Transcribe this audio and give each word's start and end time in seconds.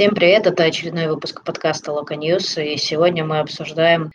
Всем 0.00 0.14
привет, 0.14 0.46
это 0.46 0.64
очередной 0.64 1.08
выпуск 1.08 1.44
подкаста 1.44 1.92
Локо 1.92 2.16
News, 2.16 2.56
и 2.56 2.78
сегодня 2.78 3.22
мы 3.22 3.38
обсуждаем 3.38 4.10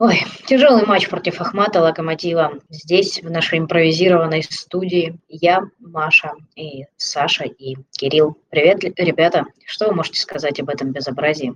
Ой, 0.00 0.16
тяжелый 0.48 0.84
матч 0.84 1.08
против 1.08 1.40
Ахмата 1.40 1.80
Локомотива. 1.80 2.54
Здесь, 2.70 3.22
в 3.22 3.30
нашей 3.30 3.60
импровизированной 3.60 4.42
студии, 4.42 5.20
я, 5.28 5.60
Маша, 5.78 6.32
и 6.56 6.86
Саша, 6.96 7.44
и 7.44 7.76
Кирилл. 7.92 8.36
Привет, 8.50 8.82
ребята. 8.98 9.44
Что 9.64 9.90
вы 9.90 9.94
можете 9.94 10.20
сказать 10.20 10.58
об 10.58 10.70
этом 10.70 10.90
безобразии? 10.90 11.54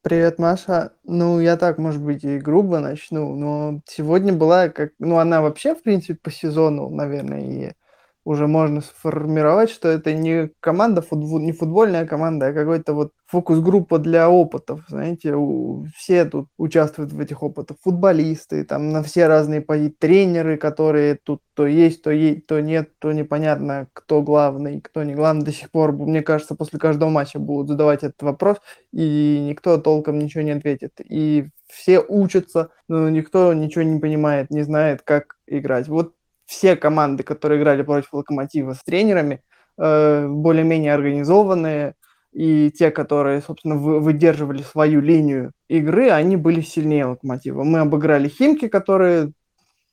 Привет, 0.00 0.38
Маша. 0.38 0.92
Ну, 1.04 1.40
я 1.40 1.58
так, 1.58 1.76
может 1.76 2.00
быть, 2.00 2.24
и 2.24 2.38
грубо 2.38 2.78
начну, 2.78 3.36
но 3.36 3.82
сегодня 3.86 4.32
была 4.32 4.70
как... 4.70 4.92
Ну, 4.98 5.18
она 5.18 5.42
вообще, 5.42 5.74
в 5.74 5.82
принципе, 5.82 6.14
по 6.14 6.30
сезону, 6.30 6.88
наверное, 6.88 7.40
и 7.40 7.72
уже 8.24 8.46
можно 8.46 8.80
сформировать, 8.82 9.70
что 9.70 9.88
это 9.88 10.12
не 10.12 10.50
команда, 10.60 11.02
футбол, 11.02 11.38
не 11.40 11.52
футбольная 11.52 12.06
команда, 12.06 12.48
а 12.48 12.52
какой-то 12.52 12.94
вот 12.94 13.12
фокус-группа 13.26 13.98
для 13.98 14.28
опытов, 14.28 14.82
знаете, 14.88 15.34
у, 15.34 15.86
все 15.96 16.24
тут 16.24 16.48
участвуют 16.58 17.12
в 17.12 17.20
этих 17.20 17.42
опытах, 17.42 17.76
футболисты, 17.82 18.64
там 18.64 18.90
на 18.90 19.02
все 19.02 19.26
разные 19.26 19.60
позиции, 19.60 19.96
тренеры, 19.98 20.56
которые 20.56 21.18
тут 21.22 21.40
то 21.54 21.66
есть, 21.66 22.02
то 22.02 22.10
есть, 22.10 22.46
то 22.46 22.60
нет, 22.60 22.90
то 23.00 23.12
непонятно, 23.12 23.88
кто 23.92 24.22
главный, 24.22 24.80
кто 24.80 25.02
не 25.04 25.14
главный, 25.14 25.44
до 25.44 25.52
сих 25.52 25.70
пор, 25.70 25.92
мне 25.92 26.22
кажется, 26.22 26.54
после 26.54 26.78
каждого 26.78 27.10
матча 27.10 27.38
будут 27.38 27.68
задавать 27.68 28.02
этот 28.02 28.22
вопрос, 28.22 28.58
и 28.92 29.38
никто 29.40 29.76
толком 29.78 30.18
ничего 30.18 30.42
не 30.42 30.52
ответит, 30.52 30.92
и 31.04 31.48
все 31.68 32.00
учатся, 32.00 32.70
но 32.88 33.08
никто 33.10 33.52
ничего 33.52 33.82
не 33.84 34.00
понимает, 34.00 34.50
не 34.50 34.62
знает, 34.62 35.02
как 35.02 35.36
играть. 35.46 35.88
Вот 35.88 36.14
все 36.50 36.74
команды, 36.74 37.22
которые 37.22 37.60
играли 37.60 37.82
против 37.82 38.12
Локомотива 38.12 38.74
с 38.74 38.82
тренерами, 38.82 39.40
э, 39.78 40.26
более-менее 40.28 40.92
организованные, 40.92 41.94
и 42.32 42.72
те, 42.72 42.90
которые, 42.90 43.40
собственно, 43.40 43.76
выдерживали 43.76 44.62
свою 44.62 45.00
линию 45.00 45.52
игры, 45.68 46.10
они 46.10 46.36
были 46.36 46.60
сильнее 46.60 47.04
Локомотива. 47.06 47.62
Мы 47.62 47.78
обыграли 47.78 48.28
Химки, 48.28 48.66
которые 48.66 49.32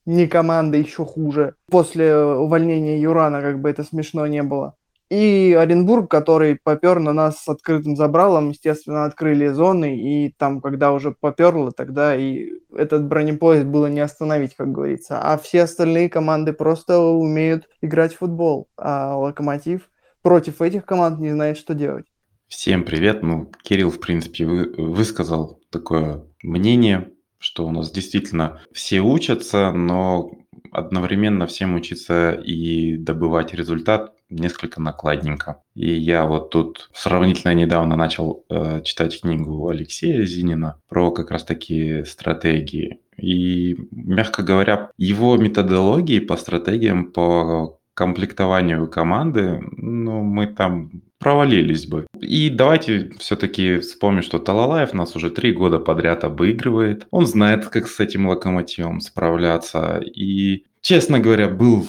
не 0.08 0.28
команда, 0.28 0.78
еще 0.78 1.06
хуже. 1.06 1.54
После 1.70 2.16
увольнения 2.16 3.00
Юрана, 3.00 3.42
как 3.42 3.62
бы 3.62 3.70
это 3.70 3.84
смешно 3.84 4.26
не 4.26 4.42
было. 4.42 4.74
И 5.10 5.56
Оренбург, 5.58 6.12
который 6.12 6.60
попер 6.62 7.00
на 7.00 7.14
нас 7.14 7.42
с 7.42 7.48
открытым 7.48 7.96
забралом, 7.96 8.50
естественно, 8.50 9.06
открыли 9.06 9.48
зоны, 9.48 9.98
и 9.98 10.34
там, 10.38 10.60
когда 10.60 10.92
уже 10.92 11.12
поперло, 11.12 11.72
тогда 11.72 12.16
и 12.16 12.50
этот 12.76 13.06
бронепоезд 13.06 13.66
было 13.66 13.88
не 13.88 14.02
остановить, 14.02 14.56
как 14.56 14.72
говорится. 14.72 15.20
А 15.22 15.38
все 15.38 15.64
остальные 15.64 16.10
команды 16.10 16.52
просто 16.52 17.00
умеют 17.00 17.70
играть 17.82 18.16
в 18.16 18.18
футбол, 18.18 18.68
а 18.78 19.16
Локомотив 19.16 19.90
против 20.22 20.62
этих 20.62 20.86
команд 20.86 21.20
не 21.20 21.32
знает, 21.32 21.58
что 21.58 21.74
делать. 21.74 22.06
Всем 22.50 22.84
привет. 22.84 23.24
Ну, 23.24 23.50
Кирилл, 23.64 23.92
в 23.92 24.02
принципе, 24.02 24.46
вы, 24.46 24.74
высказал 24.78 25.62
такое 25.70 26.26
мнение, 26.44 27.12
что 27.40 27.66
у 27.66 27.72
нас 27.72 27.92
действительно 27.92 28.62
все 28.74 29.00
учатся, 29.00 29.72
но 29.72 30.32
одновременно 30.72 31.48
всем 31.48 31.76
учиться 31.76 32.32
и 32.32 32.98
добывать 32.98 33.54
результат 33.54 34.17
несколько 34.30 34.82
накладненько. 34.82 35.62
И 35.76 35.92
я 35.94 36.26
вот 36.26 36.50
тут 36.50 36.90
сравнительно 36.94 37.54
недавно 37.54 37.96
начал 37.96 38.46
э, 38.50 38.82
читать 38.84 39.22
книгу 39.22 39.68
Алексея 39.70 40.26
Зинина 40.26 40.78
про 40.90 41.12
как 41.12 41.32
раз 41.32 41.44
таки 41.44 42.04
стратегии. 42.06 43.00
И, 43.18 43.78
мягко 43.92 44.44
говоря, 44.44 44.92
его 44.98 45.38
методологии 45.38 46.20
по 46.20 46.38
стратегиям, 46.38 47.12
по 47.12 47.80
комплектованию 47.94 48.88
команды, 48.88 49.64
ну, 49.76 50.22
мы 50.22 50.46
там 50.46 50.92
провалились 51.20 51.88
бы. 51.88 52.06
И 52.20 52.50
давайте 52.50 53.12
все-таки 53.18 53.80
вспомним, 53.80 54.22
что 54.22 54.38
Талалаев 54.38 54.94
нас 54.94 55.16
уже 55.16 55.32
три 55.32 55.52
года 55.52 55.80
подряд 55.80 56.24
обыгрывает. 56.24 57.08
Он 57.10 57.26
знает, 57.26 57.66
как 57.68 57.88
с 57.88 58.00
этим 58.00 58.28
локомотивом 58.28 59.02
справляться. 59.02 60.00
И, 60.00 60.66
честно 60.82 61.20
говоря, 61.20 61.50
был 61.50 61.88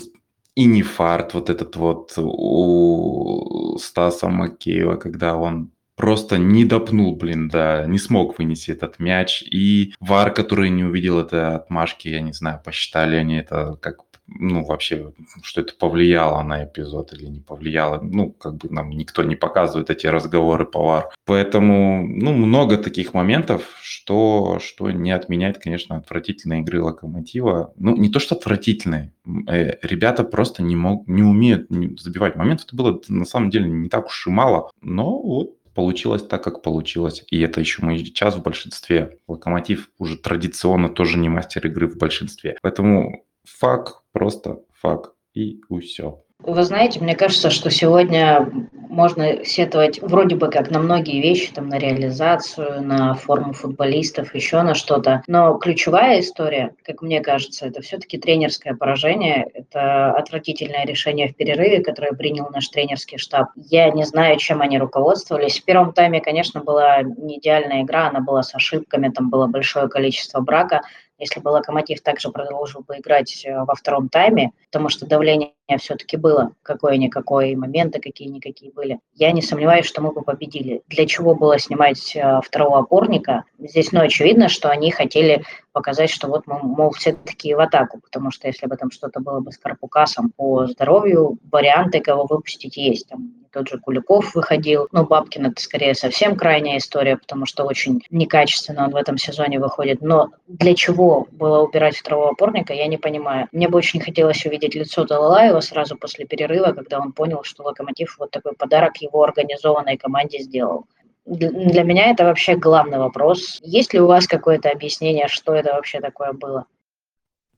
и 0.58 0.64
не 0.64 0.82
фарт 0.82 1.34
вот 1.34 1.50
этот 1.50 1.76
вот 1.76 2.14
у 2.16 3.78
Стаса 3.78 4.28
Макеева, 4.28 4.96
когда 4.96 5.36
он 5.36 5.70
просто 5.94 6.36
не 6.36 6.64
допнул, 6.64 7.14
блин, 7.14 7.48
да, 7.48 7.86
не 7.86 7.98
смог 7.98 8.38
вынести 8.38 8.72
этот 8.72 8.98
мяч. 8.98 9.42
И 9.42 9.94
Вар, 10.00 10.34
который 10.34 10.70
не 10.70 10.82
увидел 10.82 11.20
этой 11.20 11.54
отмашки, 11.54 12.08
я 12.08 12.20
не 12.20 12.32
знаю, 12.32 12.60
посчитали 12.64 13.14
они 13.14 13.36
это 13.36 13.78
как 13.80 13.98
ну, 14.28 14.64
вообще, 14.64 15.12
что 15.42 15.62
это 15.62 15.74
повлияло 15.74 16.42
на 16.42 16.64
эпизод 16.64 17.12
или 17.14 17.26
не 17.26 17.40
повлияло. 17.40 18.00
Ну, 18.02 18.30
как 18.30 18.56
бы 18.56 18.68
нам 18.68 18.90
никто 18.90 19.22
не 19.22 19.36
показывает 19.36 19.90
эти 19.90 20.06
разговоры 20.06 20.66
повар. 20.66 21.08
Поэтому, 21.24 22.06
ну, 22.06 22.34
много 22.34 22.76
таких 22.76 23.14
моментов, 23.14 23.62
что, 24.08 24.58
что 24.58 24.90
не 24.90 25.10
отменяет, 25.10 25.58
конечно, 25.58 25.96
отвратительные 25.96 26.62
игры 26.62 26.82
Локомотива. 26.82 27.74
Ну, 27.76 27.94
не 27.94 28.08
то, 28.08 28.18
что 28.18 28.36
отвратительные. 28.36 29.12
Э, 29.46 29.74
ребята 29.82 30.24
просто 30.24 30.62
не, 30.62 30.76
мог, 30.76 31.06
не 31.06 31.22
умеют 31.22 31.66
забивать 32.00 32.34
момент. 32.34 32.64
Это 32.66 32.74
было, 32.74 33.02
на 33.08 33.26
самом 33.26 33.50
деле, 33.50 33.68
не 33.68 33.90
так 33.90 34.06
уж 34.06 34.26
и 34.26 34.30
мало. 34.30 34.70
Но 34.80 35.20
вот 35.20 35.58
получилось 35.74 36.26
так, 36.26 36.42
как 36.42 36.62
получилось. 36.62 37.22
И 37.30 37.38
это 37.40 37.60
еще 37.60 37.84
мы 37.84 37.98
сейчас 37.98 38.34
в 38.34 38.42
большинстве. 38.42 39.18
Локомотив 39.28 39.90
уже 39.98 40.16
традиционно 40.16 40.88
тоже 40.88 41.18
не 41.18 41.28
мастер 41.28 41.66
игры 41.66 41.86
в 41.86 41.98
большинстве. 41.98 42.56
Поэтому 42.62 43.26
факт, 43.44 43.96
просто 44.12 44.60
факт 44.72 45.12
и 45.34 45.60
все. 45.82 46.24
Вы 46.44 46.62
знаете, 46.62 47.00
мне 47.00 47.16
кажется, 47.16 47.50
что 47.50 47.68
сегодня 47.68 48.48
можно 48.72 49.44
сетовать 49.44 50.00
вроде 50.00 50.36
бы 50.36 50.48
как 50.48 50.70
на 50.70 50.78
многие 50.78 51.20
вещи, 51.20 51.52
там, 51.52 51.68
на 51.68 51.78
реализацию, 51.78 52.80
на 52.82 53.14
форму 53.14 53.52
футболистов, 53.52 54.34
еще 54.36 54.62
на 54.62 54.74
что-то. 54.74 55.22
Но 55.26 55.54
ключевая 55.54 56.20
история, 56.20 56.74
как 56.84 57.02
мне 57.02 57.20
кажется, 57.20 57.66
это 57.66 57.82
все-таки 57.82 58.18
тренерское 58.18 58.74
поражение. 58.74 59.48
Это 59.52 60.12
отвратительное 60.12 60.86
решение 60.86 61.28
в 61.28 61.34
перерыве, 61.34 61.82
которое 61.82 62.12
принял 62.12 62.48
наш 62.50 62.68
тренерский 62.68 63.18
штаб. 63.18 63.48
Я 63.56 63.90
не 63.90 64.04
знаю, 64.04 64.38
чем 64.38 64.60
они 64.60 64.78
руководствовались. 64.78 65.60
В 65.60 65.64
первом 65.64 65.92
тайме, 65.92 66.20
конечно, 66.20 66.62
была 66.62 67.02
не 67.02 67.38
идеальная 67.38 67.82
игра, 67.82 68.08
она 68.08 68.20
была 68.20 68.44
с 68.44 68.54
ошибками, 68.54 69.10
там 69.10 69.28
было 69.28 69.48
большое 69.48 69.88
количество 69.88 70.40
брака 70.40 70.82
если 71.20 71.40
бы 71.40 71.48
Локомотив 71.48 72.00
также 72.00 72.30
продолжил 72.30 72.82
бы 72.82 72.98
играть 72.98 73.44
э, 73.44 73.64
во 73.64 73.74
втором 73.74 74.08
тайме, 74.08 74.52
потому 74.70 74.88
что 74.88 75.04
давление 75.04 75.50
все-таки 75.76 76.16
было 76.16 76.52
какое-никакое, 76.62 77.54
моменты 77.56 78.00
какие-никакие 78.00 78.72
были. 78.72 79.00
Я 79.14 79.32
не 79.32 79.42
сомневаюсь, 79.42 79.84
что 79.84 80.00
мы 80.00 80.12
бы 80.12 80.22
победили. 80.22 80.82
Для 80.88 81.06
чего 81.06 81.34
было 81.34 81.58
снимать 81.58 82.16
э, 82.16 82.40
второго 82.42 82.78
опорника? 82.78 83.44
Здесь, 83.58 83.92
ну, 83.92 84.00
очевидно, 84.00 84.48
что 84.48 84.70
они 84.70 84.90
хотели 84.90 85.44
показать, 85.72 86.10
что 86.10 86.28
вот, 86.28 86.46
мол, 86.46 86.90
все 86.92 87.12
такие 87.12 87.54
в 87.54 87.60
атаку, 87.60 88.00
потому 88.00 88.30
что 88.30 88.48
если 88.48 88.66
бы 88.66 88.76
там 88.76 88.90
что-то 88.90 89.20
было 89.20 89.40
бы 89.40 89.52
с 89.52 89.58
Карпукасом 89.58 90.32
по 90.34 90.66
здоровью, 90.66 91.38
варианты, 91.52 92.00
кого 92.00 92.26
выпустить, 92.26 92.76
есть. 92.76 93.06
Там 93.08 93.34
тот 93.52 93.68
же 93.68 93.78
Куликов 93.78 94.34
выходил. 94.34 94.88
Ну, 94.92 95.06
Бабкин 95.06 95.46
это 95.46 95.62
скорее 95.62 95.94
совсем 95.94 96.36
крайняя 96.36 96.78
история, 96.78 97.16
потому 97.16 97.46
что 97.46 97.64
очень 97.64 98.02
некачественно 98.10 98.84
он 98.84 98.90
в 98.90 98.96
этом 98.96 99.18
сезоне 99.18 99.58
выходит. 99.58 100.00
Но 100.00 100.30
для 100.46 100.74
чего 100.74 101.26
было 101.32 101.60
убирать 101.60 101.96
второго 101.96 102.30
опорника, 102.30 102.72
я 102.72 102.86
не 102.86 102.98
понимаю. 102.98 103.48
Мне 103.52 103.68
бы 103.68 103.78
очень 103.78 104.00
хотелось 104.00 104.44
увидеть 104.44 104.74
лицо 104.74 105.04
Далалаева 105.04 105.57
сразу 105.60 105.96
после 105.96 106.26
перерыва, 106.26 106.72
когда 106.72 107.00
он 107.00 107.12
понял, 107.12 107.42
что 107.42 107.64
Локомотив 107.64 108.16
вот 108.18 108.30
такой 108.30 108.52
подарок 108.52 108.98
его 108.98 109.22
организованной 109.22 109.96
команде 109.96 110.38
сделал. 110.38 110.86
Для 111.26 111.82
меня 111.82 112.10
это 112.10 112.24
вообще 112.24 112.56
главный 112.56 112.98
вопрос. 112.98 113.58
Есть 113.62 113.92
ли 113.92 114.00
у 114.00 114.06
вас 114.06 114.26
какое-то 114.26 114.70
объяснение, 114.70 115.28
что 115.28 115.54
это 115.54 115.74
вообще 115.74 116.00
такое 116.00 116.32
было? 116.32 116.64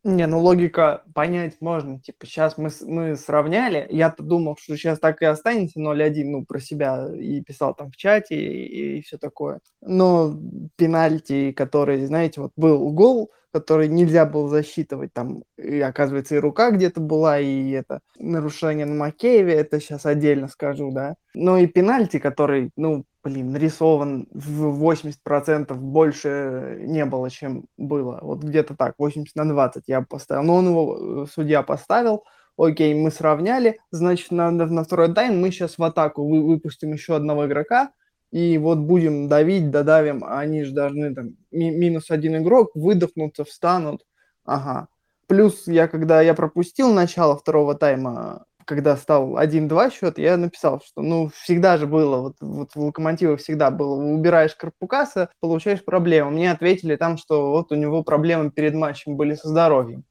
Не, 0.03 0.27
ну 0.27 0.41
логика 0.41 1.03
понять 1.15 1.61
можно. 1.61 2.00
Типа, 2.00 2.25
сейчас 2.25 2.56
мы, 2.56 2.71
мы 2.87 3.16
сравняли. 3.16 3.87
Я-то 3.91 4.22
думал, 4.22 4.56
что 4.59 4.75
сейчас 4.77 4.99
так 4.99 5.21
и 5.21 5.27
останется 5.27 5.78
0-1, 5.78 6.25
ну, 6.25 6.44
про 6.47 6.59
себя 6.59 7.06
и 7.15 7.43
писал 7.43 7.75
там 7.75 7.91
в 7.91 7.97
чате 7.97 8.34
и, 8.37 8.99
и 8.99 9.03
все 9.03 9.19
такое. 9.19 9.60
Но 9.83 10.34
пенальти, 10.77 11.53
который, 11.53 12.07
знаете, 12.07 12.41
вот 12.41 12.53
был 12.57 12.91
гол, 12.92 13.30
который 13.53 13.89
нельзя 13.89 14.24
было 14.24 14.48
засчитывать, 14.48 15.13
там, 15.13 15.42
и, 15.59 15.80
оказывается, 15.80 16.36
и 16.36 16.39
рука 16.39 16.71
где-то 16.71 17.01
была, 17.01 17.41
и 17.41 17.71
это 17.71 18.01
нарушение 18.19 18.86
на 18.86 18.95
Макееве, 18.95 19.53
это 19.54 19.80
сейчас 19.80 20.07
отдельно 20.07 20.48
скажу, 20.48 20.92
да. 20.92 21.15
Но 21.34 21.59
и 21.59 21.66
пенальти, 21.66 22.19
который, 22.19 22.71
ну, 22.77 23.04
блин, 23.22 23.53
нарисован 23.53 24.27
в 24.33 24.83
80% 24.83 25.75
больше 25.75 26.78
не 26.81 27.05
было, 27.05 27.31
чем 27.31 27.67
было. 27.77 28.19
Вот 28.22 28.43
где-то 28.43 28.77
так, 28.77 28.95
80 28.99 29.34
на 29.37 29.49
20 29.49 29.84
я 29.87 30.03
поставил. 30.03 30.43
Но 30.43 30.57
он 30.57 30.69
его, 30.69 31.25
э, 31.25 31.27
судья 31.33 31.63
поставил, 31.63 32.25
окей, 32.57 32.95
мы 32.95 33.11
сравняли, 33.11 33.78
значит, 33.91 34.31
на, 34.31 34.51
на 34.51 34.84
второй 34.84 35.13
тайм 35.15 35.41
мы 35.41 35.51
сейчас 35.51 35.78
в 35.78 35.83
атаку 35.83 36.28
вы, 36.28 36.43
выпустим 36.47 36.93
еще 36.93 37.17
одного 37.17 37.47
игрока, 37.47 37.93
и 38.31 38.59
вот 38.59 38.78
будем 38.78 39.28
давить, 39.28 39.71
додавим, 39.71 40.25
они 40.25 40.65
же 40.65 40.72
должны 40.72 41.15
там 41.15 41.37
ми- 41.51 41.71
минус 41.71 42.11
один 42.11 42.37
игрок, 42.37 42.71
выдохнуться, 42.75 43.45
встанут, 43.45 44.05
ага. 44.45 44.89
Плюс 45.27 45.67
я, 45.67 45.89
когда 45.89 46.22
я 46.22 46.34
пропустил 46.34 46.93
начало 46.93 47.37
второго 47.37 47.75
тайма, 47.75 48.47
когда 48.71 48.97
стал 48.97 49.37
1-2 49.37 49.91
счет, 49.91 50.17
я 50.17 50.37
написал, 50.37 50.81
что, 50.81 51.03
ну, 51.03 51.28
всегда 51.43 51.77
же 51.77 51.89
было, 51.89 52.21
вот, 52.21 52.37
вот 52.41 52.71
в 52.72 52.81
Локомотиве 52.81 53.37
всегда 53.37 53.72
было, 53.72 54.01
убираешь 54.01 54.55
Карпукаса, 54.55 55.28
получаешь 55.41 55.84
проблему. 55.84 56.31
Мне 56.31 56.53
ответили 56.53 56.95
там, 56.95 57.19
что 57.19 57.51
вот 57.51 57.72
у 57.72 57.75
него 57.75 58.05
проблемы 58.05 58.53
перед 58.53 58.75
матчем 58.75 59.17
были 59.17 59.34
со 59.34 59.49
здоровьем. 59.49 60.05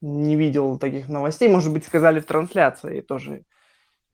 Не 0.00 0.36
видел 0.36 0.78
таких 0.78 1.10
новостей, 1.10 1.50
может 1.50 1.70
быть, 1.70 1.84
сказали 1.84 2.20
в 2.20 2.24
трансляции 2.24 3.02
тоже. 3.02 3.42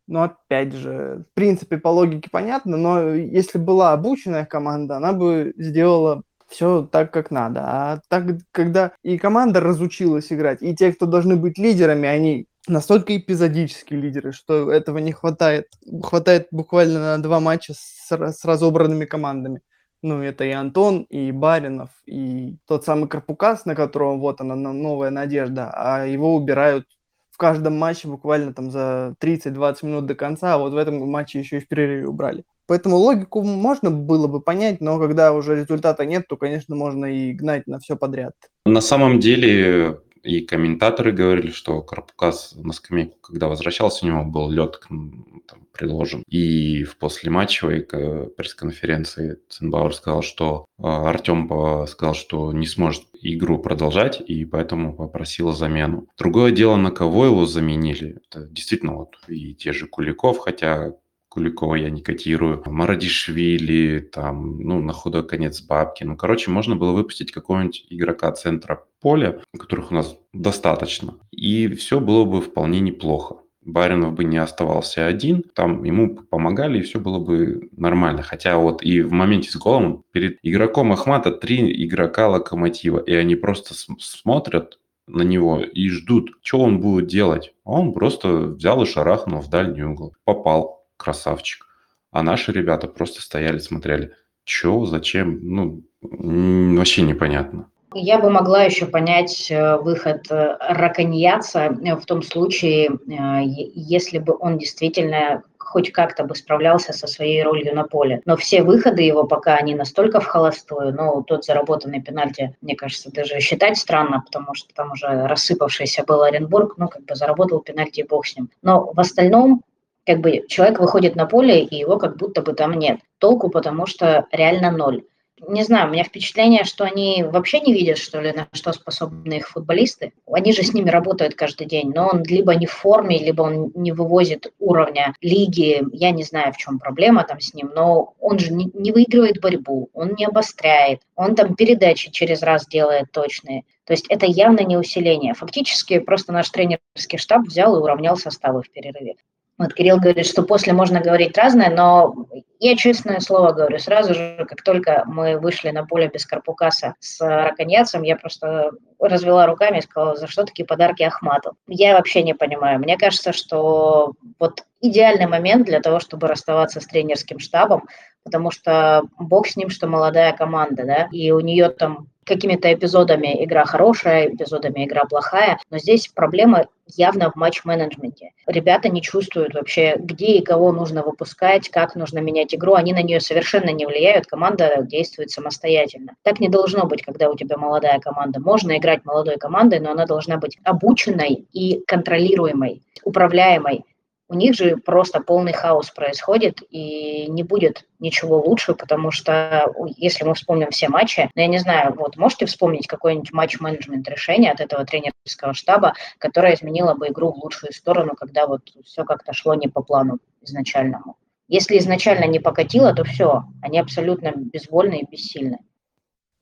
Но 0.09 0.25
опять 0.25 0.73
же, 0.73 1.25
в 1.31 1.35
принципе, 1.35 1.79
по 1.79 1.89
логике 1.89 2.29
понятно, 2.33 2.77
но 2.77 3.15
если 3.15 3.59
была 3.59 3.93
обученная 3.93 4.45
команда, 4.45 4.97
она 4.97 5.13
бы 5.13 5.55
сделала 5.57 6.23
все 6.49 6.83
так, 6.83 7.13
как 7.13 7.31
надо. 7.31 7.61
А 7.63 8.01
так, 8.09 8.25
когда 8.51 8.91
и 9.05 9.19
команда 9.19 9.61
разучилась 9.61 10.33
играть, 10.33 10.63
и 10.63 10.75
те, 10.75 10.93
кто 10.93 11.07
должны 11.07 11.37
быть 11.37 11.59
лидерами, 11.59 12.09
они 12.09 12.47
настолько 12.67 13.17
эпизодические 13.17 14.01
лидеры, 14.01 14.33
что 14.33 14.71
этого 14.71 14.99
не 14.99 15.13
хватает. 15.13 15.69
Хватает 16.03 16.49
буквально 16.51 17.17
на 17.17 17.23
два 17.23 17.41
матча 17.41 17.75
с, 17.75 18.11
с 18.11 18.45
разобранными 18.45 19.05
командами. 19.05 19.61
Ну, 20.03 20.23
это 20.23 20.45
и 20.45 20.51
Антон, 20.51 21.03
и 21.05 21.33
Баринов, 21.33 21.89
и 22.05 22.59
тот 22.67 22.85
самый 22.85 23.09
Карпукас, 23.09 23.65
на 23.65 23.75
которого 23.75 24.19
вот 24.19 24.41
она 24.43 24.55
новая 24.55 25.09
надежда, 25.09 25.71
а 25.75 26.05
его 26.05 26.35
убирают 26.35 26.87
в 27.31 27.39
каждом 27.39 27.79
матче 27.79 28.07
буквально 28.07 28.53
там 28.53 28.71
за 28.71 29.17
30-20 29.21 29.77
минут 29.83 30.07
до 30.07 30.15
конца, 30.15 30.55
а 30.55 30.59
вот 30.59 30.73
в 30.73 30.77
этом 30.77 31.09
матче 31.09 31.41
еще 31.41 31.57
и 31.57 31.61
в 31.61 31.67
перерыве 31.67 32.07
убрали. 32.07 32.45
Поэтому 32.67 32.97
логику 32.97 33.43
можно 33.43 33.91
было 33.91 34.27
бы 34.27 34.41
понять, 34.41 34.81
но 34.81 34.99
когда 34.99 35.33
уже 35.33 35.57
результата 35.57 36.05
нет, 36.05 36.29
то, 36.29 36.37
конечно, 36.37 36.77
можно 36.77 37.07
и 37.07 37.33
гнать 37.33 37.67
на 37.67 37.79
все 37.79 37.97
подряд. 37.97 38.35
На 38.67 38.81
самом 38.81 39.21
деле 39.21 39.99
и 40.25 40.41
комментаторы 40.41 41.13
говорили, 41.13 41.51
что 41.51 41.83
Карпукас 41.83 42.55
на 42.57 42.73
скамейку, 42.73 43.19
когда 43.21 43.49
возвращался, 43.49 44.05
у 44.05 44.09
него 44.09 44.25
был 44.25 44.51
лед 44.51 44.81
там, 44.89 45.67
приложен. 45.73 46.23
И 46.29 46.85
в 46.85 46.97
послематчевой 46.97 47.81
пресс-конференции 47.83 49.39
Цинбауэр 49.49 49.95
сказал, 49.95 50.23
что 50.23 50.67
э, 50.79 50.83
Артем 50.83 51.87
сказал, 51.87 52.15
что 52.15 52.53
не 52.53 52.67
сможет 52.67 53.05
игру 53.21 53.59
продолжать, 53.59 54.21
и 54.21 54.45
поэтому 54.45 54.95
попросил 54.95 55.53
замену. 55.53 56.07
Другое 56.19 56.53
дело, 56.53 56.77
на 56.77 56.91
кого 56.91 57.27
его 57.27 57.47
заменили. 57.47 58.19
Это 58.29 58.47
действительно 58.47 58.95
вот 58.95 59.17
и 59.29 59.55
те 59.55 59.73
же 59.73 59.87
Куликов, 59.87 60.39
хотя 60.39 60.95
Куликова 61.35 61.75
я 61.75 61.91
не 61.91 62.01
котирую, 62.01 62.63
Марадишвили, 62.65 63.99
там, 63.99 64.61
ну, 64.61 64.81
на 64.81 64.93
худой 64.93 65.27
конец 65.27 65.61
бабки. 65.63 66.05
Ну, 66.05 66.17
короче, 66.17 66.53
можно 66.53 66.77
было 66.77 66.93
выпустить 66.93 67.33
какого-нибудь 67.33 67.87
игрока 67.91 68.31
центра 68.31 68.85
поля, 69.01 69.41
которых 69.59 69.91
у 69.91 69.95
нас 69.97 70.17
достаточно, 70.33 71.15
и 71.33 71.67
все 71.75 71.99
было 71.99 72.25
бы 72.25 72.41
вполне 72.41 72.79
неплохо. 72.79 73.39
Баринов 73.63 74.13
бы 74.13 74.23
не 74.23 74.37
оставался 74.37 75.07
один, 75.07 75.43
там 75.55 75.83
ему 75.83 76.15
помогали, 76.15 76.79
и 76.79 76.83
все 76.83 77.01
было 77.01 77.19
бы 77.19 77.69
нормально. 77.77 78.23
Хотя 78.23 78.57
вот 78.59 78.85
и 78.85 79.01
в 79.01 79.11
моменте 79.11 79.51
с 79.51 79.57
голом 79.57 80.05
перед 80.13 80.39
игроком 80.43 80.93
Ахмата 80.93 81.33
три 81.33 81.85
игрока 81.85 82.29
Локомотива, 82.29 83.01
и 83.01 83.13
они 83.13 83.35
просто 83.35 83.75
смотрят 83.99 84.79
на 85.07 85.23
него 85.23 85.61
и 85.61 85.89
ждут, 85.89 86.31
что 86.43 86.61
он 86.61 86.81
будет 86.81 87.09
делать. 87.09 87.53
А 87.65 87.73
он 87.73 87.93
просто 87.93 88.29
взял 88.29 88.83
и 88.83 88.87
шарахнул 88.87 89.41
в 89.41 89.51
дальний 89.51 89.83
угол. 89.83 90.15
Попал 90.25 90.74
красавчик. 90.97 91.67
А 92.11 92.23
наши 92.23 92.53
ребята 92.53 92.87
просто 92.87 93.23
стояли, 93.23 93.59
смотрели, 93.59 94.13
что, 94.45 94.85
зачем, 94.87 95.41
ну, 95.43 95.83
вообще 96.01 97.03
непонятно. 97.03 97.69
Я 97.95 98.19
бы 98.19 98.29
могла 98.29 98.65
еще 98.65 98.87
понять 98.87 99.51
э, 99.51 99.77
выход 99.77 100.27
э, 100.31 100.57
Раконьяца 100.61 101.67
э, 101.67 101.95
в 101.95 102.05
том 102.07 102.23
случае, 102.23 102.91
если 103.07 104.19
бы 104.19 104.37
он 104.39 104.59
действительно 104.59 105.43
хоть 105.59 105.93
как-то 105.93 106.25
бы 106.25 106.35
справлялся 106.35 106.93
со 106.93 107.07
своей 107.07 107.43
ролью 107.43 107.75
на 107.75 107.85
поле. 107.85 108.21
Но 108.27 108.37
все 108.37 108.63
выходы 108.63 109.03
его 109.03 109.25
пока, 109.25 109.57
они 109.57 109.75
настолько 109.75 110.21
в 110.21 110.27
холостую, 110.27 110.95
но 110.95 111.23
тот 111.23 111.45
заработанный 111.45 112.03
пенальти, 112.03 112.55
мне 112.61 112.77
кажется, 112.77 113.11
даже 113.11 113.41
считать 113.41 113.77
странно, 113.77 114.23
потому 114.25 114.55
что 114.55 114.73
там 114.75 114.93
уже 114.93 115.27
рассыпавшийся 115.27 116.05
был 116.05 116.23
Оренбург, 116.23 116.75
ну, 116.77 116.89
как 116.89 117.05
бы 117.05 117.15
заработал 117.15 117.61
пенальти, 117.61 118.01
и 118.01 118.07
бог 118.07 118.27
с 118.27 118.37
ним. 118.37 118.51
Но 118.63 118.93
в 118.93 119.01
остальном 119.01 119.63
как 120.07 120.21
бы 120.21 120.45
человек 120.49 120.81
выходит 120.81 121.17
на 121.17 121.27
поле, 121.27 121.63
и 121.63 121.77
его 121.77 121.99
как 121.99 122.17
будто 122.17 122.43
бы 122.43 122.53
там 122.55 122.73
нет. 122.75 123.01
Толку, 123.19 123.51
потому 123.51 123.87
что 123.87 124.27
реально 124.33 124.71
ноль. 124.71 125.05
Не 125.49 125.65
знаю, 125.65 125.89
у 125.89 125.93
меня 125.93 126.05
впечатление, 126.05 126.65
что 126.65 126.85
они 126.85 127.25
вообще 127.25 127.61
не 127.61 127.73
видят, 127.73 127.99
что 127.99 128.21
ли, 128.21 128.33
на 128.33 128.47
что 128.53 128.73
способны 128.73 129.35
их 129.35 129.49
футболисты. 129.49 130.13
Они 130.31 130.53
же 130.53 130.63
с 130.63 130.73
ними 130.73 130.89
работают 130.89 131.35
каждый 131.35 131.67
день, 131.67 131.93
но 131.95 132.09
он 132.09 132.23
либо 132.23 132.55
не 132.55 132.67
в 132.67 132.73
форме, 132.73 133.19
либо 133.19 133.43
он 133.43 133.73
не 133.75 133.93
вывозит 133.93 134.53
уровня 134.59 135.15
лиги. 135.21 135.83
Я 135.93 136.13
не 136.13 136.23
знаю, 136.23 136.53
в 136.53 136.57
чем 136.57 136.79
проблема 136.79 137.25
там 137.25 137.41
с 137.41 137.53
ним, 137.53 137.73
но 137.75 138.15
он 138.21 138.39
же 138.39 138.53
не, 138.53 138.71
не 138.75 138.93
выигрывает 138.93 139.41
борьбу, 139.41 139.91
он 139.93 140.15
не 140.17 140.25
обостряет, 140.25 141.01
он 141.17 141.35
там 141.35 141.57
передачи 141.57 142.11
через 142.11 142.43
раз 142.43 142.67
делает 142.67 143.11
точные. 143.13 143.65
То 143.85 143.93
есть 143.93 144.07
это 144.09 144.27
явно 144.27 144.61
не 144.61 144.77
усиление. 144.77 145.35
Фактически 145.35 145.99
просто 145.99 146.33
наш 146.33 146.49
тренерский 146.49 147.19
штаб 147.19 147.43
взял 147.43 147.77
и 147.77 147.81
уравнял 147.81 148.17
составы 148.17 148.63
в 148.63 148.71
перерыве. 148.71 149.17
Вот 149.57 149.73
Кирилл 149.73 150.01
говорит, 150.01 150.27
что 150.27 150.43
после 150.43 150.73
можно 150.73 151.01
говорить 151.01 151.39
разное, 151.39 151.71
но 151.71 152.15
я 152.59 152.77
честное 152.77 153.21
слово 153.21 153.53
говорю, 153.53 153.79
сразу 153.79 154.13
же, 154.13 154.45
как 154.49 154.63
только 154.63 155.05
мы 155.07 155.39
вышли 155.39 155.71
на 155.71 155.87
поле 155.87 156.09
без 156.13 156.27
Карпукаса 156.27 156.95
с 156.99 157.21
Раконьяцем, 157.21 158.03
я 158.03 158.17
просто 158.17 158.73
развела 158.99 159.47
руками 159.47 159.79
и 159.79 159.83
сказала, 159.83 160.17
за 160.17 160.27
что 160.27 160.45
такие 160.45 160.67
подарки 160.67 161.05
Ахмату. 161.05 161.57
Я 161.69 161.95
вообще 161.95 162.23
не 162.25 162.35
понимаю. 162.35 162.81
Мне 162.81 162.97
кажется, 162.97 163.33
что 163.33 164.15
вот 164.41 164.65
идеальный 164.81 165.27
момент 165.27 165.67
для 165.67 165.81
того, 165.81 166.01
чтобы 166.01 166.27
расставаться 166.27 166.81
с 166.81 166.87
тренерским 166.87 167.39
штабом, 167.39 167.85
потому 168.25 168.51
что 168.51 169.03
бог 169.19 169.47
с 169.47 169.57
ним, 169.57 169.71
что 169.71 169.87
молодая 169.87 170.33
команда, 170.33 170.85
да, 170.85 171.09
и 171.13 171.31
у 171.31 171.41
нее 171.41 171.69
там 171.69 172.09
какими-то 172.25 172.73
эпизодами 172.73 173.45
игра 173.45 173.65
хорошая, 173.65 174.29
эпизодами 174.29 174.85
игра 174.85 175.05
плохая, 175.05 175.59
но 175.71 175.79
здесь 175.79 176.09
проблема 176.09 176.67
явно 176.87 177.31
в 177.31 177.37
матч-менеджменте. 177.37 178.31
Ребята 178.47 178.89
не 178.89 179.03
чувствуют 179.03 179.55
вообще, 179.55 179.97
где 179.99 180.39
и 180.39 180.45
кого 180.45 180.73
нужно 180.73 181.03
выпускать, 181.03 181.71
как 181.71 181.95
нужно 181.95 182.19
менять 182.19 182.55
игру, 182.55 182.75
они 182.75 182.93
на 182.93 183.03
нее 183.03 183.21
совершенно 183.21 183.71
не 183.71 183.87
влияют, 183.87 184.27
команда 184.27 184.79
действует 184.83 185.31
самостоятельно. 185.31 186.15
Так 186.23 186.41
не 186.41 186.49
должно 186.49 186.87
быть, 186.87 187.03
когда 187.03 187.31
у 187.31 187.37
тебя 187.37 187.57
молодая 187.57 187.99
команда. 188.01 188.41
Можно 188.41 188.77
играть 188.77 189.05
молодой 189.05 189.37
командой, 189.37 189.81
но 189.81 189.93
она 189.93 190.07
должна 190.07 190.37
быть 190.37 190.59
обученной 190.65 191.47
и 191.53 191.83
контролируемой, 191.87 192.83
управляемой 193.03 193.85
у 194.29 194.35
них 194.35 194.55
же 194.55 194.77
просто 194.77 195.21
полный 195.21 195.53
хаос 195.53 195.91
происходит, 195.91 196.63
и 196.71 197.27
не 197.29 197.43
будет 197.43 197.85
ничего 197.99 198.39
лучше, 198.41 198.75
потому 198.75 199.11
что 199.11 199.73
если 199.97 200.25
мы 200.25 200.35
вспомним 200.35 200.71
все 200.71 200.89
матчи, 200.89 201.31
ну, 201.35 201.43
я 201.43 201.49
не 201.49 201.59
знаю, 201.59 201.95
вот 201.95 202.17
можете 202.17 202.47
вспомнить 202.47 202.87
какой-нибудь 202.87 203.33
матч-менеджмент 203.33 204.09
решения 204.09 204.51
от 204.51 204.61
этого 204.61 204.85
тренерского 204.85 205.53
штаба, 205.53 205.95
которое 206.19 206.55
изменило 206.55 206.95
бы 206.95 207.09
игру 207.09 207.33
в 207.33 207.43
лучшую 207.43 207.73
сторону, 207.73 208.15
когда 208.17 208.47
вот 208.47 208.63
все 208.85 209.05
как-то 209.05 209.33
шло 209.33 209.55
не 209.55 209.69
по 209.69 209.83
плану 209.83 210.19
изначальному. 210.41 211.17
Если 211.49 211.77
изначально 211.79 212.25
не 212.25 212.39
покатило, 212.39 212.95
то 212.95 213.05
все, 213.05 213.45
они 213.61 213.79
абсолютно 213.79 214.33
безвольны 214.35 215.01
и 215.01 215.07
бессильны. 215.07 215.59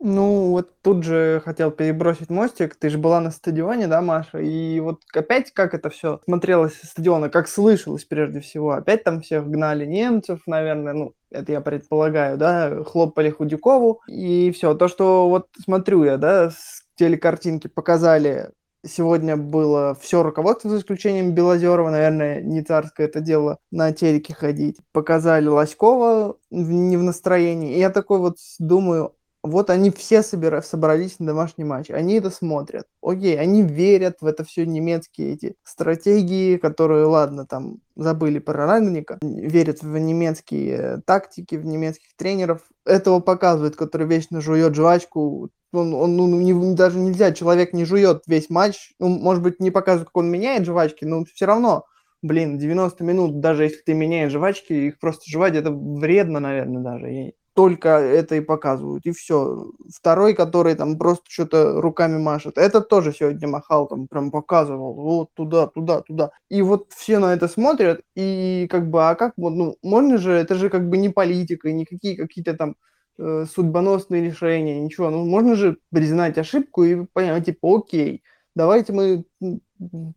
Ну, 0.05 0.51
вот 0.51 0.71
тут 0.83 1.05
же 1.05 1.41
хотел 1.45 1.71
перебросить 1.71 2.29
мостик. 2.29 2.75
Ты 2.75 2.91
же 2.91 2.99
была 2.99 3.21
на 3.21 3.31
стадионе, 3.31 3.87
да, 3.87 4.03
Маша? 4.03 4.39
И 4.39 4.81
вот 4.81 5.01
опять 5.15 5.53
как 5.53 5.75
это 5.75 5.91
все 5.91 6.21
смотрелось 6.25 6.75
стадиона, 6.83 7.29
как 7.31 7.47
слышалось 7.47 8.05
прежде 8.05 8.41
всего. 8.41 8.73
Опять 8.73 9.05
там 9.05 9.21
всех 9.21 9.49
гнали 9.49 9.87
немцев, 9.87 10.41
наверное, 10.47 10.93
ну, 10.93 11.15
это 11.31 11.53
я 11.53 11.61
предполагаю, 11.61 12.37
да, 12.37 12.83
хлопали 12.83 13.31
Худякову. 13.31 14.01
И 14.09 14.51
все, 14.51 14.75
то, 14.75 14.89
что 14.89 15.29
вот 15.29 15.47
смотрю 15.65 16.03
я, 16.03 16.17
да, 16.17 16.51
с 16.51 16.83
телекартинки 16.97 17.69
показали 17.69 18.51
Сегодня 18.85 19.37
было 19.37 19.97
все 20.01 20.25
руководство, 20.25 20.69
за 20.69 20.79
исключением 20.79 21.35
Белозерова. 21.35 21.91
Наверное, 21.91 22.43
не 22.43 22.63
царское 22.63 23.07
это 23.07 23.21
дело 23.21 23.59
на 23.71 23.93
телеке 23.93 24.35
ходить. 24.35 24.79
Показали 24.91 25.47
Лоськова 25.47 26.37
не 26.51 26.97
в 26.97 27.05
настроении. 27.05 27.77
И 27.77 27.79
я 27.79 27.91
такой 27.91 28.19
вот 28.19 28.39
думаю, 28.59 29.15
вот 29.43 29.71
они 29.71 29.91
все 29.91 30.21
собира- 30.21 30.63
собрались 30.63 31.19
на 31.19 31.27
домашний 31.27 31.65
матч, 31.65 31.91
они 31.91 32.15
это 32.15 32.31
смотрят. 32.31 32.87
Окей, 33.03 33.39
они 33.39 33.63
верят 33.63 34.19
в 34.21 34.27
это 34.27 34.45
все 34.45 34.65
немецкие 34.65 35.35
эти 35.35 35.55
стратегии, 35.65 36.57
которые, 36.57 37.07
ладно, 37.07 37.47
там 37.47 37.79
забыли 37.97 38.39
про 38.39 38.67
Рангника, 38.67 39.19
верят 39.23 39.83
в 39.83 39.99
немецкие 39.99 41.03
тактики, 41.07 41.57
в 41.57 41.65
немецких 41.65 42.15
тренеров. 42.17 42.61
Этого 42.85 43.21
показывает, 43.21 43.77
который 43.77 44.07
вечно 44.07 44.41
жует 44.41 44.75
жвачку. 44.75 45.51
Он, 45.73 45.95
он 45.95 46.17
ну, 46.17 46.29
не, 46.41 46.75
даже 46.75 46.99
нельзя, 46.99 47.33
человек 47.33 47.73
не 47.73 47.85
жует 47.85 48.23
весь 48.27 48.51
матч. 48.51 48.93
Ну, 48.99 49.09
может 49.09 49.43
быть, 49.43 49.59
не 49.59 49.71
показывает, 49.71 50.09
как 50.09 50.17
он 50.19 50.31
меняет 50.31 50.67
жвачки, 50.67 51.05
но 51.05 51.25
все 51.25 51.47
равно 51.47 51.87
блин, 52.23 52.57
90 52.57 53.03
минут, 53.05 53.41
даже 53.41 53.65
если 53.65 53.81
ты 53.81 53.95
меняешь 53.95 54.33
жвачки, 54.33 54.73
их 54.73 54.99
просто 54.99 55.29
жевать, 55.29 55.57
это 55.57 55.71
вредно, 55.73 56.41
наверное, 56.41 56.83
даже. 56.83 57.33
Только 57.55 57.89
это 57.91 58.37
и 58.37 58.41
показывают, 58.41 59.05
и 59.07 59.13
все. 59.13 59.71
Второй, 59.95 60.35
который 60.35 60.75
там 60.75 60.99
просто 60.99 61.25
что-то 61.29 61.81
руками 61.81 62.19
машет, 62.19 62.59
этот 62.59 62.89
тоже 62.89 63.13
сегодня 63.13 63.49
махал, 63.49 63.87
там 63.89 64.09
прям 64.09 64.31
показывал, 64.31 64.95
вот 64.95 65.29
туда, 65.35 65.67
туда, 65.67 66.01
туда. 66.03 66.31
И 66.49 66.63
вот 66.63 66.87
все 66.97 67.19
на 67.19 67.35
это 67.35 67.49
смотрят, 67.49 68.01
и 68.17 68.67
как 68.71 68.91
бы, 68.91 69.09
а 69.09 69.15
как 69.15 69.35
ну, 69.37 69.77
можно 69.83 70.19
же, 70.19 70.33
это 70.33 70.55
же 70.55 70.71
как 70.71 70.89
бы 70.89 70.97
не 70.97 71.11
политика, 71.11 71.71
никакие 71.73 72.17
какие-то 72.17 72.55
там 72.55 72.77
э, 73.19 73.45
судьбоносные 73.53 74.25
решения, 74.25 74.81
ничего. 74.81 75.11
Ну, 75.11 75.25
можно 75.25 75.55
же 75.57 75.77
признать 75.91 76.39
ошибку 76.39 76.85
и 76.85 77.07
понять, 77.13 77.47
типа, 77.47 77.79
окей, 77.79 78.23
давайте 78.55 78.93
мы 78.93 79.25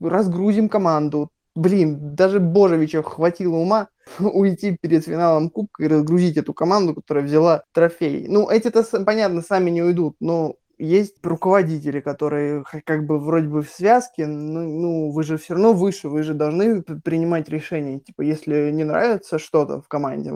разгрузим 0.01 0.69
команду, 0.69 1.29
блин, 1.55 2.15
даже 2.15 2.39
Божевича 2.39 3.01
хватило 3.01 3.55
ума 3.55 3.87
уйти 4.19 4.77
перед 4.79 5.05
финалом 5.05 5.49
Кубка 5.49 5.83
и 5.83 5.87
разгрузить 5.87 6.37
эту 6.37 6.53
команду, 6.53 6.93
которая 6.95 7.25
взяла 7.25 7.63
трофей. 7.73 8.27
Ну, 8.27 8.49
эти-то, 8.49 8.83
понятно, 9.05 9.41
сами 9.41 9.69
не 9.71 9.81
уйдут, 9.81 10.15
но 10.19 10.55
есть 10.77 11.15
руководители, 11.23 11.99
которые 11.99 12.63
как 12.85 13.05
бы 13.05 13.19
вроде 13.19 13.47
бы 13.47 13.61
в 13.61 13.69
связке, 13.69 14.27
ну, 14.27 14.61
ну 14.61 15.11
вы 15.11 15.23
же 15.23 15.37
все 15.37 15.53
равно 15.53 15.73
выше, 15.73 16.09
вы 16.09 16.23
же 16.23 16.33
должны 16.33 16.81
принимать 16.81 17.49
решения. 17.49 17.99
Типа, 17.99 18.21
если 18.21 18.71
не 18.71 18.83
нравится 18.83 19.39
что-то 19.39 19.81
в 19.81 19.87
команде, 19.87 20.33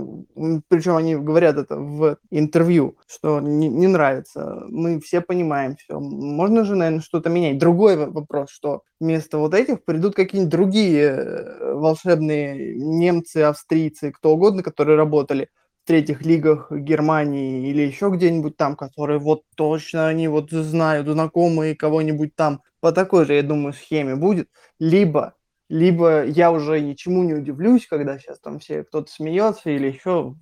причем 0.67 0.95
они 0.95 1.15
говорят 1.15 1.57
это 1.57 1.77
в 1.77 2.17
интервью, 2.31 2.97
что 3.07 3.39
не, 3.39 3.67
не 3.67 3.87
нравится, 3.87 4.63
мы 4.69 4.99
все 4.99 5.21
понимаем 5.21 5.75
все. 5.75 5.99
Можно 5.99 6.63
же, 6.63 6.75
наверное, 6.75 7.01
что-то 7.01 7.29
менять. 7.29 7.57
Другой 7.57 7.97
вопрос, 7.97 8.49
что 8.49 8.83
вместо 8.99 9.37
вот 9.37 9.53
этих 9.53 9.83
придут 9.83 10.15
какие-нибудь 10.15 10.51
другие 10.51 11.03
э, 11.03 11.73
волшебные 11.73 12.75
немцы, 12.75 13.37
австрийцы, 13.37 14.11
кто 14.11 14.33
угодно, 14.33 14.63
которые 14.63 14.97
работали 14.97 15.49
третьих 15.89 16.21
лигах 16.23 16.71
Германии 16.71 17.67
или 17.67 17.81
еще 17.81 18.11
где-нибудь 18.11 18.55
там, 18.57 18.75
которые 18.75 19.17
вот 19.17 19.41
точно 19.55 20.07
они 20.07 20.27
вот 20.27 20.51
знают, 20.51 21.07
знакомые 21.07 21.75
кого-нибудь 21.75 22.35
там, 22.35 22.61
по 22.79 22.91
такой 22.91 23.25
же, 23.25 23.33
я 23.33 23.41
думаю, 23.41 23.73
схеме 23.73 24.15
будет. 24.15 24.49
Либо, 24.79 25.33
либо 25.67 26.23
я 26.25 26.51
уже 26.51 26.79
ничему 26.79 27.23
не 27.23 27.33
удивлюсь, 27.33 27.87
когда 27.87 28.19
сейчас 28.19 28.39
там 28.39 28.59
все 28.59 28.83
кто-то 28.83 29.11
смеется 29.11 29.71
или 29.71 29.87
еще, 29.87 30.35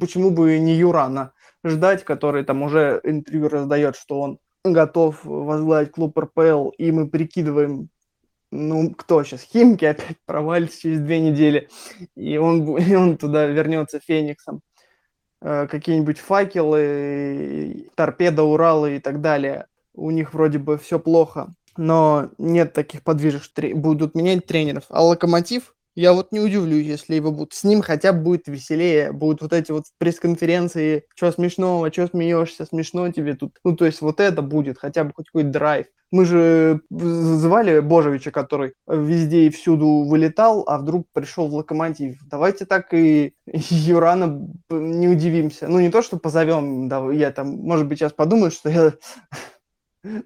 почему 0.00 0.30
бы 0.30 0.58
не 0.58 0.76
Юрана 0.76 1.34
ждать, 1.62 2.02
который 2.04 2.42
там 2.42 2.62
уже 2.62 3.02
интервью 3.04 3.48
раздает, 3.48 3.96
что 3.96 4.18
он 4.18 4.38
готов 4.64 5.22
возглавить 5.24 5.92
клуб 5.92 6.18
РПЛ, 6.18 6.70
и 6.70 6.90
мы 6.90 7.10
прикидываем, 7.10 7.90
ну, 8.50 8.94
кто 8.94 9.22
сейчас, 9.24 9.42
Химки 9.42 9.84
опять 9.84 10.16
провалится 10.26 10.80
через 10.80 11.00
две 11.00 11.20
недели, 11.20 11.68
и 12.16 12.36
он, 12.38 12.76
и 12.78 12.94
он 12.94 13.16
туда 13.16 13.46
вернется 13.46 14.00
Фениксом. 14.00 14.62
Э, 15.40 15.66
какие-нибудь 15.68 16.18
факелы, 16.18 17.90
торпеда 17.94 18.42
Уралы 18.42 18.96
и 18.96 19.00
так 19.00 19.20
далее. 19.20 19.66
У 19.94 20.10
них 20.10 20.32
вроде 20.32 20.58
бы 20.58 20.78
все 20.78 20.98
плохо, 20.98 21.54
но 21.76 22.30
нет 22.38 22.72
таких 22.72 23.02
подвижек, 23.02 23.42
будут 23.74 24.14
менять 24.14 24.46
тренеров. 24.46 24.84
А 24.88 25.02
Локомотив 25.02 25.74
я 25.98 26.12
вот 26.12 26.30
не 26.30 26.38
удивлюсь, 26.38 26.86
если 26.86 27.16
его 27.16 27.32
будут. 27.32 27.54
С 27.54 27.64
ним 27.64 27.82
хотя 27.82 28.12
бы 28.12 28.22
будет 28.22 28.46
веселее. 28.46 29.10
Будут 29.10 29.42
вот 29.42 29.52
эти 29.52 29.72
вот 29.72 29.84
пресс-конференции, 29.98 31.02
что 31.16 31.32
смешного, 31.32 31.90
что 31.92 32.06
смеешься, 32.06 32.66
смешно 32.66 33.10
тебе 33.10 33.34
тут. 33.34 33.58
Ну, 33.64 33.74
то 33.74 33.84
есть 33.84 34.00
вот 34.00 34.20
это 34.20 34.40
будет, 34.40 34.78
хотя 34.78 35.02
бы 35.02 35.12
хоть 35.12 35.26
какой-то 35.26 35.50
драйв. 35.50 35.86
Мы 36.12 36.24
же 36.24 36.80
звали 36.88 37.80
Божевича, 37.80 38.30
который 38.30 38.74
везде 38.86 39.46
и 39.46 39.50
всюду 39.50 40.04
вылетал, 40.04 40.62
а 40.68 40.78
вдруг 40.78 41.06
пришел 41.12 41.48
в 41.48 41.54
локомотив. 41.54 42.18
Давайте 42.30 42.64
так 42.64 42.94
и 42.94 43.34
Юрана 43.46 44.48
не 44.70 45.08
удивимся. 45.08 45.66
Ну, 45.66 45.80
не 45.80 45.90
то, 45.90 46.00
что 46.02 46.16
позовем, 46.16 46.88
да, 46.88 47.10
я 47.10 47.32
там, 47.32 47.48
может 47.56 47.88
быть, 47.88 47.98
сейчас 47.98 48.12
подумаю, 48.12 48.52
что 48.52 48.70
я 48.70 48.92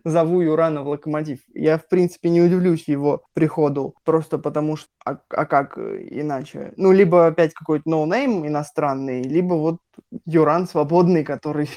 зову 0.04 0.40
Юрана 0.40 0.82
в 0.82 0.88
Локомотив. 0.88 1.40
Я, 1.54 1.78
в 1.78 1.88
принципе, 1.88 2.28
не 2.30 2.42
удивлюсь 2.42 2.88
его 2.88 3.24
приходу, 3.34 3.94
просто 4.04 4.38
потому 4.38 4.76
что, 4.76 4.88
а, 5.04 5.18
а 5.30 5.46
как 5.46 5.78
иначе? 5.78 6.72
Ну, 6.76 6.92
либо 6.92 7.26
опять 7.26 7.54
какой-то 7.54 7.88
no 7.88 8.08
name 8.08 8.46
иностранный, 8.46 9.22
либо 9.22 9.54
вот 9.54 9.78
Юран 10.26 10.66
свободный, 10.66 11.24
который, 11.24 11.70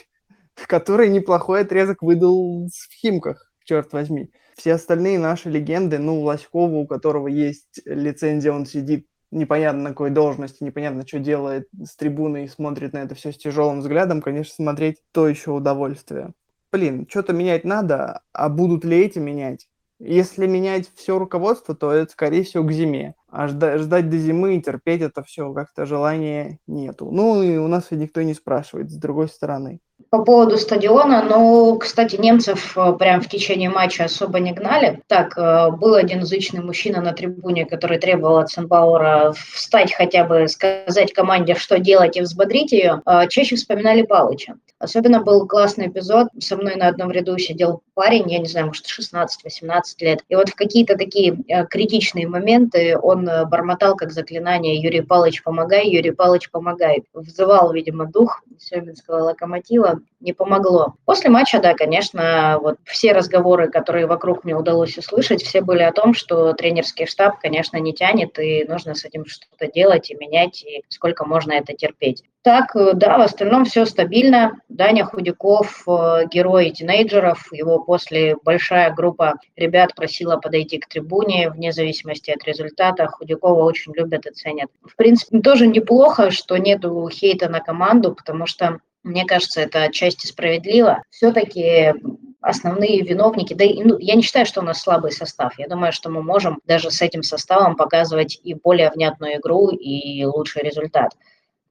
который 0.67 1.09
неплохой 1.09 1.61
отрезок 1.61 2.01
выдал 2.01 2.67
в 2.67 2.93
Химках, 3.01 3.51
черт 3.65 3.93
возьми. 3.93 4.31
Все 4.57 4.73
остальные 4.73 5.19
наши 5.19 5.49
легенды, 5.49 5.97
ну, 5.97 6.21
Лоськова, 6.21 6.75
у 6.75 6.87
которого 6.87 7.27
есть 7.27 7.81
лицензия, 7.85 8.51
он 8.53 8.65
сидит 8.65 9.07
непонятно 9.31 9.83
на 9.83 9.89
какой 9.89 10.11
должности, 10.11 10.63
непонятно, 10.63 11.05
что 11.05 11.19
делает 11.19 11.67
с 11.83 11.95
трибуны 11.95 12.45
и 12.45 12.47
смотрит 12.47 12.93
на 12.93 12.99
это 12.99 13.15
все 13.15 13.33
с 13.33 13.37
тяжелым 13.37 13.79
взглядом, 13.79 14.21
конечно, 14.21 14.53
смотреть 14.53 14.97
то 15.11 15.27
еще 15.27 15.51
удовольствие 15.51 16.31
блин, 16.75 17.07
что-то 17.09 17.33
менять 17.33 17.63
надо, 17.63 18.21
а 18.33 18.49
будут 18.49 18.83
ли 18.85 18.97
эти 18.99 19.19
менять? 19.19 19.67
Если 19.99 20.45
менять 20.45 20.89
все 20.95 21.17
руководство, 21.17 21.73
то 21.73 21.91
это, 21.91 22.11
скорее 22.11 22.43
всего, 22.43 22.65
к 22.65 22.71
зиме. 22.73 23.15
А 23.29 23.47
ждать, 23.47 23.79
ждать 23.81 24.09
до 24.09 24.17
зимы 24.17 24.57
и 24.57 24.61
терпеть 24.61 25.01
это 25.01 25.23
все 25.23 25.53
как-то 25.53 25.85
желания 25.85 26.59
нету. 26.67 27.09
Ну 27.11 27.41
и 27.43 27.55
у 27.57 27.67
нас 27.67 27.91
и 27.91 27.95
никто 27.95 28.21
не 28.23 28.33
спрашивает, 28.33 28.91
с 28.91 28.97
другой 28.97 29.29
стороны. 29.29 29.79
По 30.09 30.23
поводу 30.23 30.57
стадиона, 30.57 31.23
ну, 31.23 31.77
кстати, 31.77 32.17
немцев 32.17 32.77
э, 32.77 32.93
прям 32.93 33.21
в 33.21 33.29
течение 33.29 33.69
матча 33.69 34.03
особо 34.05 34.39
не 34.39 34.51
гнали. 34.51 35.01
Так, 35.07 35.37
э, 35.37 35.71
был 35.71 35.95
один 35.95 36.25
зычный 36.25 36.61
мужчина 36.61 37.01
на 37.01 37.13
трибуне, 37.13 37.65
который 37.65 37.97
требовал 37.97 38.37
от 38.39 38.49
Сенбауэра 38.49 39.33
встать 39.33 39.93
хотя 39.93 40.25
бы, 40.25 40.47
сказать 40.49 41.13
команде, 41.13 41.55
что 41.55 41.79
делать 41.79 42.17
и 42.17 42.21
взбодрить 42.21 42.73
ее. 42.73 43.01
А 43.05 43.27
чаще 43.27 43.55
вспоминали 43.55 44.01
Палыча. 44.01 44.55
Особенно 44.79 45.23
был 45.23 45.47
классный 45.47 45.87
эпизод. 45.87 46.27
Со 46.39 46.57
мной 46.57 46.75
на 46.75 46.89
одном 46.89 47.09
ряду 47.09 47.37
сидел 47.37 47.81
парень, 47.93 48.29
я 48.31 48.39
не 48.39 48.47
знаю, 48.47 48.67
может, 48.67 48.85
16-18 48.87 49.81
лет. 50.01 50.23
И 50.27 50.35
вот 50.35 50.49
в 50.49 50.55
какие-то 50.55 50.97
такие 50.97 51.37
э, 51.47 51.65
критичные 51.67 52.27
моменты 52.27 52.97
он 53.01 53.29
бормотал 53.49 53.95
как 53.95 54.11
заклинание 54.11 54.75
«Юрий 54.75 55.01
Палыч, 55.01 55.41
помогай, 55.41 55.89
Юрий 55.89 56.11
Палыч, 56.11 56.51
помогай». 56.51 57.05
Взывал, 57.13 57.71
видимо, 57.71 58.05
дух 58.05 58.41
Семенского 58.59 59.23
локомотива 59.23 59.84
не 60.19 60.33
помогло. 60.33 60.95
После 61.05 61.29
матча, 61.29 61.59
да, 61.59 61.73
конечно, 61.73 62.57
вот 62.61 62.77
все 62.83 63.13
разговоры, 63.13 63.69
которые 63.69 64.07
вокруг 64.07 64.43
мне 64.43 64.55
удалось 64.55 64.97
услышать, 64.97 65.43
все 65.43 65.61
были 65.61 65.83
о 65.83 65.91
том, 65.91 66.13
что 66.13 66.53
тренерский 66.53 67.05
штаб, 67.05 67.39
конечно, 67.39 67.77
не 67.77 67.93
тянет, 67.93 68.37
и 68.39 68.65
нужно 68.65 68.95
с 68.95 69.05
этим 69.05 69.25
что-то 69.25 69.71
делать 69.71 70.09
и 70.09 70.15
менять, 70.15 70.63
и 70.63 70.83
сколько 70.89 71.25
можно 71.25 71.53
это 71.53 71.73
терпеть. 71.73 72.23
Так, 72.45 72.75
э, 72.75 72.93
да, 72.93 73.17
в 73.17 73.21
остальном 73.21 73.65
все 73.65 73.85
стабильно. 73.85 74.59
Даня 74.69 75.03
Худяков, 75.03 75.83
э, 75.87 76.27
герой 76.31 76.69
тинейджеров, 76.69 77.51
его 77.51 77.79
после 77.79 78.35
большая 78.43 78.93
группа 78.93 79.33
ребят 79.55 79.95
просила 79.95 80.37
подойти 80.37 80.77
к 80.77 80.87
трибуне, 80.87 81.49
вне 81.49 81.71
зависимости 81.71 82.29
от 82.29 82.43
результата. 82.43 83.07
Худякова 83.07 83.63
очень 83.63 83.93
любят 83.95 84.27
и 84.27 84.31
ценят. 84.31 84.69
В 84.83 84.95
принципе, 84.95 85.39
тоже 85.39 85.65
неплохо, 85.65 86.29
что 86.29 86.57
нету 86.57 87.09
хейта 87.11 87.49
на 87.49 87.61
команду, 87.61 88.13
потому 88.13 88.45
что 88.45 88.79
мне 89.05 89.23
кажется, 89.25 89.61
это 89.61 89.83
отчасти 89.83 90.25
справедливо. 90.25 91.03
Все-таки 91.11 91.93
основные 92.41 93.01
виновники, 93.01 93.53
да 93.53 93.63
и, 93.63 93.83
ну, 93.83 93.97
я 93.99 94.15
не 94.15 94.23
считаю, 94.23 94.45
что 94.45 94.61
у 94.61 94.63
нас 94.63 94.81
слабый 94.81 95.11
состав. 95.11 95.57
Я 95.59 95.67
думаю, 95.67 95.93
что 95.93 96.09
мы 96.09 96.23
можем 96.23 96.59
даже 96.65 96.89
с 96.89 97.01
этим 97.01 97.21
составом 97.21 97.75
показывать 97.75 98.39
и 98.43 98.55
более 98.55 98.91
внятную 98.91 99.37
игру, 99.37 99.69
и 99.69 100.25
лучший 100.25 100.63
результат. 100.63 101.11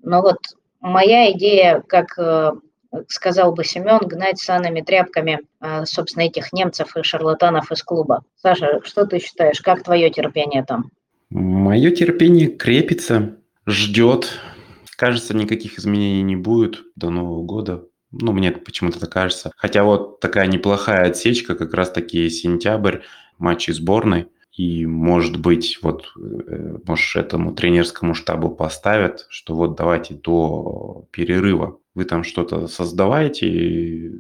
Но 0.01 0.23
вот 0.23 0.39
моя 0.81 1.33
идея, 1.33 1.83
как 1.89 2.17
э, 2.19 2.53
сказал 3.09 3.53
бы 3.53 3.65
Семен, 3.65 3.99
гнать 3.99 4.39
санами 4.39 4.81
тряпками, 4.81 5.41
э, 5.61 5.85
собственно, 5.87 6.25
этих 6.25 6.53
немцев 6.53 6.97
и 6.97 7.03
шарлатанов 7.03 7.73
из 7.73 7.83
клуба. 7.83 8.23
Саша, 8.37 8.81
что 8.85 9.07
ты 9.07 9.19
считаешь, 9.19 9.61
как 9.61 9.83
твое 9.83 10.09
терпение 10.11 10.65
там? 10.65 10.91
Мое 11.31 11.91
терпение 11.91 12.49
крепится, 12.49 13.37
ждет, 13.67 14.39
Кажется, 14.97 15.35
никаких 15.35 15.79
изменений 15.79 16.23
не 16.23 16.37
будет 16.37 16.85
до 16.97 17.11
Нового 17.11 17.43
года. 17.43 17.85
Ну, 18.11 18.33
мне 18.33 18.53
почему-то 18.53 19.01
так 19.01 19.11
кажется. 19.11 19.53
Хотя 19.57 19.85
вот 19.85 20.21
такая 20.21 20.47
неплохая 20.47 21.09
отсечка, 21.09 21.55
как 21.55 21.75
раз-таки 21.75 22.29
сентябрь, 22.31 23.01
матчи 23.39 23.71
сборной. 23.73 24.29
И, 24.53 24.87
может 24.87 25.41
быть, 25.41 25.81
вот, 25.83 26.13
э, 26.17 26.79
может, 26.87 27.17
этому 27.17 27.55
тренерскому 27.55 28.15
штабу 28.15 28.51
поставят, 28.51 29.27
что 29.29 29.57
вот 29.57 29.77
давайте 29.77 30.15
до 30.15 31.07
перерыва 31.11 31.79
вы 31.95 32.05
там 32.05 32.25
что-то 32.25 32.67
создаваете, 32.67 33.49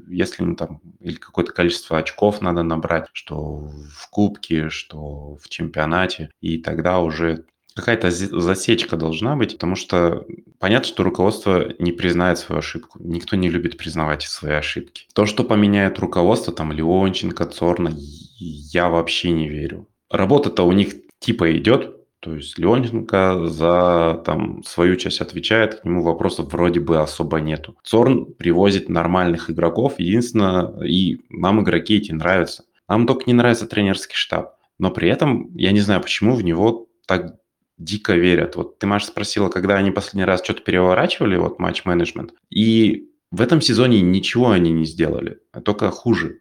если 0.09 0.45
ну, 0.45 0.55
там 0.55 0.81
или 1.01 1.17
какое-то 1.17 1.53
количество 1.53 1.99
очков 1.99 2.41
надо 2.41 2.63
набрать, 2.63 3.07
что 3.13 3.71
в 3.93 4.11
кубке, 4.11 4.71
что 4.71 5.37
в 5.37 5.49
чемпионате, 5.49 6.31
и 6.41 6.59
тогда 6.59 7.01
уже 7.01 7.45
какая-то 7.75 8.11
засечка 8.11 8.97
должна 8.97 9.37
быть, 9.37 9.55
потому 9.55 9.75
что 9.75 10.25
понятно, 10.59 10.89
что 10.89 11.03
руководство 11.03 11.73
не 11.79 11.93
признает 11.93 12.39
свою 12.39 12.61
ошибку. 12.61 12.99
Никто 13.03 13.37
не 13.37 13.49
любит 13.49 13.77
признавать 13.77 14.23
свои 14.23 14.55
ошибки. 14.55 15.07
То, 15.15 15.27
что 15.27 15.45
поменяет 15.45 15.99
руководство, 15.99 16.53
там, 16.53 16.73
Леонченко, 16.73 17.47
Цорна, 17.47 17.93
я 18.39 18.89
вообще 18.89 19.31
не 19.31 19.49
верю. 19.49 19.89
Работа-то 20.11 20.63
у 20.65 20.73
них 20.73 20.95
типа 21.19 21.57
идет, 21.57 21.97
То 22.21 22.35
есть 22.37 22.59
Леоненко 22.59 23.49
за 23.49 24.23
там, 24.25 24.63
свою 24.65 24.97
часть 24.97 25.21
отвечает, 25.21 25.81
к 25.81 25.85
нему 25.85 26.03
вопросов 26.03 26.51
вроде 26.53 26.81
бы 26.81 26.99
особо 26.99 27.39
нету. 27.41 27.77
Цорн 27.83 28.25
привозит 28.25 28.89
нормальных 28.89 29.51
игроков, 29.51 29.97
единственное, 29.99 30.69
и 30.83 31.21
нам 31.29 31.63
игроки 31.63 31.97
эти 31.97 32.13
нравятся. 32.13 32.65
Нам 32.89 33.07
только 33.07 33.25
не 33.27 33.35
нравится 33.35 33.67
тренерский 33.67 34.15
штаб. 34.15 34.55
Но 34.79 34.91
при 34.91 35.09
этом 35.09 35.55
я 35.55 35.73
не 35.73 35.81
знаю, 35.81 36.01
почему 36.01 36.35
в 36.35 36.43
него 36.43 36.87
так 37.07 37.37
дико 37.79 38.15
верят. 38.15 38.57
Вот 38.57 38.79
ты, 38.79 38.87
Маша, 38.87 39.07
спросила, 39.07 39.49
когда 39.49 39.77
они 39.77 39.91
последний 39.91 40.25
раз 40.25 40.43
что-то 40.43 40.63
переворачивали, 40.63 41.37
вот 41.37 41.59
матч-менеджмент, 41.59 42.35
и 42.51 43.11
в 43.31 43.41
этом 43.41 43.61
сезоне 43.61 44.01
ничего 44.01 44.51
они 44.51 44.71
не 44.71 44.85
сделали, 44.85 45.41
а 45.53 45.61
только 45.61 45.91
хуже. 45.91 46.41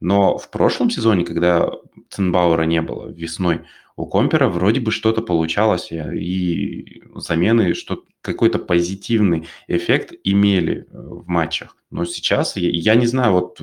Но 0.00 0.36
в 0.36 0.50
прошлом 0.50 0.90
сезоне, 0.90 1.24
когда 1.24 1.70
Цинбауэра 2.10 2.64
не 2.64 2.82
было 2.82 3.08
весной, 3.08 3.62
у 3.96 4.06
Компера 4.06 4.48
вроде 4.48 4.80
бы 4.80 4.90
что-то 4.90 5.22
получалось, 5.22 5.90
и 5.90 7.02
замены, 7.14 7.74
что 7.74 8.04
какой-то 8.20 8.58
позитивный 8.58 9.46
эффект 9.68 10.12
имели 10.24 10.80
э, 10.80 10.86
в 10.92 11.26
матчах. 11.28 11.76
Но 11.90 12.04
сейчас 12.04 12.56
я, 12.56 12.68
я 12.68 12.94
не 12.96 13.06
знаю, 13.06 13.32
вот 13.32 13.60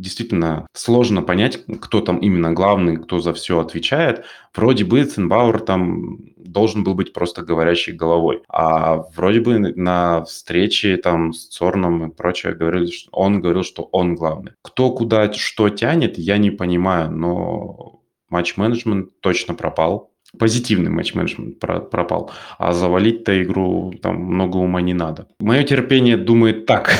действительно 0.00 0.66
сложно 0.72 1.22
понять, 1.22 1.64
кто 1.80 2.00
там 2.00 2.18
именно 2.18 2.52
главный, 2.52 2.96
кто 2.96 3.20
за 3.20 3.32
все 3.32 3.60
отвечает. 3.60 4.24
Вроде 4.54 4.84
бы 4.84 5.04
Цинбауэр 5.04 5.60
там 5.60 6.18
должен 6.36 6.82
был 6.82 6.94
быть 6.94 7.12
просто 7.12 7.42
говорящей 7.42 7.92
головой. 7.92 8.42
А 8.48 9.04
вроде 9.14 9.40
бы 9.40 9.58
на 9.58 10.24
встрече 10.24 10.96
там 10.96 11.32
с 11.32 11.48
Цорном 11.48 12.10
и 12.10 12.14
прочее 12.14 12.54
говорили, 12.54 12.90
что 12.90 13.10
он 13.12 13.40
говорил, 13.40 13.62
что 13.62 13.88
он 13.92 14.14
главный. 14.14 14.52
Кто 14.62 14.90
куда 14.90 15.32
что 15.32 15.68
тянет, 15.68 16.18
я 16.18 16.38
не 16.38 16.50
понимаю, 16.50 17.10
но 17.10 18.00
матч-менеджмент 18.30 19.20
точно 19.20 19.54
пропал. 19.54 20.10
Позитивный 20.38 20.90
матч-менеджмент 20.90 21.58
пропал. 21.58 22.30
А 22.58 22.72
завалить-то 22.72 23.42
игру 23.42 23.92
там 24.00 24.16
много 24.16 24.58
ума 24.58 24.80
не 24.80 24.94
надо. 24.94 25.26
Мое 25.40 25.64
терпение 25.64 26.16
думает 26.16 26.66
так. 26.66 26.92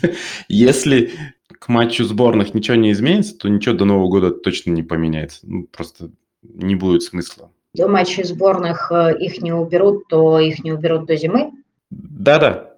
Если 0.48 1.12
к 1.58 1.68
матчу 1.68 2.04
сборных 2.04 2.54
ничего 2.54 2.76
не 2.76 2.92
изменится, 2.92 3.36
то 3.36 3.48
ничего 3.48 3.74
до 3.74 3.84
Нового 3.84 4.08
года 4.08 4.30
точно 4.30 4.70
не 4.70 4.82
поменяется. 4.82 5.40
Ну, 5.42 5.64
просто 5.64 6.10
не 6.42 6.74
будет 6.74 7.02
смысла. 7.02 7.50
До 7.74 7.88
матчей 7.88 8.24
сборных 8.24 8.90
э, 8.90 9.18
их 9.18 9.42
не 9.42 9.52
уберут, 9.52 10.08
то 10.08 10.38
их 10.38 10.64
не 10.64 10.72
уберут 10.72 11.06
до 11.06 11.16
зимы? 11.16 11.52
Да-да. 11.90 12.76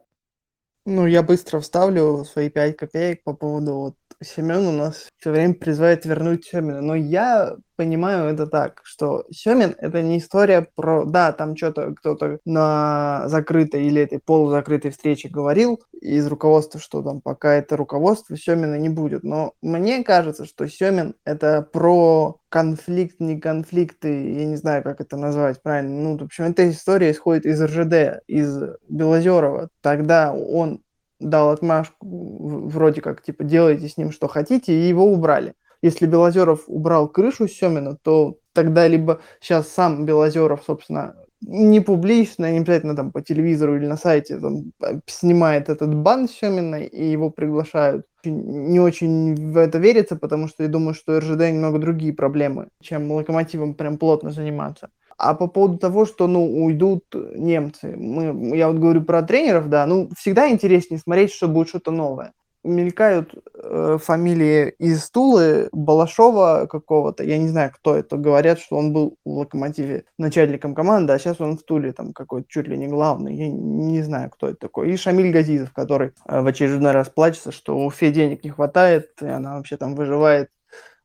Ну, 0.87 1.07
я 1.07 1.23
быстро 1.23 1.61
вставлю 1.61 2.25
свои 2.25 2.49
5 2.49 2.77
копеек 2.77 3.23
по 3.23 3.35
поводу 3.35 3.75
вот 3.75 3.95
Семен 4.23 4.67
у 4.67 4.73
нас 4.73 5.09
все 5.19 5.31
время 5.31 5.55
призывает 5.55 6.05
вернуть 6.05 6.47
Семена. 6.47 6.81
Но 6.81 6.95
я 6.97 7.57
понимаю 7.79 8.35
это 8.35 8.49
так, 8.49 8.81
что 8.83 9.25
Семен— 9.31 9.77
это 9.79 10.03
не 10.03 10.19
история 10.19 10.67
про... 10.75 11.05
Да, 11.05 11.31
там 11.31 11.57
что-то 11.57 11.95
кто-то 11.95 12.41
на 12.45 13.23
закрытой 13.29 13.87
или 13.87 14.03
этой 14.03 14.19
полузакрытой 14.19 14.91
встрече 14.91 15.29
говорил 15.29 15.81
из 16.01 16.27
руководства, 16.27 16.81
что 16.81 17.03
там 17.03 17.21
пока 17.21 17.55
это 17.55 17.77
руководство, 17.77 18.37
Семена 18.37 18.77
не 18.79 18.89
будет. 18.89 19.23
Но 19.23 19.53
мне 19.63 20.03
кажется, 20.03 20.45
что 20.45 20.67
Семен— 20.67 21.15
это 21.25 21.63
про 21.63 22.41
конфликт, 22.49 23.21
не 23.21 23.41
конфликты, 23.41 24.09
я 24.33 24.47
не 24.47 24.57
знаю, 24.57 24.83
как 24.83 25.01
это 25.01 25.17
назвать 25.17 25.63
правильно. 25.63 26.03
Ну, 26.03 26.19
в 26.19 26.23
общем, 26.25 26.45
эта 26.45 26.69
история 26.69 27.13
исходит 27.13 27.47
из 27.47 27.63
РЖД, 27.63 28.25
из 28.27 28.61
Белозерова. 28.89 29.69
Тогда 29.83 30.33
он 30.33 30.83
дал 31.21 31.51
отмашку, 31.51 31.97
вроде 32.01 33.03
как, 33.03 33.23
типа, 33.23 33.45
делайте 33.45 33.89
с 33.89 33.97
ним 33.97 34.11
что 34.11 34.27
хотите, 34.27 34.73
и 34.73 34.89
его 34.89 35.05
убрали. 35.05 35.55
Если 35.83 36.07
Белозеров 36.07 36.65
убрал 36.67 37.09
крышу 37.09 37.49
Семина, 37.49 37.97
то 38.03 38.37
тогда 38.53 38.87
либо 38.89 39.21
сейчас 39.41 39.69
сам 39.69 40.05
Белозеров, 40.07 40.63
собственно, 40.67 41.15
не 41.41 41.81
публично, 41.81 42.51
не 42.51 42.59
обязательно 42.59 42.97
там 42.97 43.13
по 43.13 43.23
телевизору 43.23 43.77
или 43.77 43.87
на 43.87 43.97
сайте 43.97 44.39
там, 44.39 44.73
а, 44.83 44.99
снимает 45.07 45.69
этот 45.69 45.95
бан 45.95 46.29
Семина, 46.29 46.77
и 46.77 47.05
его 47.11 47.31
приглашают. 47.31 48.07
Не 48.25 48.81
очень 48.81 49.35
в 49.53 49.57
это 49.57 49.79
верится, 49.79 50.17
потому 50.17 50.49
что 50.49 50.65
я 50.65 50.69
думаю, 50.69 50.95
что 50.95 51.19
РЖД 51.21 51.41
немного 51.53 51.79
другие 51.79 52.13
проблемы, 52.13 52.69
чем 52.83 53.11
локомотивом 53.13 53.75
прям 53.75 53.99
плотно 53.99 54.31
заниматься. 54.33 54.89
А 55.17 55.35
по 55.35 55.47
поводу 55.49 55.79
того, 55.79 56.07
что, 56.07 56.27
ну, 56.27 56.65
уйдут 56.65 57.05
немцы, 57.15 57.95
мы, 57.97 58.57
я 58.57 58.69
вот 58.69 58.79
говорю 58.79 59.03
про 59.03 59.23
тренеров, 59.23 59.69
да, 59.69 59.87
ну, 59.87 60.11
всегда 60.17 60.49
интереснее 60.51 60.99
смотреть, 61.01 61.33
что 61.33 61.49
будет 61.49 61.69
что-то 61.69 61.91
новое. 61.93 62.33
Мелькают 62.65 63.35
э, 63.55 63.99
фамилии 64.03 64.75
из 64.79 65.11
Тулы, 65.11 65.68
Балашова 65.73 66.66
какого-то, 66.66 67.23
я 67.25 67.38
не 67.38 67.49
знаю, 67.49 67.73
кто 67.75 67.94
это, 67.94 68.16
говорят, 68.16 68.59
что 68.59 68.77
он 68.77 68.92
был 68.92 69.16
в 69.25 69.31
Локомотиве 69.31 70.05
начальником 70.18 70.75
команды, 70.75 71.12
а 71.12 71.18
сейчас 71.18 71.40
он 71.40 71.57
в 71.57 71.62
Туле 71.62 71.92
там 71.92 72.12
какой-то 72.12 72.49
чуть 72.49 72.66
ли 72.66 72.77
не 72.77 72.88
главный, 72.88 73.35
я 73.35 73.49
не 73.49 74.03
знаю, 74.03 74.31
кто 74.31 74.49
это 74.49 74.59
такой. 74.59 74.92
И 74.92 74.97
Шамиль 74.97 75.33
Газизов, 75.33 75.73
который 75.73 76.12
э, 76.27 76.40
в 76.40 76.47
очередной 76.47 76.92
раз 76.92 77.09
плачется, 77.09 77.53
что 77.53 77.79
у 77.79 77.90
Фе 77.90 78.11
денег 78.11 78.44
не 78.44 78.51
хватает, 78.51 79.11
и 79.23 79.27
она 79.27 79.57
вообще 79.57 79.77
там 79.77 79.94
выживает 79.94 80.51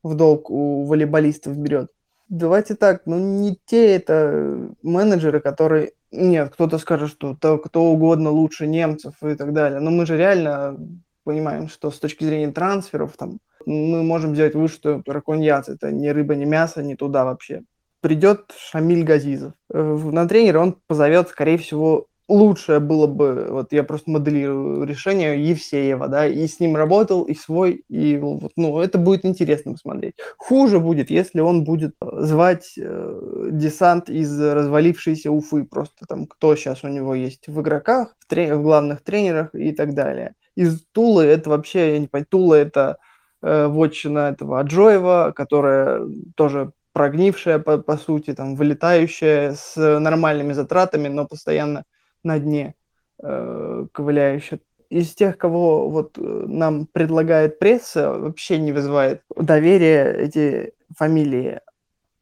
в 0.01 0.15
долг 0.15 0.49
у 0.49 0.85
волейболистов 0.85 1.55
берет 1.57 1.89
давайте 2.33 2.75
так, 2.75 3.03
ну 3.05 3.19
не 3.19 3.57
те 3.65 3.95
это 3.95 4.69
менеджеры, 4.81 5.39
которые... 5.39 5.93
Нет, 6.11 6.53
кто-то 6.53 6.77
скажет, 6.77 7.09
что 7.09 7.35
то, 7.35 7.57
кто 7.57 7.85
угодно 7.85 8.29
лучше 8.29 8.67
немцев 8.67 9.15
и 9.23 9.35
так 9.35 9.53
далее. 9.53 9.79
Но 9.79 9.89
мы 9.89 10.05
же 10.05 10.17
реально 10.17 10.77
понимаем, 11.23 11.67
что 11.67 11.91
с 11.91 11.99
точки 11.99 12.23
зрения 12.23 12.51
трансферов 12.51 13.15
там 13.17 13.39
мы 13.65 14.03
можем 14.03 14.33
взять 14.33 14.55
выше 14.55 15.03
Раконьяц. 15.05 15.69
Это 15.69 15.91
не 15.91 16.11
рыба, 16.11 16.35
не 16.35 16.45
мясо, 16.45 16.83
не 16.83 16.95
туда 16.95 17.23
вообще. 17.25 17.61
Придет 18.01 18.51
Шамиль 18.57 19.03
Газизов. 19.03 19.53
Э, 19.73 19.81
на 19.81 20.27
тренера 20.27 20.59
он 20.59 20.77
позовет, 20.87 21.29
скорее 21.29 21.57
всего, 21.57 22.07
лучшее 22.27 22.79
было 22.79 23.07
бы, 23.07 23.47
вот 23.49 23.73
я 23.73 23.83
просто 23.83 24.09
моделирую 24.11 24.85
решение 24.85 25.41
Евсеева, 25.49 26.07
да, 26.07 26.25
и 26.27 26.47
с 26.47 26.59
ним 26.59 26.75
работал, 26.75 27.23
и 27.23 27.33
свой, 27.33 27.83
и 27.89 28.17
вот, 28.17 28.51
ну, 28.55 28.79
это 28.79 28.97
будет 28.97 29.25
интересно 29.25 29.73
посмотреть. 29.73 30.15
Хуже 30.37 30.79
будет, 30.79 31.09
если 31.09 31.41
он 31.41 31.63
будет 31.63 31.95
э, 32.01 32.05
звать 32.19 32.73
э, 32.77 33.49
десант 33.51 34.09
из 34.09 34.39
развалившейся 34.39 35.31
Уфы, 35.31 35.63
просто 35.63 36.05
там, 36.07 36.27
кто 36.27 36.55
сейчас 36.55 36.83
у 36.83 36.87
него 36.87 37.15
есть 37.15 37.47
в 37.47 37.61
игроках, 37.61 38.15
в, 38.19 38.27
трен- 38.27 38.55
в 38.55 38.63
главных 38.63 39.03
тренерах 39.03 39.53
и 39.53 39.71
так 39.71 39.93
далее. 39.93 40.33
Из 40.55 40.83
Тулы 40.91 41.23
это 41.25 41.49
вообще, 41.49 41.93
я 41.93 41.99
не 41.99 42.07
понимаю, 42.07 42.27
Тула 42.29 42.55
это 42.55 42.97
э, 43.41 43.67
вотчина 43.67 44.29
этого 44.29 44.59
Аджоева, 44.59 45.33
которая 45.35 46.07
тоже 46.35 46.71
прогнившая, 46.93 47.59
по, 47.59 47.79
по 47.79 47.97
сути, 47.97 48.33
там, 48.33 48.55
вылетающая 48.55 49.55
с 49.55 49.75
нормальными 49.99 50.53
затратами, 50.53 51.07
но 51.07 51.25
постоянно 51.25 51.83
на 52.23 52.39
дне 52.39 52.75
э, 53.21 53.85
ковыляющих. 53.91 54.59
Из 54.89 55.15
тех, 55.15 55.37
кого 55.39 55.89
вот 55.89 56.17
э, 56.19 56.21
нам 56.21 56.85
предлагает 56.85 57.57
пресса, 57.57 58.11
вообще 58.11 58.59
не 58.59 58.71
вызывает 58.71 59.23
доверия 59.35 60.13
эти 60.13 60.73
фамилии. 60.95 61.59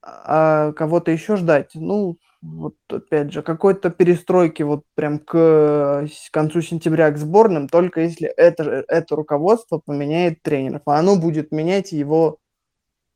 А 0.02 0.72
кого-то 0.72 1.12
еще 1.12 1.36
ждать, 1.36 1.72
ну, 1.76 2.18
вот 2.42 2.76
опять 2.90 3.32
же, 3.32 3.44
какой-то 3.44 3.92
перестройки 3.92 4.64
вот 4.64 4.84
прям 4.96 5.20
к 5.20 6.08
концу 6.32 6.62
сентября 6.62 7.12
к 7.12 7.18
сборным, 7.18 7.70
только 7.70 8.02
если 8.02 8.28
это, 8.28 8.84
это 8.88 9.16
руководство 9.16 9.80
поменяет 9.86 10.42
тренеров. 10.42 10.82
А 10.86 10.98
оно 11.00 11.16
будет 11.18 11.52
менять 11.52 11.92
его, 11.92 12.40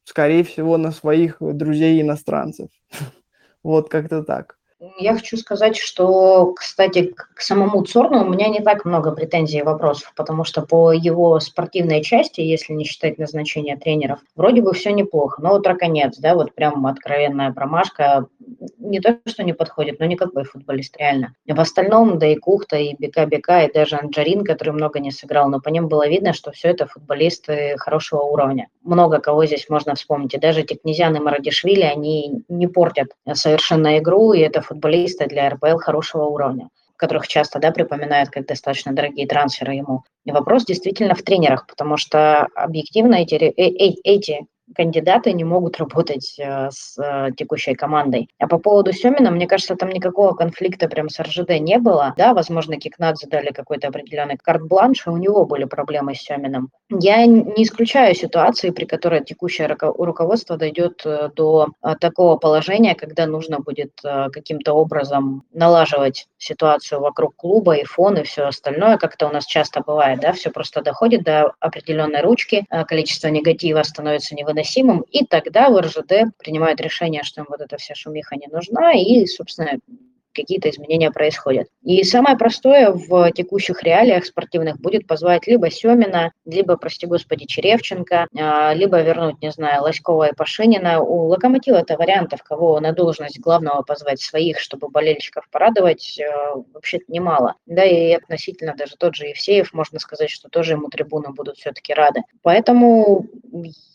скорее 0.06 0.44
всего, 0.44 0.78
на 0.78 0.92
своих 0.92 1.38
друзей 1.42 2.02
иностранцев. 2.02 2.70
Вот 3.64 3.90
как-то 3.90 4.24
так. 4.24 4.58
Я 4.98 5.14
хочу 5.14 5.38
сказать, 5.38 5.78
что, 5.78 6.54
кстати, 6.54 7.14
к 7.16 7.42
самому 7.42 7.84
Цорну 7.84 8.26
у 8.26 8.30
меня 8.30 8.50
не 8.50 8.60
так 8.60 8.86
много 8.86 9.12
претензий 9.12 9.60
и 9.60 9.64
вопросов, 9.64 10.14
потому 10.16 10.44
что 10.44 10.62
по 10.62 10.92
его 10.92 11.40
спортивной 11.40 12.04
части, 12.04 12.42
если 12.42 12.74
не 12.74 12.86
считать 12.86 13.18
назначения 13.18 13.78
тренеров, 13.78 14.20
вроде 14.36 14.62
бы 14.62 14.74
все 14.74 14.92
неплохо. 14.92 15.42
Но 15.42 15.50
вот 15.50 15.66
Раконец, 15.66 16.18
да, 16.18 16.36
вот 16.36 16.54
прям 16.54 16.86
откровенная 16.86 17.52
промашка, 17.52 18.28
не 18.78 19.00
то, 19.00 19.20
что 19.26 19.44
не 19.44 19.54
подходит, 19.54 20.00
но 20.00 20.06
никакой 20.06 20.44
футболист 20.44 20.96
реально. 20.98 21.34
В 21.48 21.60
остальном, 21.60 22.20
да 22.20 22.28
и 22.28 22.36
Кухта, 22.36 22.78
и 22.78 22.96
Бека 22.98 23.26
Бека, 23.26 23.64
и 23.64 23.74
даже 23.74 23.96
Анджарин, 23.96 24.44
который 24.44 24.72
много 24.72 25.00
не 25.00 25.12
сыграл, 25.12 25.50
но 25.50 25.60
по 25.60 25.70
ним 25.70 25.88
было 25.88 26.08
видно, 26.08 26.34
что 26.34 26.52
все 26.52 26.70
это 26.70 26.86
футболисты 26.86 27.76
хорошего 27.78 28.22
уровня. 28.22 28.68
Много 28.86 29.20
кого 29.20 29.46
здесь 29.46 29.68
можно 29.68 29.96
вспомнить. 29.96 30.34
И 30.36 30.40
даже 30.40 30.64
Текнезян 30.64 31.16
и 31.16 31.20
Марадишвили, 31.20 31.82
они 31.82 32.44
не 32.48 32.68
портят 32.68 33.10
совершенно 33.34 33.98
игру, 33.98 34.32
и 34.34 34.40
это 34.40 34.62
футболисты 34.62 35.28
для 35.28 35.50
РПЛ 35.50 35.78
хорошего 35.78 36.24
уровня 36.26 36.70
которых 36.98 37.28
часто 37.28 37.60
да, 37.60 37.72
припоминают 37.72 38.30
как 38.30 38.48
достаточно 38.48 38.94
дорогие 38.94 39.28
трансферы 39.28 39.74
ему. 39.74 40.04
И 40.24 40.32
вопрос 40.32 40.64
действительно 40.64 41.14
в 41.14 41.24
тренерах, 41.24 41.68
потому 41.68 41.98
что 41.98 42.48
объективно 42.56 43.16
эти, 43.16 43.36
э, 43.36 43.52
э, 43.58 43.96
эти 44.04 44.46
кандидаты 44.74 45.34
не 45.34 45.44
могут 45.44 45.78
работать 45.78 46.36
э, 46.40 46.70
с 46.72 46.98
э, 46.98 47.32
текущей 47.38 47.76
командой. 47.76 48.30
А 48.40 48.48
по 48.48 48.58
поводу 48.58 48.94
Семина, 48.94 49.30
мне 49.32 49.48
кажется, 49.48 49.76
там 49.76 49.90
никакого 49.90 50.34
конфликта 50.34 50.88
прям 50.88 51.10
с 51.10 51.20
РЖД 51.20 51.60
не 51.60 51.78
было. 51.78 52.14
Да, 52.18 52.34
возможно, 52.34 52.78
Кикнадзе 52.78 53.28
дали 53.28 53.52
какой-то 53.52 53.88
определенный 53.88 54.38
карт-бланш, 54.38 55.06
и 55.06 55.10
у 55.10 55.18
него 55.18 55.46
были 55.46 55.66
проблемы 55.66 56.16
с 56.16 56.22
Семином. 56.22 56.70
Я 56.90 57.26
не 57.26 57.64
исключаю 57.64 58.16
ситуации, 58.16 58.70
при 58.72 58.86
которой 58.86 59.24
текущее 59.24 59.68
руководство 59.68 60.58
дойдет 60.58 61.02
э, 61.06 61.30
до 61.36 61.68
такого 62.00 62.38
положения, 62.38 62.96
когда 62.96 63.26
нужно 63.26 63.60
будет 63.60 63.92
каким-то 64.02 64.74
образом 64.74 65.44
налаживать 65.54 66.28
ситуацию 66.38 67.02
вокруг 67.02 67.36
клуба 67.36 67.76
и 67.76 67.84
фон, 67.84 68.18
и 68.18 68.24
все 68.24 68.44
остальное, 68.44 68.98
как 68.98 69.16
это 69.16 69.28
у 69.28 69.32
нас 69.32 69.46
часто 69.46 69.82
бывает, 69.82 70.20
да, 70.20 70.34
все 70.34 70.50
просто 70.50 70.82
доходит 70.82 71.24
до 71.24 71.54
определенной 71.60 72.22
ручки, 72.22 72.66
количество 72.88 73.28
негатива 73.28 73.84
становится 73.84 74.36
невыносимым, 74.36 74.55
невыносимым, 74.56 75.02
и 75.12 75.26
тогда 75.26 75.70
в 75.70 75.80
РЖД 75.80 76.36
принимают 76.38 76.82
решение, 76.82 77.24
что 77.24 77.42
им 77.42 77.48
вот 77.50 77.62
эта 77.62 77.78
вся 77.78 77.96
шумиха 77.96 78.36
не 78.36 78.48
нужна, 78.48 78.94
и, 78.94 79.26
собственно, 79.26 79.80
какие-то 80.36 80.70
изменения 80.70 81.12
происходят. 81.12 81.68
И 81.84 82.04
самое 82.04 82.38
простое 82.38 82.92
в 82.92 83.32
текущих 83.32 83.84
реалиях 83.84 84.26
спортивных 84.26 84.80
будет 84.80 85.08
позвать 85.08 85.48
либо 85.48 85.70
Семина, 85.72 86.32
либо, 86.46 86.78
прости 86.78 87.08
господи, 87.08 87.46
Черевченко, 87.46 88.28
а, 88.38 88.74
либо 88.74 89.02
вернуть, 89.02 89.42
не 89.42 89.52
знаю, 89.52 89.84
Лоськова 89.84 90.30
и 90.30 90.36
Пашинина. 90.36 91.02
У 91.02 91.28
Локомотива 91.28 91.78
это 91.78 91.98
вариантов, 91.98 92.44
кого 92.44 92.80
на 92.80 92.92
должность 92.92 93.40
главного 93.40 93.82
позвать 93.82 94.22
своих, 94.22 94.60
чтобы 94.60 94.90
болельщиков 94.90 95.48
порадовать, 95.50 96.20
э, 96.20 96.26
вообще-то 96.74 97.06
немало. 97.08 97.56
Да, 97.66 97.84
и 97.84 98.12
относительно 98.14 98.76
даже 98.76 98.96
тот 98.98 99.16
же 99.16 99.28
Евсеев, 99.28 99.74
можно 99.74 100.00
сказать, 100.00 100.30
что 100.30 100.50
тоже 100.50 100.74
ему 100.74 100.90
трибуны 100.90 101.30
будут 101.30 101.58
все-таки 101.58 101.94
рады. 101.94 102.22
Поэтому 102.42 103.26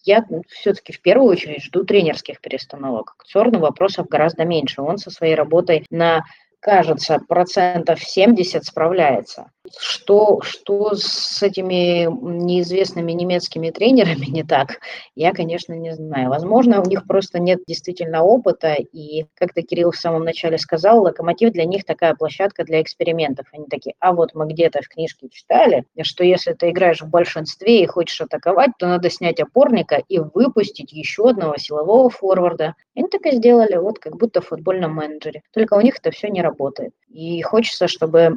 я 0.05 0.25
все-таки 0.49 0.93
в 0.93 1.01
первую 1.01 1.31
очередь 1.31 1.63
жду 1.65 1.85
тренерских 1.85 2.41
перестановок. 2.41 3.15
К 3.19 3.25
Цорну 3.25 3.59
вопросов 3.59 4.09
гораздо 4.09 4.45
меньше. 4.45 4.83
Он 4.83 4.99
со 4.99 5.11
своей 5.11 5.35
работой 5.35 5.87
на 5.91 6.23
кажется, 6.61 7.19
процентов 7.19 8.01
70 8.01 8.65
справляется. 8.65 9.51
Что, 9.79 10.41
что 10.43 10.95
с 10.95 11.43
этими 11.43 12.09
неизвестными 12.11 13.13
немецкими 13.13 13.71
тренерами 13.71 14.27
не 14.27 14.43
так, 14.43 14.81
я, 15.15 15.33
конечно, 15.33 15.75
не 15.75 15.95
знаю. 15.95 16.31
Возможно, 16.31 16.81
у 16.83 16.85
них 16.85 17.07
просто 17.07 17.39
нет 17.39 17.61
действительно 17.67 18.23
опыта, 18.23 18.75
и, 18.75 19.27
как-то 19.35 19.63
Кирилл 19.63 19.93
в 19.93 19.97
самом 19.97 20.25
начале 20.25 20.59
сказал, 20.59 21.03
локомотив 21.03 21.53
для 21.53 21.65
них 21.65 21.85
такая 21.85 22.15
площадка 22.15 22.65
для 22.65 22.83
экспериментов. 22.83 23.47
Они 23.53 23.67
такие, 23.67 23.95
а 24.01 24.13
вот 24.13 24.35
мы 24.35 24.47
где-то 24.47 24.83
в 24.83 24.89
книжке 24.89 25.29
читали, 25.29 25.85
что 26.03 26.25
если 26.25 26.53
ты 26.53 26.71
играешь 26.71 27.01
в 27.01 27.09
большинстве 27.09 27.83
и 27.83 27.87
хочешь 27.87 28.21
атаковать, 28.21 28.71
то 28.79 28.87
надо 28.87 29.11
снять 29.11 29.41
опорника 29.41 30.03
и 30.09 30.19
выпустить 30.19 30.93
еще 30.93 31.31
одного 31.31 31.57
силового 31.57 32.11
форварда. 32.11 32.75
Они 32.97 33.09
так 33.09 33.25
и 33.27 33.37
сделали, 33.37 33.77
вот 33.77 33.99
как 33.99 34.17
будто 34.17 34.41
в 34.41 34.49
футбольном 34.49 34.95
менеджере. 34.95 35.43
Только 35.53 35.75
у 35.75 35.81
них 35.81 35.99
это 35.99 36.11
все 36.11 36.29
не 36.29 36.43
работает. 36.43 36.93
И 37.09 37.41
хочется, 37.43 37.89
чтобы 37.89 38.37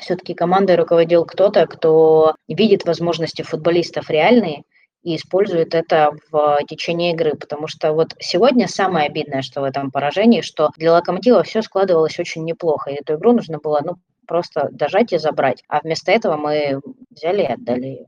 все-таки 0.00 0.34
командой 0.34 0.76
руководил 0.76 1.24
кто-то, 1.24 1.66
кто 1.66 2.34
видит 2.48 2.84
возможности 2.84 3.42
футболистов 3.42 4.10
реальные 4.10 4.62
и 5.02 5.16
использует 5.16 5.74
это 5.74 6.12
в 6.30 6.58
течение 6.68 7.12
игры. 7.12 7.34
Потому 7.36 7.68
что 7.68 7.92
вот 7.92 8.14
сегодня 8.18 8.68
самое 8.68 9.06
обидное, 9.06 9.42
что 9.42 9.60
в 9.60 9.64
этом 9.64 9.90
поражении, 9.90 10.40
что 10.40 10.70
для 10.76 10.92
Локомотива 10.92 11.42
все 11.42 11.62
складывалось 11.62 12.18
очень 12.18 12.44
неплохо. 12.44 12.90
И 12.90 12.94
эту 13.00 13.14
игру 13.14 13.32
нужно 13.32 13.58
было 13.58 13.80
ну, 13.84 13.96
просто 14.26 14.68
дожать 14.72 15.12
и 15.12 15.18
забрать. 15.18 15.62
А 15.68 15.80
вместо 15.80 16.10
этого 16.10 16.36
мы 16.36 16.80
взяли 17.10 17.42
и 17.42 17.46
отдали 17.46 17.86
ее. 17.86 18.06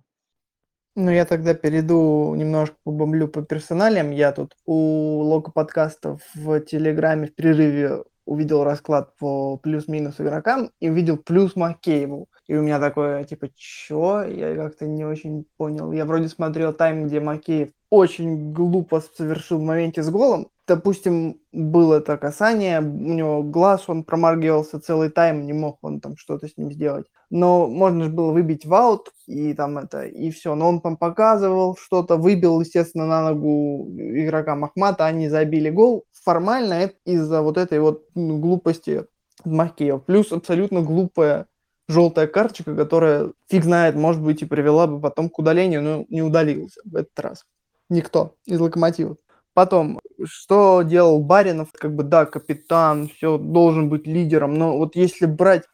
Ну, 0.96 1.12
я 1.12 1.24
тогда 1.24 1.54
перейду 1.54 2.34
немножко 2.34 2.74
побомблю 2.82 3.28
по 3.28 3.42
персоналям. 3.42 4.10
Я 4.10 4.32
тут 4.32 4.56
у 4.66 5.20
Лока 5.20 5.52
подкастов 5.52 6.22
в 6.34 6.58
Телеграме 6.62 7.28
в 7.28 7.34
перерыве 7.36 8.02
увидел 8.28 8.62
расклад 8.62 9.16
по 9.18 9.56
плюс-минус 9.56 10.20
игрокам 10.20 10.70
и 10.80 10.90
увидел 10.90 11.16
плюс 11.16 11.56
Макееву. 11.56 12.28
И 12.46 12.54
у 12.54 12.62
меня 12.62 12.78
такое, 12.78 13.24
типа, 13.24 13.48
чё? 13.56 14.22
Я 14.22 14.54
как-то 14.54 14.86
не 14.86 15.04
очень 15.04 15.46
понял. 15.56 15.92
Я 15.92 16.04
вроде 16.04 16.28
смотрел 16.28 16.72
тайм, 16.72 17.06
где 17.06 17.20
Макеев 17.20 17.70
очень 17.90 18.52
глупо 18.52 19.00
совершил 19.16 19.58
в 19.58 19.62
моменте 19.62 20.02
с 20.02 20.10
голом. 20.10 20.48
Допустим, 20.68 21.40
было 21.50 21.94
это 21.94 22.18
касание, 22.18 22.80
у 22.80 22.84
него 22.84 23.42
глаз, 23.42 23.84
он 23.88 24.04
промаргивался 24.04 24.78
целый 24.78 25.08
тайм, 25.08 25.46
не 25.46 25.54
мог 25.54 25.78
он 25.80 25.98
там 25.98 26.18
что-то 26.18 26.46
с 26.46 26.58
ним 26.58 26.70
сделать. 26.70 27.06
Но 27.30 27.66
можно 27.66 28.04
же 28.04 28.10
было 28.10 28.32
выбить 28.32 28.66
в 28.66 29.02
и 29.26 29.54
там 29.54 29.78
это, 29.78 30.02
и 30.02 30.30
все. 30.30 30.54
Но 30.54 30.68
он 30.68 30.82
там 30.82 30.98
показывал 30.98 31.74
что-то, 31.80 32.16
выбил, 32.16 32.60
естественно, 32.60 33.06
на 33.06 33.30
ногу 33.30 33.88
игрока 33.98 34.56
Махмата, 34.56 35.06
они 35.06 35.30
забили 35.30 35.70
гол. 35.70 36.04
Формально 36.22 36.74
это 36.74 36.94
из-за 37.06 37.40
вот 37.40 37.56
этой 37.56 37.80
вот 37.80 38.04
ну, 38.14 38.38
глупости 38.38 39.06
Макеева. 39.46 39.98
Плюс 40.00 40.32
абсолютно 40.32 40.82
глупая 40.82 41.46
желтая 41.88 42.26
карточка, 42.26 42.76
которая, 42.76 43.32
фиг 43.50 43.64
знает, 43.64 43.94
может 43.94 44.22
быть, 44.22 44.42
и 44.42 44.46
привела 44.46 44.86
бы 44.86 45.00
потом 45.00 45.30
к 45.30 45.38
удалению, 45.38 45.82
но 45.82 46.04
не 46.10 46.20
удалился 46.20 46.82
в 46.84 46.94
этот 46.94 47.18
раз. 47.18 47.44
Никто 47.88 48.34
из 48.44 48.60
локомотива. 48.60 49.16
Потом, 49.58 49.98
что 50.22 50.82
делал 50.82 51.20
Баринов? 51.20 51.72
Как 51.72 51.92
бы, 51.92 52.04
да, 52.04 52.26
капитан, 52.26 53.08
все, 53.08 53.38
должен 53.38 53.88
быть 53.88 54.06
лидером, 54.06 54.54
но 54.54 54.78
вот 54.78 54.94
если 54.94 55.26
брать 55.26 55.64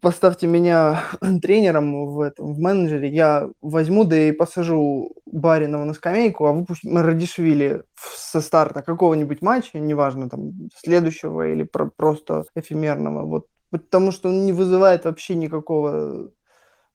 поставьте 0.00 0.48
меня 0.48 1.04
тренером 1.40 2.06
в 2.06 2.22
этом, 2.22 2.54
в 2.54 2.58
менеджере, 2.58 3.08
я 3.08 3.48
возьму, 3.62 4.02
да 4.02 4.16
и 4.16 4.32
посажу 4.32 5.12
Баринова 5.26 5.84
на 5.84 5.94
скамейку, 5.94 6.46
а 6.46 6.52
выпустим 6.52 6.98
Радишвили 6.98 7.84
со 8.16 8.40
старта 8.40 8.82
какого-нибудь 8.82 9.42
матча, 9.42 9.78
неважно, 9.78 10.28
там, 10.28 10.50
следующего 10.74 11.52
или 11.52 11.62
про- 11.62 11.92
просто 11.96 12.46
эфемерного, 12.56 13.26
вот, 13.26 13.46
потому 13.70 14.10
что 14.10 14.30
он 14.30 14.44
не 14.44 14.52
вызывает 14.52 15.04
вообще 15.04 15.36
никакого 15.36 16.32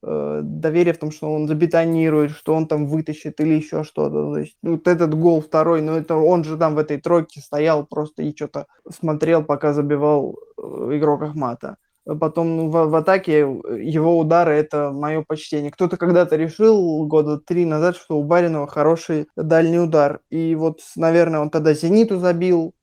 э, 0.05 0.93
в 0.93 0.97
том, 0.97 1.11
что 1.11 1.33
он 1.33 1.47
забетонирует, 1.47 2.31
что 2.31 2.53
он 2.53 2.67
там 2.67 2.87
вытащит 2.87 3.39
или 3.39 3.55
еще 3.55 3.83
что-то. 3.83 4.33
То 4.33 4.37
есть 4.37 4.55
вот 4.61 4.87
этот 4.87 5.13
гол 5.15 5.41
второй, 5.41 5.81
ну 5.81 5.93
это 5.93 6.15
он 6.15 6.43
же 6.43 6.57
там 6.57 6.75
в 6.75 6.77
этой 6.77 6.99
тройке 6.99 7.41
стоял 7.41 7.85
просто 7.85 8.23
и 8.23 8.35
что-то 8.35 8.67
смотрел, 8.89 9.43
пока 9.43 9.73
забивал 9.73 10.37
э, 10.57 10.89
игрок 10.93 11.23
Ахмата 11.23 11.77
потом 12.19 12.55
ну, 12.55 12.69
в, 12.69 12.87
в 12.87 12.95
атаке 12.95 13.39
его 13.39 14.19
удары– 14.19 14.53
это 14.55 14.91
мое 14.91 15.23
почтение. 15.27 15.71
Кто-то 15.71 15.97
когда-то 15.97 16.35
решил 16.35 17.05
года 17.07 17.39
три 17.39 17.65
назад, 17.65 17.95
что 17.95 18.17
у 18.19 18.23
Баринова 18.23 18.67
хороший 18.67 19.27
дальний 19.35 19.79
удар. 19.79 20.19
И 20.29 20.55
вот, 20.55 20.81
наверное, 20.95 21.39
он 21.39 21.49
тогда 21.49 21.73
«Зениту» 21.73 22.19
забил 22.19 22.73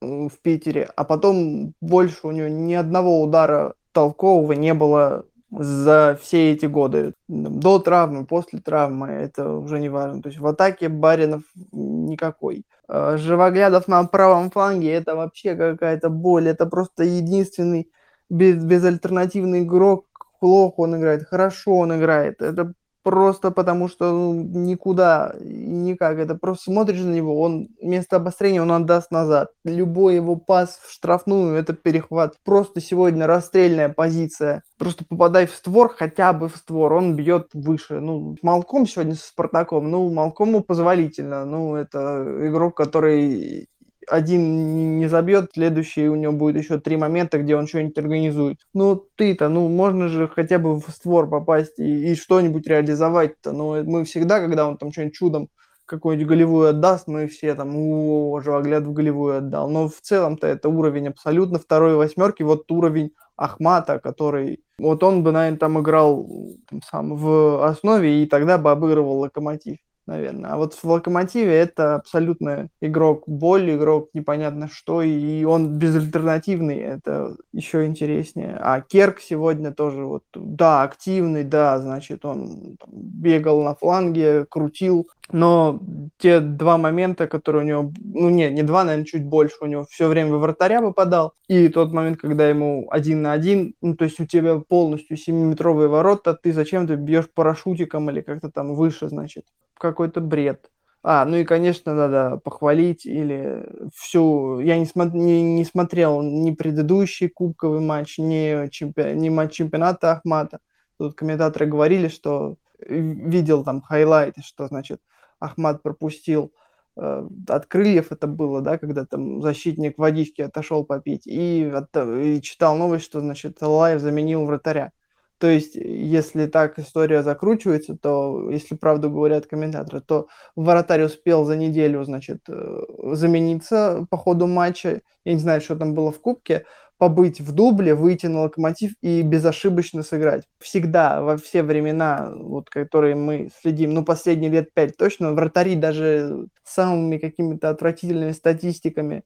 в 0.00 0.32
Питере, 0.42 0.88
а 0.96 1.04
потом 1.04 1.74
больше 1.80 2.18
у 2.22 2.30
него 2.30 2.48
ни 2.48 2.74
одного 2.74 3.20
удара 3.22 3.74
толкового 3.92 4.52
не 4.52 4.72
было 4.72 5.26
за 5.50 6.18
все 6.22 6.52
эти 6.52 6.66
годы. 6.66 7.14
До 7.28 7.78
травмы, 7.78 8.26
после 8.26 8.60
травмы, 8.60 9.08
это 9.08 9.52
уже 9.52 9.80
не 9.80 9.88
важно. 9.88 10.22
То 10.22 10.28
есть 10.28 10.40
в 10.40 10.46
атаке 10.46 10.88
Баринов 10.88 11.42
никакой. 11.72 12.64
А 12.88 13.16
Живоглядов 13.16 13.88
на 13.88 14.04
правом 14.04 14.50
фланге– 14.50 14.92
это 14.92 15.16
вообще 15.16 15.56
какая-то 15.56 16.08
боль. 16.08 16.48
Это 16.48 16.66
просто 16.66 17.04
единственный 17.04 17.90
без, 18.28 18.62
безальтернативный 18.62 19.62
игрок, 19.62 20.06
плохо 20.40 20.80
он 20.80 20.96
играет, 20.96 21.26
хорошо 21.26 21.76
он 21.78 21.96
играет. 21.96 22.40
Это 22.40 22.72
просто 23.02 23.50
потому, 23.50 23.88
что 23.88 24.12
ну, 24.12 24.34
никуда 24.34 25.34
и 25.40 25.44
никак. 25.44 26.18
Это 26.18 26.34
просто 26.34 26.64
смотришь 26.64 27.00
на 27.00 27.12
него, 27.12 27.40
он 27.40 27.68
вместо 27.80 28.16
обострения 28.16 28.62
он 28.62 28.72
отдаст 28.72 29.10
назад. 29.10 29.50
Любой 29.64 30.16
его 30.16 30.36
пас 30.36 30.80
в 30.82 30.92
штрафную– 30.92 31.54
это 31.56 31.72
перехват. 31.72 32.34
Просто 32.44 32.80
сегодня 32.80 33.26
расстрельная 33.26 33.88
позиция. 33.88 34.62
Просто 34.78 35.04
попадай 35.08 35.46
в 35.46 35.52
створ, 35.52 35.94
хотя 35.96 36.32
бы 36.32 36.48
в 36.48 36.56
створ, 36.56 36.92
он 36.92 37.16
бьет 37.16 37.48
выше. 37.54 38.00
Ну, 38.00 38.36
Малком 38.42 38.86
сегодня 38.86 39.14
с 39.14 39.24
Спартаком, 39.24 39.90
ну, 39.90 40.10
Малкому 40.12 40.62
позволительно. 40.62 41.44
Ну, 41.44 41.76
это 41.76 42.24
игрок, 42.46 42.76
который 42.76 43.68
один 44.10 44.98
не 44.98 45.08
забьет, 45.08 45.50
следующий 45.54 46.08
у 46.08 46.16
него 46.16 46.32
будет 46.32 46.62
еще 46.62 46.78
три 46.80 46.96
момента, 46.96 47.38
где 47.38 47.56
он 47.56 47.66
что-нибудь 47.66 47.98
организует. 47.98 48.58
Ну, 48.74 49.06
ты-то, 49.16 49.48
ну, 49.48 49.68
можно 49.68 50.08
же 50.08 50.28
хотя 50.28 50.58
бы 50.58 50.80
в 50.80 50.88
створ 50.90 51.28
попасть 51.28 51.78
и, 51.78 52.12
и 52.12 52.14
что-нибудь 52.14 52.66
реализовать-то. 52.66 53.52
Ну, 53.52 53.82
мы 53.84 54.04
всегда, 54.04 54.40
когда 54.40 54.66
он 54.66 54.76
там 54.76 54.92
что-нибудь 54.92 55.14
чудом 55.14 55.48
какую-нибудь 55.86 56.28
голевую 56.28 56.68
отдаст, 56.68 57.08
мы 57.08 57.26
все 57.26 57.54
там, 57.54 57.74
о, 57.76 58.40
Живогляд 58.40 58.84
в 58.84 58.92
голевую 58.92 59.38
отдал. 59.38 59.68
Но 59.68 59.88
в 59.88 60.00
целом-то 60.00 60.46
это 60.46 60.68
уровень 60.68 61.08
абсолютно 61.08 61.58
второй 61.58 61.96
восьмерки, 61.96 62.42
вот 62.42 62.70
уровень 62.70 63.10
Ахмата, 63.36 63.98
который, 63.98 64.62
вот 64.78 65.02
он 65.02 65.22
бы, 65.24 65.32
наверное, 65.32 65.58
там 65.58 65.80
играл 65.80 66.28
там, 66.68 66.80
сам 66.88 67.16
в 67.16 67.66
основе, 67.66 68.22
и 68.22 68.26
тогда 68.26 68.58
бы 68.58 68.70
обыгрывал 68.70 69.18
Локомотив 69.18 69.78
наверное. 70.10 70.50
А 70.50 70.56
вот 70.56 70.74
в 70.74 70.84
Локомотиве 70.84 71.54
это 71.54 71.94
абсолютно 71.94 72.68
игрок 72.82 73.28
боль, 73.28 73.70
игрок 73.70 74.10
непонятно 74.12 74.68
что, 74.68 75.02
и 75.02 75.44
он 75.44 75.78
безальтернативный, 75.78 76.78
это 76.78 77.36
еще 77.52 77.86
интереснее. 77.86 78.58
А 78.60 78.80
Керк 78.80 79.20
сегодня 79.20 79.72
тоже 79.72 80.04
вот, 80.04 80.24
да, 80.34 80.82
активный, 80.82 81.44
да, 81.44 81.78
значит, 81.78 82.24
он 82.24 82.76
бегал 82.88 83.62
на 83.62 83.74
фланге, 83.74 84.46
крутил 84.50 85.08
но 85.32 85.80
те 86.18 86.40
два 86.40 86.76
момента, 86.78 87.26
которые 87.26 87.64
у 87.64 87.66
него, 87.66 87.92
ну 88.02 88.30
нет, 88.30 88.52
не 88.52 88.62
два, 88.62 88.84
наверное, 88.84 89.06
чуть 89.06 89.24
больше, 89.24 89.56
у 89.60 89.66
него 89.66 89.86
все 89.88 90.08
время 90.08 90.36
в 90.36 90.40
вратаря 90.40 90.80
попадал, 90.80 91.34
и 91.48 91.68
тот 91.68 91.92
момент, 91.92 92.18
когда 92.18 92.48
ему 92.48 92.88
один 92.90 93.22
на 93.22 93.32
один, 93.32 93.74
ну 93.80 93.94
то 93.94 94.04
есть 94.04 94.20
у 94.20 94.26
тебя 94.26 94.58
полностью 94.58 95.16
7-метровые 95.16 95.88
ворота, 95.88 96.34
ты 96.34 96.52
зачем 96.52 96.86
ты 96.86 96.94
бьешь 96.94 97.30
парашютиком 97.32 98.10
или 98.10 98.20
как-то 98.20 98.50
там 98.50 98.74
выше, 98.74 99.08
значит, 99.08 99.44
какой-то 99.80 100.20
бред. 100.20 100.70
А, 101.02 101.24
ну 101.24 101.36
и, 101.36 101.44
конечно, 101.44 101.94
надо 101.94 102.36
похвалить 102.44 103.06
или 103.06 103.66
всю... 103.94 104.60
Я 104.60 104.78
не, 104.78 104.84
смо... 104.84 105.04
не, 105.04 105.42
не 105.42 105.64
смотрел 105.64 106.20
ни 106.22 106.52
предыдущий 106.52 107.28
кубковый 107.28 107.80
матч, 107.80 108.18
ни, 108.18 108.68
чемпи... 108.68 109.14
ни 109.14 109.30
матч 109.30 109.54
чемпионата 109.54 110.12
Ахмата. 110.12 110.58
Тут 110.98 111.14
комментаторы 111.14 111.64
говорили, 111.64 112.08
что 112.08 112.56
видел 112.86 113.64
там 113.64 113.80
хайлайты, 113.80 114.42
что, 114.42 114.66
значит, 114.68 115.00
Ахмат 115.38 115.82
пропустил 115.82 116.52
э, 116.96 117.26
от 117.48 117.66
крыльев 117.66 118.12
это 118.12 118.26
было, 118.26 118.60
да, 118.60 118.76
когда 118.76 119.06
там 119.06 119.40
защитник 119.40 119.96
водички 119.96 120.42
отошел 120.42 120.84
попить, 120.84 121.26
и, 121.26 121.70
от, 121.74 121.96
и 121.96 122.42
читал 122.42 122.76
новость, 122.76 123.06
что, 123.06 123.20
значит, 123.20 123.56
Лаев 123.62 124.02
заменил 124.02 124.44
вратаря. 124.44 124.92
То 125.40 125.48
есть, 125.48 125.74
если 125.74 126.46
так 126.46 126.78
история 126.78 127.22
закручивается, 127.22 127.96
то, 127.96 128.50
если 128.50 128.76
правду 128.76 129.10
говорят 129.10 129.46
комментаторы, 129.46 130.02
то 130.02 130.28
вратарь 130.54 131.02
успел 131.04 131.44
за 131.46 131.56
неделю, 131.56 132.04
значит, 132.04 132.40
э, 132.48 132.82
замениться 133.14 134.06
по 134.10 134.18
ходу 134.18 134.46
матча. 134.46 135.00
Я 135.24 135.32
не 135.34 135.40
знаю, 135.40 135.62
что 135.62 135.76
там 135.76 135.94
было 135.94 136.12
в 136.12 136.20
кубке, 136.20 136.66
побыть 136.98 137.40
в 137.40 137.52
дубле, 137.52 137.94
выйти 137.94 138.26
на 138.26 138.42
локомотив 138.42 138.92
и 139.00 139.22
безошибочно 139.22 140.02
сыграть. 140.02 140.44
Всегда, 140.60 141.22
во 141.22 141.38
все 141.38 141.62
времена, 141.62 142.30
вот, 142.36 142.68
которые 142.68 143.14
мы 143.14 143.50
следим, 143.62 143.94
ну, 143.94 144.04
последние 144.04 144.50
лет 144.50 144.74
пять 144.74 144.96
точно, 144.98 145.32
вратари 145.32 145.74
даже 145.76 146.48
самыми 146.64 147.16
какими-то 147.16 147.70
отвратительными 147.70 148.32
статистиками, 148.32 149.22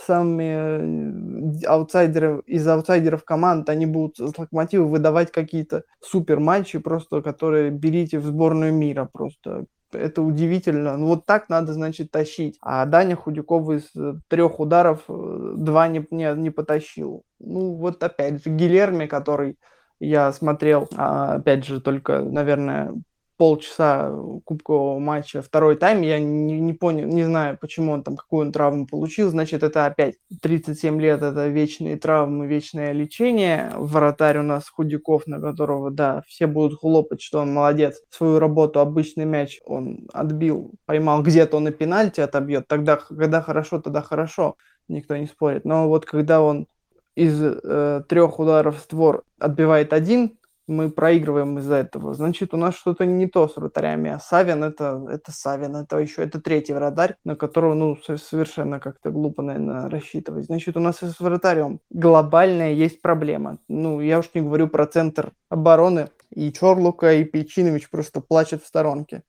самыми 0.00 1.62
э, 1.62 1.66
аутсайдеров, 1.66 2.44
из 2.46 2.66
аутсайдеров 2.66 3.24
команд, 3.24 3.68
они 3.68 3.86
будут 3.86 4.16
с 4.16 4.38
локомотива 4.38 4.84
выдавать 4.84 5.32
какие-то 5.32 5.84
супер 6.00 6.40
матчи, 6.40 6.78
просто 6.78 7.22
которые 7.22 7.70
берите 7.70 8.18
в 8.18 8.26
сборную 8.26 8.72
мира 8.72 9.08
просто 9.12 9.66
это 9.92 10.22
удивительно. 10.22 10.96
Ну, 10.96 11.06
вот 11.06 11.26
так 11.26 11.48
надо, 11.48 11.72
значит, 11.72 12.10
тащить. 12.10 12.58
А 12.60 12.84
Даня 12.86 13.16
Худяков 13.16 13.70
из 13.70 13.84
э, 13.96 14.14
трех 14.28 14.60
ударов 14.60 15.02
э, 15.08 15.54
два 15.56 15.88
не, 15.88 16.06
не, 16.10 16.32
не 16.34 16.50
потащил. 16.50 17.22
Ну, 17.38 17.74
вот 17.74 18.02
опять 18.02 18.44
же, 18.44 18.50
Гилерми, 18.50 19.06
который 19.06 19.56
я 20.00 20.32
смотрел, 20.32 20.88
а, 20.96 21.34
опять 21.34 21.64
же, 21.64 21.80
только, 21.80 22.20
наверное, 22.20 22.92
полчаса 23.38 24.12
кубкового 24.44 24.98
матча 24.98 25.40
второй 25.42 25.76
тайм, 25.76 26.02
я 26.02 26.18
не, 26.18 26.60
не 26.60 26.72
понял, 26.74 27.06
не 27.06 27.22
знаю, 27.22 27.56
почему 27.58 27.92
он 27.92 28.02
там, 28.02 28.16
какую 28.16 28.46
он 28.46 28.52
травму 28.52 28.86
получил, 28.86 29.30
значит, 29.30 29.62
это 29.62 29.86
опять 29.86 30.16
37 30.42 31.00
лет, 31.00 31.22
это 31.22 31.46
вечные 31.46 31.96
травмы, 31.96 32.48
вечное 32.48 32.92
лечение, 32.92 33.72
вратарь 33.76 34.38
у 34.38 34.42
нас 34.42 34.68
Худяков, 34.68 35.28
на 35.28 35.40
которого, 35.40 35.90
да, 35.92 36.22
все 36.26 36.48
будут 36.48 36.80
хлопать, 36.80 37.22
что 37.22 37.38
он 37.38 37.54
молодец, 37.54 38.02
свою 38.10 38.40
работу, 38.40 38.80
обычный 38.80 39.24
мяч 39.24 39.60
он 39.64 40.08
отбил, 40.12 40.72
поймал 40.84 41.22
где-то 41.22 41.56
он 41.56 41.68
и 41.68 41.70
пенальти 41.70 42.20
отобьет, 42.20 42.66
тогда, 42.66 42.96
когда 42.96 43.40
хорошо, 43.40 43.80
тогда 43.80 44.02
хорошо, 44.02 44.56
никто 44.88 45.16
не 45.16 45.26
спорит, 45.26 45.64
но 45.64 45.88
вот 45.88 46.04
когда 46.06 46.42
он 46.42 46.66
из 47.14 47.40
э, 47.40 48.02
трех 48.08 48.38
ударов 48.38 48.78
створ 48.78 49.24
отбивает 49.38 49.92
один, 49.92 50.37
мы 50.68 50.90
проигрываем 50.90 51.58
из-за 51.58 51.76
этого. 51.76 52.14
Значит, 52.14 52.54
у 52.54 52.56
нас 52.56 52.76
что-то 52.76 53.06
не 53.06 53.26
то 53.26 53.48
с 53.48 53.56
вратарями. 53.56 54.10
А 54.10 54.18
Савин 54.18 54.62
это, 54.62 55.04
это 55.10 55.32
Савин, 55.32 55.74
это 55.76 55.98
еще 55.98 56.22
это 56.22 56.40
третий 56.40 56.74
вратарь, 56.74 57.16
на 57.24 57.36
которого 57.36 57.74
ну, 57.74 57.96
совершенно 57.96 58.78
как-то 58.78 59.10
глупо, 59.10 59.42
наверное, 59.42 59.88
рассчитывать. 59.88 60.44
Значит, 60.44 60.76
у 60.76 60.80
нас 60.80 60.98
с 60.98 61.20
вратарем 61.20 61.80
глобальная 61.90 62.72
есть 62.72 63.00
проблема. 63.00 63.58
Ну, 63.68 64.00
я 64.00 64.18
уж 64.18 64.26
не 64.34 64.42
говорю 64.42 64.68
про 64.68 64.86
центр 64.86 65.32
обороны. 65.48 66.10
И 66.30 66.52
Чорлука, 66.52 67.14
и 67.14 67.24
Печинович 67.24 67.88
просто 67.88 68.20
плачут 68.20 68.62
в 68.62 68.66
сторонке. 68.66 69.22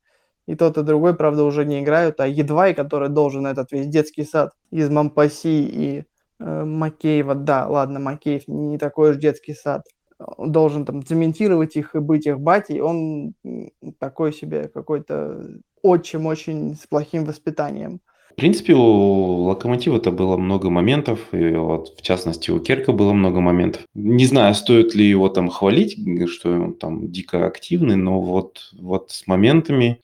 И 0.47 0.55
тот, 0.55 0.77
и 0.77 0.83
другой, 0.83 1.15
правда, 1.15 1.43
уже 1.43 1.63
не 1.63 1.79
играют. 1.79 2.19
А 2.19 2.27
Едвай, 2.27 2.73
который 2.73 3.07
должен 3.07 3.47
этот 3.47 3.71
весь 3.71 3.87
детский 3.87 4.25
сад 4.25 4.51
из 4.71 4.89
Мампаси 4.89 5.63
и 5.63 6.03
э, 6.39 6.63
Макеева, 6.65 7.35
да, 7.35 7.67
ладно, 7.67 7.99
Макеев 7.99 8.47
не 8.47 8.77
такой 8.77 9.11
уж 9.11 9.17
детский 9.17 9.53
сад, 9.53 9.83
должен 10.37 10.85
там 10.85 11.05
цементировать 11.05 11.75
их 11.75 11.95
и 11.95 11.99
быть 11.99 12.27
их 12.27 12.39
батей, 12.39 12.81
он 12.81 13.33
такой 13.99 14.33
себе 14.33 14.67
какой-то 14.69 15.59
отчим 15.81 16.25
очень 16.25 16.75
с 16.75 16.87
плохим 16.87 17.25
воспитанием. 17.25 18.01
Принципе, 18.39 18.73
у 18.73 19.43
Локомотива-то 19.47 20.11
было 20.11 20.37
много 20.37 20.69
моментов, 20.69 21.19
и 21.33 21.51
вот 21.51 21.99
в 21.99 22.01
частности 22.01 22.51
у 22.51 22.59
Керка 22.59 22.93
было 22.93 23.11
много 23.11 23.41
моментов. 23.41 23.83
Не 23.93 24.25
знаю, 24.25 24.55
стоит 24.55 24.95
ли 24.95 25.05
его 25.05 25.27
там 25.27 25.49
хвалить, 25.49 25.97
что 26.29 26.51
он 26.51 26.73
там 26.75 27.11
дико 27.11 27.45
активный, 27.45 27.97
но 27.97 28.21
вот, 28.21 28.71
вот 28.79 29.11
с 29.11 29.27
моментами 29.27 29.99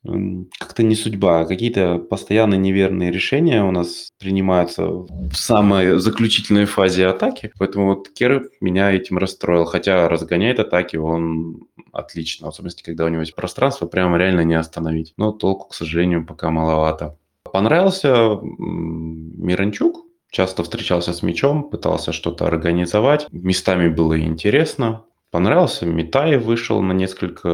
как-то 0.59 0.83
не 0.83 0.95
судьба. 0.95 1.45
Какие-то 1.45 1.97
постоянно 1.97 2.55
неверные 2.55 3.09
решения 3.09 3.63
у 3.63 3.71
нас 3.71 4.11
принимаются 4.19 4.85
в 4.85 5.33
самой 5.33 5.97
заключительной 5.99 6.65
фазе 6.65 7.07
атаки, 7.07 7.53
поэтому 7.57 7.85
вот 7.87 8.09
Кер 8.09 8.49
меня 8.59 8.91
этим 8.91 9.17
расстроил, 9.17 9.63
хотя 9.63 10.09
разгоняет 10.09 10.59
атаки 10.59 10.97
он 10.97 11.67
отлично, 11.93 12.47
в 12.47 12.49
особенности, 12.49 12.83
когда 12.83 13.05
у 13.05 13.07
него 13.07 13.21
есть 13.21 13.35
пространство, 13.35 13.85
прямо 13.85 14.17
реально 14.17 14.41
не 14.41 14.55
остановить. 14.55 15.13
Но 15.15 15.31
толку, 15.31 15.69
к 15.69 15.73
сожалению, 15.73 16.25
пока 16.25 16.51
маловато. 16.51 17.17
Понравился 17.51 18.39
Миранчук, 18.41 20.05
часто 20.29 20.63
встречался 20.63 21.13
с 21.13 21.23
мячом, 21.23 21.69
пытался 21.69 22.11
что-то 22.11 22.45
организовать. 22.45 23.27
Местами 23.31 23.87
было 23.87 24.19
интересно. 24.19 25.05
Понравился 25.31 25.85
Митаев, 25.85 26.43
вышел 26.43 26.81
на 26.81 26.93
несколько 26.93 27.49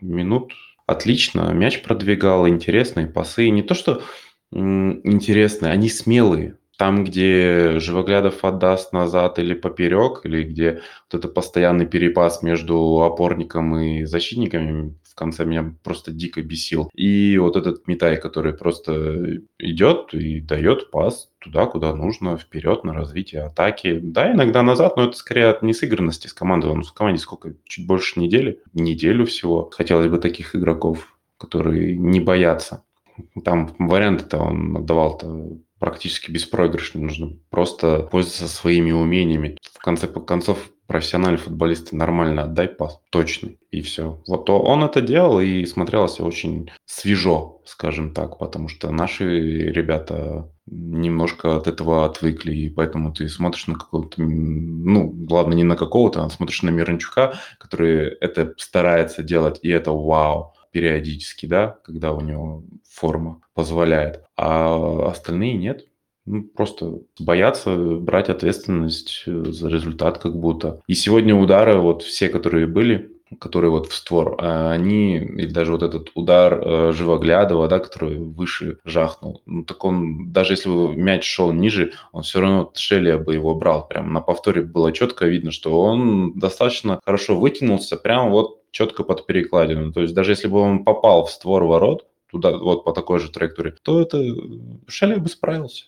минут. 0.00 0.52
Отлично, 0.86 1.52
мяч 1.52 1.82
продвигал, 1.82 2.48
интересные 2.48 3.06
пасы. 3.06 3.50
Не 3.50 3.62
то, 3.62 3.74
что 3.74 4.02
интересные, 4.52 5.72
они 5.72 5.88
смелые. 5.88 6.56
Там, 6.78 7.02
где 7.04 7.80
Живоглядов 7.80 8.44
отдаст 8.44 8.92
назад 8.92 9.40
или 9.40 9.52
поперек, 9.52 10.20
или 10.24 10.44
где 10.44 10.80
вот 11.10 11.18
это 11.18 11.28
постоянный 11.28 11.86
перепас 11.86 12.42
между 12.42 13.02
опорником 13.02 13.76
и 13.76 14.04
защитниками, 14.04 14.94
конце 15.18 15.44
меня 15.44 15.74
просто 15.82 16.12
дико 16.12 16.42
бесил. 16.42 16.90
И 16.94 17.36
вот 17.38 17.56
этот 17.56 17.86
Митай, 17.86 18.20
который 18.20 18.54
просто 18.54 19.40
идет 19.58 20.14
и 20.14 20.40
дает 20.40 20.90
пас 20.90 21.30
туда, 21.38 21.66
куда 21.66 21.94
нужно, 21.94 22.36
вперед 22.36 22.84
на 22.84 22.94
развитие 22.94 23.42
атаки. 23.42 23.98
Да, 24.02 24.32
иногда 24.32 24.62
назад, 24.62 24.96
но 24.96 25.04
это 25.04 25.16
скорее 25.16 25.48
от 25.48 25.62
несыгранности 25.62 26.28
с 26.28 26.32
командой. 26.32 26.70
Он 26.70 26.82
в 26.82 26.92
команде 26.92 27.20
сколько? 27.20 27.54
Чуть 27.64 27.86
больше 27.86 28.20
недели? 28.20 28.60
Неделю 28.72 29.26
всего. 29.26 29.70
Хотелось 29.70 30.08
бы 30.08 30.18
таких 30.18 30.54
игроков, 30.54 31.18
которые 31.36 31.96
не 31.96 32.20
боятся. 32.20 32.84
Там 33.44 33.74
варианты-то 33.78 34.38
он 34.38 34.76
отдавал-то 34.76 35.58
практически 35.78 36.30
беспроигрышно. 36.30 37.00
Нужно 37.00 37.36
просто 37.50 38.08
пользоваться 38.10 38.48
своими 38.48 38.92
умениями. 38.92 39.56
В 39.72 39.82
конце 39.82 40.06
концов, 40.06 40.70
профессиональный 40.88 41.38
футболист, 41.38 41.92
нормально 41.92 42.44
отдай 42.44 42.66
пас, 42.66 42.98
точный, 43.10 43.58
и 43.70 43.82
все. 43.82 44.20
Вот 44.26 44.48
он 44.48 44.82
это 44.82 45.02
делал 45.02 45.38
и 45.38 45.66
смотрелось 45.66 46.18
очень 46.18 46.70
свежо, 46.86 47.60
скажем 47.66 48.14
так, 48.14 48.38
потому 48.38 48.68
что 48.68 48.90
наши 48.90 49.24
ребята 49.70 50.50
немножко 50.66 51.56
от 51.56 51.66
этого 51.66 52.06
отвыкли, 52.06 52.54
и 52.54 52.70
поэтому 52.70 53.12
ты 53.12 53.28
смотришь 53.28 53.66
на 53.66 53.74
какого-то, 53.74 54.22
ну, 54.22 55.14
ладно, 55.28 55.52
не 55.52 55.64
на 55.64 55.76
какого-то, 55.76 56.24
а 56.24 56.30
смотришь 56.30 56.62
на 56.62 56.70
Миранчука, 56.70 57.38
который 57.58 58.08
это 58.08 58.54
старается 58.56 59.22
делать, 59.22 59.60
и 59.62 59.68
это 59.68 59.92
вау 59.92 60.54
периодически, 60.70 61.46
да, 61.46 61.78
когда 61.84 62.12
у 62.12 62.20
него 62.22 62.62
форма 62.90 63.40
позволяет, 63.54 64.24
а 64.36 65.10
остальные 65.10 65.54
нет. 65.54 65.84
Ну, 66.30 66.42
просто 66.42 66.98
боятся 67.18 67.74
брать 67.74 68.28
ответственность 68.28 69.22
э, 69.26 69.44
за 69.46 69.68
результат 69.68 70.18
как 70.18 70.36
будто. 70.36 70.82
И 70.86 70.94
сегодня 70.94 71.34
удары, 71.34 71.78
вот 71.78 72.02
все, 72.02 72.28
которые 72.28 72.66
были, 72.66 73.10
которые 73.40 73.70
вот 73.70 73.86
в 73.88 73.94
створ, 73.94 74.36
а 74.38 74.70
они, 74.70 75.16
и 75.16 75.46
даже 75.46 75.72
вот 75.72 75.82
этот 75.82 76.10
удар 76.14 76.60
э, 76.62 76.92
Живоглядова, 76.92 77.66
да, 77.66 77.78
который 77.78 78.18
выше 78.18 78.78
жахнул, 78.84 79.40
ну 79.46 79.64
так 79.64 79.82
он, 79.84 80.30
даже 80.30 80.52
если 80.52 80.68
бы 80.68 80.94
мяч 80.94 81.24
шел 81.24 81.50
ниже, 81.52 81.92
он 82.12 82.22
все 82.24 82.40
равно 82.40 82.70
Шелия 82.74 83.16
бы 83.16 83.32
его 83.32 83.54
брал. 83.54 83.88
Прям 83.88 84.12
на 84.12 84.20
повторе 84.20 84.60
было 84.62 84.92
четко 84.92 85.26
видно, 85.26 85.50
что 85.50 85.80
он 85.80 86.38
достаточно 86.38 87.00
хорошо 87.04 87.38
вытянулся, 87.40 87.96
прям 87.96 88.30
вот 88.30 88.60
четко 88.70 89.02
под 89.02 89.24
перекладину. 89.24 89.92
То 89.94 90.02
есть 90.02 90.14
даже 90.14 90.32
если 90.32 90.48
бы 90.48 90.58
он 90.58 90.84
попал 90.84 91.24
в 91.24 91.30
створ 91.30 91.64
ворот, 91.64 92.06
туда 92.30 92.54
вот 92.54 92.84
по 92.84 92.92
такой 92.92 93.18
же 93.18 93.30
траектории, 93.30 93.72
то 93.82 93.98
это 93.98 94.22
Шелли 94.86 95.16
бы 95.16 95.28
справился. 95.30 95.86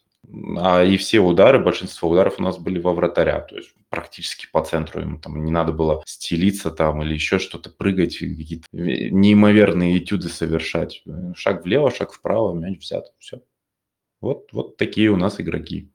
А 0.58 0.84
и 0.84 0.96
все 0.96 1.20
удары, 1.20 1.58
большинство 1.58 2.08
ударов 2.08 2.38
у 2.38 2.42
нас 2.42 2.58
были 2.58 2.78
во 2.78 2.92
вратаря, 2.92 3.40
то 3.40 3.56
есть 3.56 3.70
практически 3.88 4.46
по 4.50 4.62
центру. 4.62 5.00
Ему 5.00 5.18
там 5.18 5.44
не 5.44 5.50
надо 5.50 5.72
было 5.72 6.02
стелиться 6.06 6.70
там 6.70 7.02
или 7.02 7.14
еще 7.14 7.38
что-то, 7.38 7.70
прыгать, 7.70 8.18
какие-то 8.18 8.66
неимоверные 8.72 9.98
этюды 9.98 10.28
совершать. 10.28 11.02
Шаг 11.34 11.64
влево, 11.64 11.90
шаг 11.90 12.12
вправо, 12.12 12.54
мяч 12.54 12.78
взят, 12.78 13.12
все. 13.18 13.42
Вот, 14.20 14.52
вот 14.52 14.76
такие 14.76 15.10
у 15.10 15.16
нас 15.16 15.40
игроки. 15.40 15.90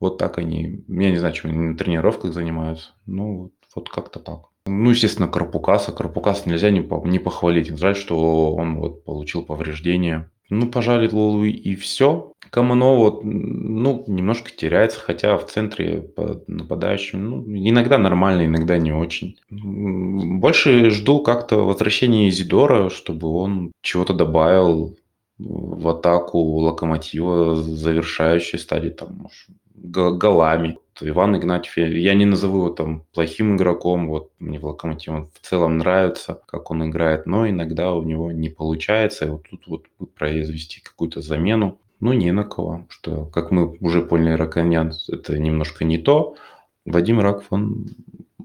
Вот 0.00 0.18
так 0.18 0.38
они, 0.38 0.84
я 0.88 1.10
не 1.10 1.18
знаю, 1.18 1.34
чем 1.34 1.50
они 1.50 1.60
на 1.60 1.76
тренировках 1.76 2.32
занимаются. 2.32 2.90
Ну, 3.06 3.42
вот, 3.42 3.52
вот 3.74 3.88
как-то 3.88 4.18
так. 4.18 4.46
Ну, 4.66 4.90
естественно, 4.90 5.28
Карпукаса. 5.28 5.92
Карпукаса 5.92 6.48
нельзя 6.48 6.70
не, 6.70 6.80
по, 6.80 7.06
не 7.06 7.18
похвалить. 7.18 7.76
Жаль, 7.78 7.96
что 7.96 8.54
он 8.54 8.78
вот 8.78 9.04
получил 9.04 9.44
повреждение. 9.44 10.30
Ну, 10.50 10.70
пожалуй, 10.70 11.50
и 11.50 11.74
все. 11.74 12.32
Камано 12.54 12.94
вот, 12.94 13.24
ну, 13.24 14.04
немножко 14.06 14.52
теряется, 14.52 15.00
хотя 15.00 15.36
в 15.38 15.46
центре 15.46 16.08
нападающим, 16.46 17.28
ну, 17.28 17.44
иногда 17.48 17.98
нормально, 17.98 18.46
иногда 18.46 18.78
не 18.78 18.92
очень. 18.92 19.36
Больше 19.50 20.90
жду 20.90 21.20
как-то 21.20 21.66
возвращения 21.66 22.28
Изидора, 22.28 22.90
чтобы 22.90 23.26
он 23.26 23.72
чего-то 23.82 24.14
добавил 24.14 24.96
в 25.36 25.88
атаку 25.88 26.38
Локомотива, 26.38 27.56
завершающей 27.56 28.60
стадии, 28.60 28.90
там, 28.90 29.26
голами. 29.74 30.78
Иван 31.00 31.36
Игнатьев, 31.36 31.76
я 31.76 32.14
не 32.14 32.24
назову 32.24 32.58
его 32.58 32.70
там 32.70 33.02
плохим 33.12 33.56
игроком, 33.56 34.06
вот 34.06 34.30
мне 34.38 34.60
в 34.60 34.66
Локомотиве 34.66 35.26
в 35.34 35.44
целом 35.44 35.78
нравится, 35.78 36.40
как 36.46 36.70
он 36.70 36.88
играет, 36.88 37.26
но 37.26 37.48
иногда 37.48 37.92
у 37.92 38.04
него 38.04 38.30
не 38.30 38.48
получается, 38.48 39.24
и 39.24 39.30
вот 39.30 39.42
тут 39.50 39.66
вот 39.66 39.86
произвести 40.14 40.80
какую-то 40.80 41.20
замену, 41.20 41.80
ну, 42.04 42.12
не 42.12 42.32
на 42.32 42.44
кого, 42.44 42.84
что, 42.90 43.24
как 43.24 43.50
мы 43.50 43.78
уже 43.80 44.02
поняли, 44.02 44.34
Раконян, 44.34 44.92
это 45.08 45.38
немножко 45.38 45.86
не 45.86 45.96
то. 45.96 46.36
Вадим 46.84 47.18
Раков, 47.18 47.46
он 47.48 47.96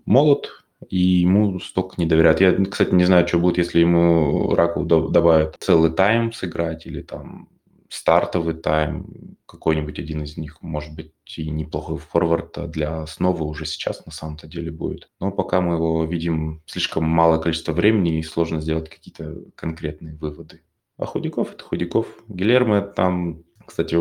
молод, 0.05 0.63
и 0.87 0.97
ему 0.97 1.59
столько 1.59 1.95
не 1.97 2.05
доверяют. 2.05 2.39
Я, 2.39 2.53
кстати, 2.65 2.93
не 2.93 3.03
знаю, 3.03 3.27
что 3.27 3.37
будет, 3.37 3.57
если 3.57 3.81
ему 3.81 4.55
Раков 4.55 4.87
добавят 4.87 5.57
целый 5.59 5.91
тайм 5.91 6.31
сыграть 6.31 6.85
или 6.85 7.01
там 7.01 7.49
стартовый 7.89 8.53
тайм, 8.53 9.35
какой-нибудь 9.45 9.99
один 9.99 10.23
из 10.23 10.37
них, 10.37 10.61
может 10.61 10.95
быть, 10.95 11.11
и 11.35 11.49
неплохой 11.49 11.97
форвард 11.97 12.57
а 12.59 12.67
для 12.67 13.01
основы 13.01 13.45
уже 13.45 13.65
сейчас 13.65 14.05
на 14.05 14.13
самом-то 14.13 14.47
деле 14.47 14.71
будет. 14.71 15.09
Но 15.19 15.31
пока 15.31 15.59
мы 15.59 15.73
его 15.73 16.05
видим 16.05 16.61
слишком 16.65 17.03
малое 17.03 17.39
количество 17.39 17.73
времени 17.73 18.19
и 18.19 18.23
сложно 18.23 18.61
сделать 18.61 18.89
какие-то 18.89 19.35
конкретные 19.55 20.15
выводы. 20.15 20.61
А 20.97 21.05
Худяков– 21.05 21.53
это 21.53 21.63
Худяков. 21.63 22.07
Гилермо 22.27 22.81
там, 22.81 23.43
кстати, 23.69 23.91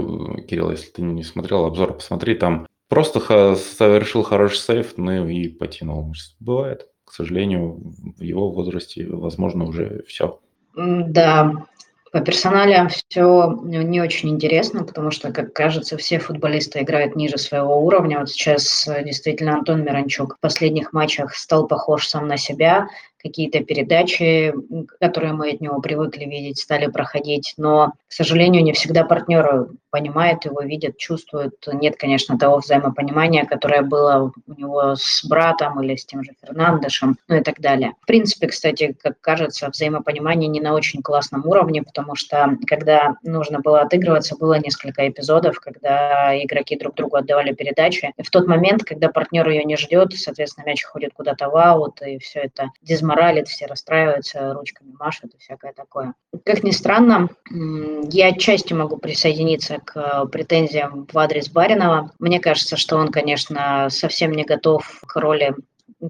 Кирилл, 0.42 0.70
если 0.70 0.90
ты 0.90 1.02
не 1.02 1.22
смотрел 1.22 1.66
обзор, 1.66 1.94
посмотри, 1.94 2.34
там 2.34 2.66
просто 2.88 3.54
совершил 3.54 4.22
хороший 4.22 4.56
сейф, 4.56 4.94
ну 4.96 5.26
и 5.28 5.48
потянул. 5.48 6.12
Бывает. 6.40 6.88
К 7.04 7.12
сожалению, 7.12 7.80
в 8.18 8.22
его 8.22 8.50
возрасте, 8.50 9.06
возможно, 9.06 9.64
уже 9.64 10.02
все. 10.06 10.40
Да, 10.74 11.66
по 12.12 12.20
персоналям 12.20 12.88
все 12.88 13.58
не 13.62 14.00
очень 14.00 14.30
интересно, 14.30 14.84
потому 14.84 15.10
что, 15.10 15.32
как 15.32 15.52
кажется, 15.52 15.98
все 15.98 16.18
футболисты 16.18 16.80
играют 16.80 17.16
ниже 17.16 17.36
своего 17.36 17.84
уровня. 17.84 18.20
Вот 18.20 18.30
сейчас 18.30 18.88
э, 18.88 19.04
действительно 19.04 19.54
Антон 19.54 19.84
Миранчук 19.84 20.36
в 20.36 20.40
последних 20.40 20.92
матчах 20.92 21.34
стал 21.34 21.66
похож 21.66 22.06
сам 22.08 22.26
на 22.26 22.38
себя 22.38 22.88
какие-то 23.18 23.60
передачи, 23.60 24.54
которые 25.00 25.32
мы 25.32 25.50
от 25.50 25.60
него 25.60 25.80
привыкли 25.80 26.24
видеть, 26.24 26.58
стали 26.58 26.86
проходить. 26.86 27.54
Но, 27.56 27.92
к 28.08 28.12
сожалению, 28.12 28.62
не 28.62 28.72
всегда 28.72 29.04
партнеры 29.04 29.68
понимают 29.90 30.44
его, 30.44 30.60
видят, 30.60 30.98
чувствуют. 30.98 31.54
Нет, 31.72 31.96
конечно, 31.96 32.38
того 32.38 32.58
взаимопонимания, 32.58 33.46
которое 33.46 33.82
было 33.82 34.32
у 34.46 34.52
него 34.52 34.94
с 34.96 35.24
братом 35.24 35.82
или 35.82 35.96
с 35.96 36.04
тем 36.04 36.22
же 36.22 36.32
Фернандешем, 36.44 37.16
ну 37.26 37.36
и 37.36 37.42
так 37.42 37.60
далее. 37.60 37.94
В 38.02 38.06
принципе, 38.06 38.48
кстати, 38.48 38.94
как 39.02 39.20
кажется, 39.20 39.68
взаимопонимание 39.68 40.48
не 40.48 40.60
на 40.60 40.74
очень 40.74 41.02
классном 41.02 41.46
уровне, 41.46 41.82
потому 41.82 42.14
что 42.16 42.56
когда 42.66 43.16
нужно 43.22 43.60
было 43.60 43.80
отыгрываться, 43.80 44.36
было 44.36 44.58
несколько 44.58 45.08
эпизодов, 45.08 45.58
когда 45.60 46.36
игроки 46.42 46.76
друг 46.76 46.94
другу 46.94 47.16
отдавали 47.16 47.54
передачи. 47.54 48.12
И 48.16 48.22
в 48.22 48.30
тот 48.30 48.46
момент, 48.46 48.84
когда 48.84 49.08
партнер 49.08 49.48
ее 49.48 49.64
не 49.64 49.76
ждет, 49.76 50.12
соответственно, 50.14 50.66
мяч 50.66 50.84
ходит 50.84 51.12
куда-то 51.14 51.48
в 51.48 51.56
аут, 51.56 52.02
и 52.02 52.18
все 52.18 52.40
это 52.40 52.70
дезморализует 52.82 53.07
моралит, 53.08 53.48
все 53.48 53.66
расстраиваются, 53.66 54.52
ручками 54.52 54.92
машут 54.98 55.34
и 55.34 55.38
всякое 55.38 55.72
такое. 55.72 56.14
Как 56.44 56.62
ни 56.62 56.70
странно, 56.70 57.28
я 57.50 58.28
отчасти 58.28 58.74
могу 58.74 58.98
присоединиться 58.98 59.78
к 59.84 60.26
претензиям 60.26 61.06
в 61.10 61.18
адрес 61.18 61.48
Баринова. 61.48 62.12
Мне 62.18 62.38
кажется, 62.38 62.76
что 62.76 62.96
он, 62.96 63.08
конечно, 63.08 63.88
совсем 63.90 64.32
не 64.32 64.44
готов 64.44 65.00
к 65.06 65.16
роли 65.16 65.54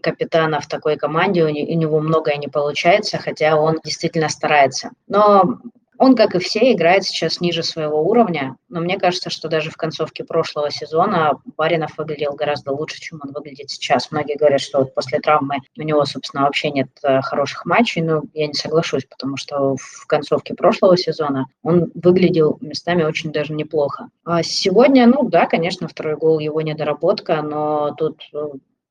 капитана 0.02 0.60
в 0.60 0.66
такой 0.66 0.96
команде, 0.96 1.44
у 1.44 1.48
него 1.48 2.00
многое 2.00 2.36
не 2.36 2.48
получается, 2.48 3.18
хотя 3.18 3.56
он 3.56 3.78
действительно 3.84 4.28
старается. 4.28 4.90
Но 5.06 5.60
он, 5.98 6.14
как 6.14 6.34
и 6.34 6.38
все, 6.38 6.72
играет 6.72 7.04
сейчас 7.04 7.40
ниже 7.40 7.62
своего 7.62 8.00
уровня, 8.02 8.56
но 8.68 8.80
мне 8.80 8.98
кажется, 8.98 9.30
что 9.30 9.48
даже 9.48 9.70
в 9.70 9.76
концовке 9.76 10.24
прошлого 10.24 10.70
сезона 10.70 11.32
Баринов 11.56 11.98
выглядел 11.98 12.34
гораздо 12.34 12.72
лучше, 12.72 13.00
чем 13.00 13.20
он 13.22 13.32
выглядит 13.32 13.70
сейчас. 13.70 14.10
Многие 14.10 14.36
говорят, 14.36 14.60
что 14.60 14.78
вот 14.78 14.94
после 14.94 15.18
травмы 15.18 15.56
у 15.76 15.82
него, 15.82 16.04
собственно, 16.04 16.44
вообще 16.44 16.70
нет 16.70 16.88
э, 17.02 17.20
хороших 17.22 17.66
матчей, 17.66 18.02
но 18.02 18.22
я 18.32 18.46
не 18.46 18.54
соглашусь, 18.54 19.04
потому 19.04 19.36
что 19.36 19.76
в 19.76 20.06
концовке 20.06 20.54
прошлого 20.54 20.96
сезона 20.96 21.46
он 21.62 21.90
выглядел 21.94 22.58
местами 22.60 23.02
очень 23.02 23.32
даже 23.32 23.52
неплохо. 23.52 24.08
А 24.24 24.42
сегодня, 24.42 25.06
ну 25.06 25.28
да, 25.28 25.46
конечно, 25.46 25.88
второй 25.88 26.16
гол 26.16 26.38
его 26.38 26.60
недоработка, 26.60 27.42
но 27.42 27.94
тут 27.96 28.22
э, 28.32 28.48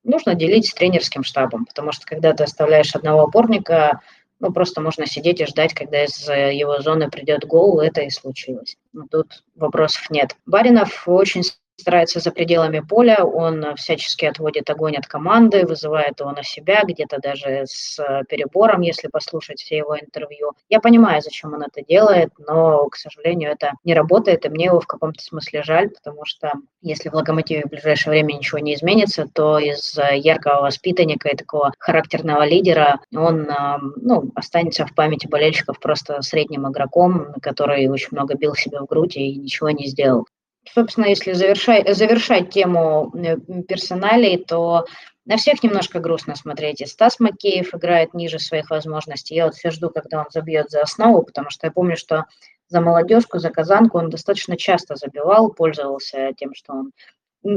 нужно 0.08 0.36
делить 0.36 0.68
с 0.68 0.74
тренерским 0.74 1.24
штабом, 1.24 1.66
потому 1.66 1.92
что 1.92 2.06
когда 2.06 2.34
ты 2.34 2.44
оставляешь 2.44 2.96
одного 2.96 3.24
опорника, 3.24 4.02
ну, 4.40 4.52
просто 4.52 4.82
можно 4.82 5.06
сидеть 5.06 5.42
и 5.42 5.46
ждать, 5.46 5.74
когда 5.74 6.04
из 6.04 6.28
э, 6.30 6.54
его 6.54 6.80
зоны 6.82 7.10
придет 7.10 7.46
гол, 7.46 7.80
это 7.80 8.02
и 8.02 8.10
случилось. 8.10 8.78
Но 8.94 9.06
тут 9.10 9.44
вопросов 9.56 10.10
нет. 10.10 10.36
Баринов 10.46 11.08
очень 11.08 11.44
старается 11.78 12.20
за 12.20 12.32
пределами 12.32 12.80
поля, 12.80 13.24
он 13.24 13.76
всячески 13.76 14.26
отводит 14.26 14.70
огонь 14.70 14.96
от 14.98 15.08
команды, 15.08 15.66
вызывает 15.66 16.20
его 16.20 16.32
на 16.32 16.44
себя, 16.44 16.82
где-то 16.84 17.20
даже 17.20 17.64
с 17.66 18.00
перебором, 18.30 18.82
если 18.82 19.08
послушать 19.08 19.62
все 19.62 19.78
его 19.78 19.98
интервью. 19.98 20.54
Я 20.70 20.80
понимаю, 20.80 21.22
зачем 21.22 21.54
он 21.54 21.64
это 21.64 21.84
делает, 21.84 22.32
но, 22.40 22.88
к 22.90 22.96
сожалению, 22.96 23.52
это 23.52 23.74
не 23.84 23.94
работает, 23.94 24.46
и 24.46 24.50
мне 24.50 24.66
его 24.66 24.80
в 24.80 24.88
каком-то 24.88 25.22
смысле 25.24 25.64
жаль, 25.64 25.90
потому 25.90 26.26
что 26.26 26.52
если 26.82 27.10
в 27.10 27.14
«Локомотиве» 27.14 27.64
в 27.66 27.70
ближайшее 27.70 28.12
время 28.12 28.34
ничего 28.34 28.60
не 28.60 28.74
изменится, 28.74 29.28
то 29.32 29.60
из 29.60 29.98
яркого 29.98 30.62
воспитанника 30.62 31.30
и 31.30 31.36
такого 31.36 31.74
характерного 31.80 32.46
лидера 32.46 33.00
он 33.16 33.50
э, 33.50 33.56
ну, 33.98 34.32
останется 34.36 34.86
в 34.86 34.94
памяти 34.94 35.28
болельщиков 35.28 35.80
просто 35.80 36.22
средним 36.22 36.68
игроком, 36.70 37.34
который 37.42 37.88
очень 37.88 38.10
много 38.12 38.36
бил 38.36 38.56
себя 38.56 38.82
в 38.82 38.86
грудь 38.86 39.18
и 39.18 39.36
ничего 39.36 39.70
не 39.70 39.88
сделал 39.88 40.26
собственно, 40.74 41.06
если 41.06 41.34
завершать, 41.34 41.96
завершать 41.96 42.50
тему 42.50 43.12
э, 43.16 43.38
персоналей, 43.64 44.44
то 44.44 44.86
на 45.26 45.38
всех 45.38 45.62
немножко 45.62 46.00
грустно 46.00 46.36
смотреть. 46.36 46.82
И 46.82 46.86
Стас 46.86 47.20
Макеев 47.20 47.74
играет 47.76 48.14
ниже 48.14 48.40
своих 48.40 48.70
возможностей. 48.70 49.36
Я 49.36 49.46
вот 49.46 49.56
все 49.56 49.72
жду, 49.72 49.90
когда 49.90 50.20
он 50.20 50.26
забьет 50.30 50.70
за 50.70 50.82
основу, 50.82 51.24
потому 51.24 51.50
что 51.50 51.68
я 51.68 51.72
помню, 51.72 51.98
что 51.98 52.26
за 52.70 52.82
молодежку, 52.82 53.40
за 53.40 53.50
казанку 53.50 53.98
он 53.98 54.10
достаточно 54.10 54.58
часто 54.58 54.96
забивал, 54.96 55.52
пользовался 55.52 56.32
тем, 56.38 56.54
что 56.54 56.74
он 56.74 56.92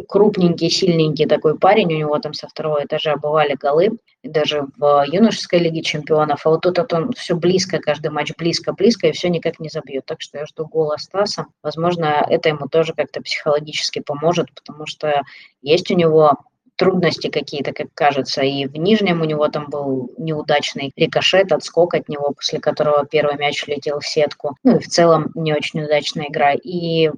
крупненький, 0.08 0.70
сильненький 0.70 1.26
такой 1.26 1.58
парень, 1.58 1.92
у 1.94 1.98
него 1.98 2.18
там 2.18 2.34
со 2.34 2.48
второго 2.48 2.84
этажа 2.84 3.16
бывали 3.16 3.54
голы, 3.54 3.90
даже 4.22 4.66
в 4.76 5.04
юношеской 5.06 5.60
лиге 5.60 5.82
чемпионов, 5.82 6.44
а 6.44 6.50
вот 6.50 6.60
тут 6.60 6.78
вот 6.78 6.92
он 6.92 7.12
все 7.12 7.34
близко, 7.34 7.78
каждый 7.78 8.10
матч 8.10 8.32
близко-близко, 8.36 9.08
и 9.08 9.12
все 9.12 9.28
никак 9.28 9.60
не 9.60 9.68
забьет. 9.68 10.04
Так 10.06 10.20
что 10.20 10.38
я 10.38 10.46
жду 10.46 10.66
гола 10.66 10.96
Стаса. 10.98 11.46
Возможно, 11.62 12.24
это 12.28 12.50
ему 12.50 12.68
тоже 12.68 12.92
как-то 12.94 13.22
психологически 13.22 14.00
поможет, 14.00 14.48
потому 14.54 14.86
что 14.86 15.22
есть 15.62 15.90
у 15.90 15.94
него 15.94 16.36
трудности 16.80 17.28
какие-то, 17.28 17.72
как 17.72 17.88
кажется. 17.92 18.42
И 18.42 18.66
в 18.66 18.74
Нижнем 18.76 19.20
у 19.20 19.24
него 19.24 19.48
там 19.48 19.68
был 19.68 20.10
неудачный 20.16 20.92
рикошет, 20.96 21.52
отскок 21.52 21.92
от 21.92 22.08
него, 22.08 22.32
после 22.34 22.58
которого 22.58 23.04
первый 23.04 23.36
мяч 23.36 23.66
летел 23.66 24.00
в 24.00 24.06
сетку. 24.06 24.56
Ну 24.64 24.76
и 24.76 24.80
в 24.80 24.86
целом 24.86 25.30
не 25.34 25.52
очень 25.52 25.82
удачная 25.82 26.28
игра. 26.28 26.54
И 26.54 27.10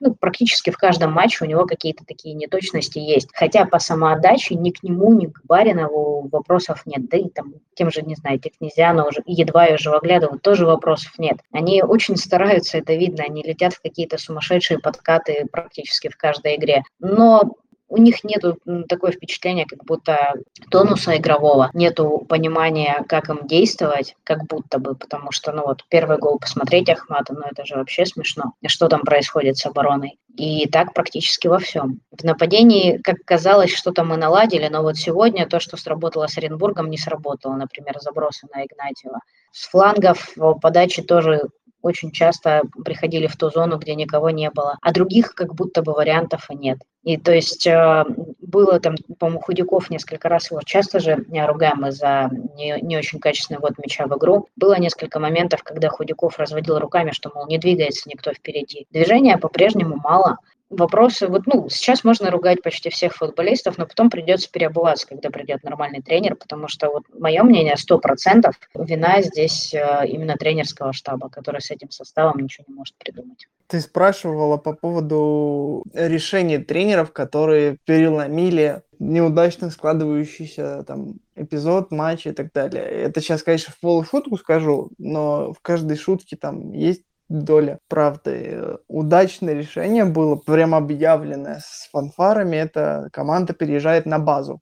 ну, 0.00 0.14
практически 0.14 0.70
в 0.70 0.76
каждом 0.76 1.12
матче 1.12 1.44
у 1.44 1.48
него 1.48 1.66
какие-то 1.66 2.04
такие 2.04 2.34
неточности 2.34 2.98
есть. 2.98 3.28
Хотя 3.32 3.64
по 3.64 3.78
самоотдаче 3.78 4.54
ни 4.54 4.70
к 4.70 4.82
нему, 4.82 5.12
ни 5.12 5.26
к 5.26 5.40
Баринову 5.44 6.28
вопросов 6.28 6.82
нет. 6.86 7.08
Да 7.08 7.16
и 7.16 7.28
там 7.28 7.54
тем 7.74 7.90
же, 7.90 8.02
не 8.02 8.14
знаю, 8.14 8.38
Технезиану 8.38 9.06
уже, 9.08 9.22
едва 9.26 9.66
я 9.66 9.78
Живоглядову 9.78 10.38
тоже 10.38 10.66
вопросов 10.66 11.18
нет. 11.18 11.38
Они 11.52 11.82
очень 11.82 12.16
стараются, 12.16 12.78
это 12.78 12.94
видно, 12.94 13.24
они 13.24 13.42
летят 13.42 13.74
в 13.74 13.82
какие-то 13.82 14.18
сумасшедшие 14.18 14.78
подкаты 14.78 15.46
практически 15.50 16.08
в 16.08 16.16
каждой 16.16 16.56
игре. 16.56 16.82
Но 16.98 17.56
у 17.88 17.96
них 17.96 18.24
нет 18.24 18.42
такое 18.88 19.12
впечатление, 19.12 19.66
как 19.66 19.84
будто 19.84 20.34
тонуса 20.70 21.16
игрового, 21.16 21.70
нету 21.72 22.24
понимания, 22.28 23.04
как 23.08 23.30
им 23.30 23.46
действовать, 23.46 24.14
как 24.24 24.44
будто 24.46 24.78
бы, 24.78 24.94
потому 24.94 25.32
что, 25.32 25.52
ну 25.52 25.64
вот, 25.64 25.84
первый 25.88 26.18
гол 26.18 26.38
посмотреть 26.38 26.90
Ахмата, 26.90 27.34
ну 27.34 27.42
это 27.50 27.64
же 27.64 27.76
вообще 27.76 28.04
смешно, 28.06 28.52
что 28.66 28.88
там 28.88 29.02
происходит 29.02 29.56
с 29.56 29.66
обороной. 29.66 30.18
И 30.36 30.68
так 30.68 30.94
практически 30.94 31.48
во 31.48 31.58
всем. 31.58 32.00
В 32.12 32.22
нападении, 32.22 32.98
как 32.98 33.16
казалось, 33.24 33.74
что-то 33.74 34.04
мы 34.04 34.16
наладили, 34.16 34.68
но 34.68 34.82
вот 34.82 34.96
сегодня 34.96 35.48
то, 35.48 35.58
что 35.58 35.76
сработало 35.76 36.28
с 36.28 36.38
Оренбургом, 36.38 36.90
не 36.90 36.96
сработало, 36.96 37.54
например, 37.54 37.96
забросы 37.98 38.46
на 38.54 38.64
Игнатьева. 38.64 39.18
С 39.50 39.68
флангов 39.68 40.36
подачи 40.62 41.02
тоже 41.02 41.48
очень 41.82 42.10
часто 42.10 42.62
приходили 42.84 43.26
в 43.26 43.36
ту 43.36 43.50
зону, 43.50 43.78
где 43.78 43.94
никого 43.94 44.30
не 44.30 44.50
было, 44.50 44.78
а 44.82 44.92
других 44.92 45.34
как 45.34 45.54
будто 45.54 45.82
бы 45.82 45.92
вариантов 45.92 46.50
и 46.50 46.54
нет. 46.54 46.78
И 47.04 47.16
то 47.16 47.32
есть 47.32 47.66
э, 47.66 48.04
было 48.40 48.80
там, 48.80 48.96
по-моему, 49.18 49.40
Худяков 49.40 49.88
несколько 49.88 50.28
раз, 50.28 50.50
его 50.50 50.60
часто 50.64 51.00
же 51.00 51.24
не 51.28 51.44
ругаем 51.46 51.86
из-за 51.86 52.30
не, 52.56 52.78
не 52.82 52.96
очень 52.96 53.20
качественный 53.20 53.60
вот 53.60 53.78
мяча 53.78 54.06
в 54.06 54.16
игру. 54.16 54.48
Было 54.56 54.78
несколько 54.78 55.20
моментов, 55.20 55.62
когда 55.62 55.88
Худяков 55.88 56.38
разводил 56.38 56.78
руками, 56.78 57.12
что, 57.12 57.30
мол, 57.34 57.46
не 57.46 57.58
двигается 57.58 58.08
никто 58.08 58.32
впереди. 58.32 58.86
Движения 58.90 59.38
по-прежнему 59.38 59.96
мало 59.96 60.38
вопросы, 60.70 61.26
вот, 61.28 61.46
ну, 61.46 61.68
сейчас 61.68 62.04
можно 62.04 62.30
ругать 62.30 62.62
почти 62.62 62.90
всех 62.90 63.14
футболистов, 63.14 63.78
но 63.78 63.86
потом 63.86 64.10
придется 64.10 64.50
переобуваться, 64.50 65.06
когда 65.06 65.30
придет 65.30 65.62
нормальный 65.62 66.02
тренер, 66.02 66.36
потому 66.36 66.68
что, 66.68 66.90
вот, 66.90 67.04
мое 67.18 67.42
мнение, 67.42 67.76
сто 67.76 67.98
процентов 67.98 68.54
вина 68.74 69.22
здесь 69.22 69.72
э, 69.72 70.06
именно 70.06 70.36
тренерского 70.36 70.92
штаба, 70.92 71.28
который 71.30 71.60
с 71.60 71.70
этим 71.70 71.90
составом 71.90 72.38
ничего 72.40 72.64
не 72.68 72.74
может 72.74 72.94
придумать. 72.96 73.46
Ты 73.66 73.80
спрашивала 73.80 74.56
по 74.56 74.72
поводу 74.72 75.84
решений 75.92 76.58
тренеров, 76.58 77.12
которые 77.12 77.78
переломили 77.84 78.82
неудачно 78.98 79.70
складывающийся 79.70 80.84
там 80.84 81.16
эпизод, 81.36 81.90
матч 81.90 82.26
и 82.26 82.32
так 82.32 82.52
далее. 82.52 82.82
Это 82.82 83.20
сейчас, 83.20 83.42
конечно, 83.42 83.72
в 83.72 83.80
полушутку 83.80 84.36
скажу, 84.36 84.90
но 84.98 85.52
в 85.52 85.60
каждой 85.60 85.96
шутке 85.96 86.36
там 86.36 86.72
есть 86.72 87.02
доля 87.28 87.78
правды. 87.88 88.78
Удачное 88.88 89.54
решение 89.54 90.04
было 90.04 90.36
прям 90.36 90.74
объявленное 90.74 91.60
с 91.64 91.88
фанфарами. 91.92 92.56
Это 92.56 93.08
команда 93.12 93.52
переезжает 93.52 94.06
на 94.06 94.18
базу. 94.18 94.60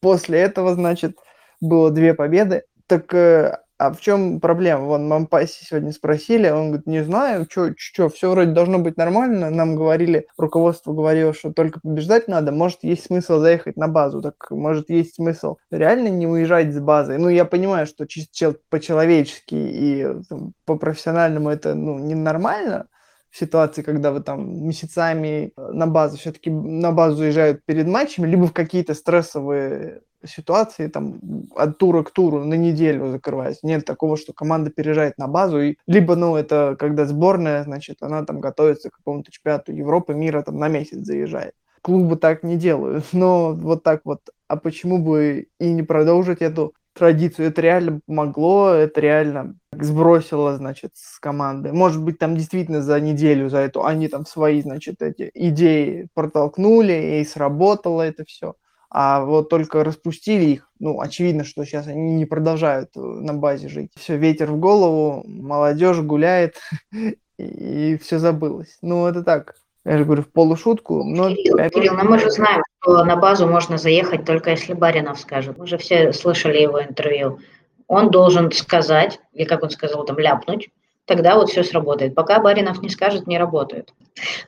После 0.00 0.40
этого, 0.40 0.74
значит, 0.74 1.16
было 1.60 1.90
две 1.90 2.14
победы. 2.14 2.62
Так 2.86 3.12
э, 3.14 3.58
а 3.78 3.92
в 3.92 4.00
чем 4.00 4.40
проблема? 4.40 4.80
Вон, 4.82 5.06
Мампаси 5.06 5.64
сегодня 5.64 5.92
спросили, 5.92 6.50
он 6.50 6.68
говорит, 6.68 6.86
не 6.86 7.04
знаю, 7.04 7.46
что, 7.48 8.08
все 8.08 8.30
вроде 8.30 8.50
должно 8.50 8.80
быть 8.80 8.96
нормально. 8.96 9.50
Нам 9.50 9.76
говорили, 9.76 10.26
руководство 10.36 10.92
говорило, 10.92 11.32
что 11.32 11.52
только 11.52 11.80
побеждать 11.80 12.26
надо, 12.26 12.50
может, 12.50 12.80
есть 12.82 13.06
смысл 13.06 13.38
заехать 13.38 13.76
на 13.76 13.86
базу. 13.86 14.20
Так, 14.20 14.50
может, 14.50 14.90
есть 14.90 15.14
смысл 15.14 15.58
реально 15.70 16.08
не 16.08 16.26
уезжать 16.26 16.74
с 16.74 16.80
базы. 16.80 17.18
Ну, 17.18 17.28
я 17.28 17.44
понимаю, 17.44 17.86
что 17.86 18.06
чисто 18.06 18.56
по-человечески 18.68 19.54
и 19.54 20.06
там, 20.28 20.54
по-профессиональному 20.66 21.48
это, 21.48 21.74
ну, 21.74 21.98
ненормально, 21.98 22.88
в 23.30 23.38
ситуации, 23.38 23.82
когда 23.82 24.10
вы 24.10 24.20
там 24.20 24.66
месяцами 24.66 25.52
на 25.56 25.86
базу, 25.86 26.16
все-таки 26.16 26.50
на 26.50 26.92
базу 26.92 27.22
уезжают 27.22 27.64
перед 27.64 27.86
матчами, 27.86 28.26
либо 28.26 28.46
в 28.46 28.52
какие-то 28.52 28.94
стрессовые 28.94 30.02
ситуации 30.26 30.88
там 30.88 31.20
от 31.54 31.78
тура 31.78 32.02
к 32.02 32.10
туру 32.10 32.44
на 32.44 32.54
неделю 32.54 33.08
закрываясь. 33.08 33.62
Нет 33.62 33.84
такого, 33.84 34.16
что 34.16 34.32
команда 34.32 34.70
переезжает 34.70 35.18
на 35.18 35.28
базу, 35.28 35.60
и 35.60 35.76
либо, 35.86 36.16
ну, 36.16 36.36
это 36.36 36.76
когда 36.78 37.04
сборная, 37.04 37.62
значит, 37.64 37.98
она 38.00 38.24
там 38.24 38.40
готовится 38.40 38.90
к 38.90 38.96
какому-то 38.96 39.30
чемпионату 39.30 39.72
Европы, 39.72 40.14
мира 40.14 40.42
там 40.42 40.58
на 40.58 40.68
месяц 40.68 40.98
заезжает. 40.98 41.52
Клубы 41.82 42.16
так 42.16 42.42
не 42.42 42.56
делают, 42.56 43.04
но 43.12 43.52
вот 43.52 43.82
так 43.82 44.00
вот. 44.04 44.20
А 44.48 44.56
почему 44.56 44.98
бы 44.98 45.48
и 45.60 45.70
не 45.70 45.82
продолжить 45.82 46.40
эту 46.40 46.74
традицию? 46.98 47.48
Это 47.48 47.60
реально 47.62 48.00
помогло, 48.06 48.70
это 48.70 49.00
реально 49.00 49.56
сбросило, 49.72 50.56
значит, 50.56 50.92
с 50.94 51.18
команды. 51.18 51.72
Может 51.72 52.02
быть, 52.02 52.18
там 52.18 52.36
действительно 52.36 52.82
за 52.82 53.00
неделю, 53.00 53.48
за 53.48 53.58
эту, 53.58 53.84
они 53.84 54.08
там 54.08 54.26
свои, 54.26 54.60
значит, 54.62 55.00
эти 55.00 55.30
идеи 55.34 56.08
протолкнули, 56.14 57.20
и 57.20 57.24
сработало 57.24 58.02
это 58.02 58.24
все 58.26 58.54
а 58.90 59.24
вот 59.24 59.50
только 59.50 59.84
распустили 59.84 60.44
их, 60.44 60.70
ну, 60.78 61.00
очевидно, 61.00 61.44
что 61.44 61.64
сейчас 61.64 61.86
они 61.86 62.14
не 62.14 62.24
продолжают 62.24 62.90
э, 62.96 63.00
на 63.00 63.34
базе 63.34 63.68
жить. 63.68 63.92
Все, 63.96 64.16
ветер 64.16 64.50
в 64.50 64.58
голову, 64.58 65.22
молодежь 65.26 65.98
гуляет, 65.98 66.56
и 67.38 67.98
все 67.98 68.18
забылось. 68.18 68.78
Ну, 68.80 69.06
это 69.06 69.22
так, 69.22 69.54
я 69.84 69.98
же 69.98 70.04
говорю, 70.04 70.22
в 70.22 70.32
полушутку. 70.32 71.02
Но 71.04 71.30
Кирилл, 71.30 71.54
опять... 71.54 71.72
Кирилл, 71.72 71.94
но 71.94 72.04
мы 72.04 72.18
же 72.18 72.30
знаем, 72.30 72.62
что 72.80 73.04
на 73.04 73.16
базу 73.16 73.46
можно 73.46 73.78
заехать 73.78 74.24
только 74.24 74.50
если 74.50 74.74
Баринов 74.74 75.18
скажет. 75.18 75.58
Мы 75.58 75.66
же 75.66 75.78
все 75.78 76.12
слышали 76.12 76.58
его 76.58 76.82
интервью. 76.82 77.38
Он 77.86 78.10
должен 78.10 78.52
сказать, 78.52 79.18
или 79.32 79.44
как 79.44 79.62
он 79.62 79.70
сказал, 79.70 80.04
там, 80.04 80.18
ляпнуть, 80.18 80.68
тогда 81.06 81.36
вот 81.36 81.48
все 81.48 81.64
сработает. 81.64 82.14
Пока 82.14 82.38
Баринов 82.40 82.82
не 82.82 82.90
скажет, 82.90 83.26
не 83.26 83.38
работает. 83.38 83.94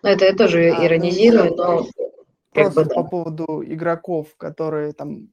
Но 0.03 0.11
это 0.11 0.26
я 0.26 0.35
тоже 0.35 0.70
а, 0.70 0.78
ну, 0.78 0.87
иронизирую, 0.87 1.55
но 1.57 1.87
Просто 2.53 2.85
бы, 2.85 2.91
по 2.91 3.05
поводу 3.05 3.62
игроков, 3.64 4.35
которые 4.37 4.93
там 4.93 5.28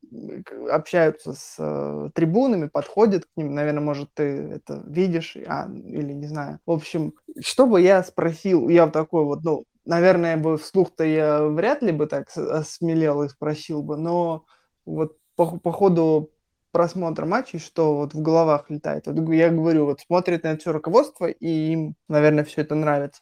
общаются 0.69 1.33
с 1.33 1.55
э, 1.57 2.09
трибунами, 2.13 2.67
подходят 2.67 3.25
к 3.25 3.29
ним, 3.35 3.55
наверное, 3.55 3.81
может, 3.81 4.09
ты 4.13 4.23
это 4.23 4.83
видишь, 4.85 5.35
а, 5.47 5.67
или 5.67 6.13
не 6.13 6.27
знаю. 6.27 6.59
В 6.67 6.71
общем, 6.71 7.13
что 7.39 7.65
бы 7.65 7.81
я 7.81 8.03
спросил, 8.03 8.69
я 8.69 8.87
такой 8.87 9.25
вот, 9.25 9.43
ну, 9.43 9.63
наверное, 9.87 10.37
бы 10.37 10.57
вслух-то 10.57 11.03
я 11.03 11.43
вряд 11.43 11.81
ли 11.81 11.91
бы 11.91 12.07
так 12.07 12.29
осмелел 12.35 13.23
и 13.23 13.29
спросил 13.29 13.81
бы, 13.83 13.97
но 13.97 14.45
вот 14.85 15.17
по, 15.35 15.57
по 15.57 15.71
ходу 15.71 16.31
просмотра 16.71 17.25
матчей, 17.25 17.59
что 17.59 17.95
вот 17.95 18.13
в 18.13 18.21
головах 18.21 18.69
летает. 18.69 19.07
Вот 19.07 19.17
я 19.33 19.49
говорю, 19.49 19.85
вот 19.85 20.01
смотрит 20.01 20.43
на 20.43 20.49
это 20.49 20.59
все 20.61 20.71
руководство, 20.71 21.27
и 21.27 21.47
им, 21.47 21.95
наверное, 22.07 22.43
все 22.43 22.61
это 22.61 22.75
нравится. 22.75 23.21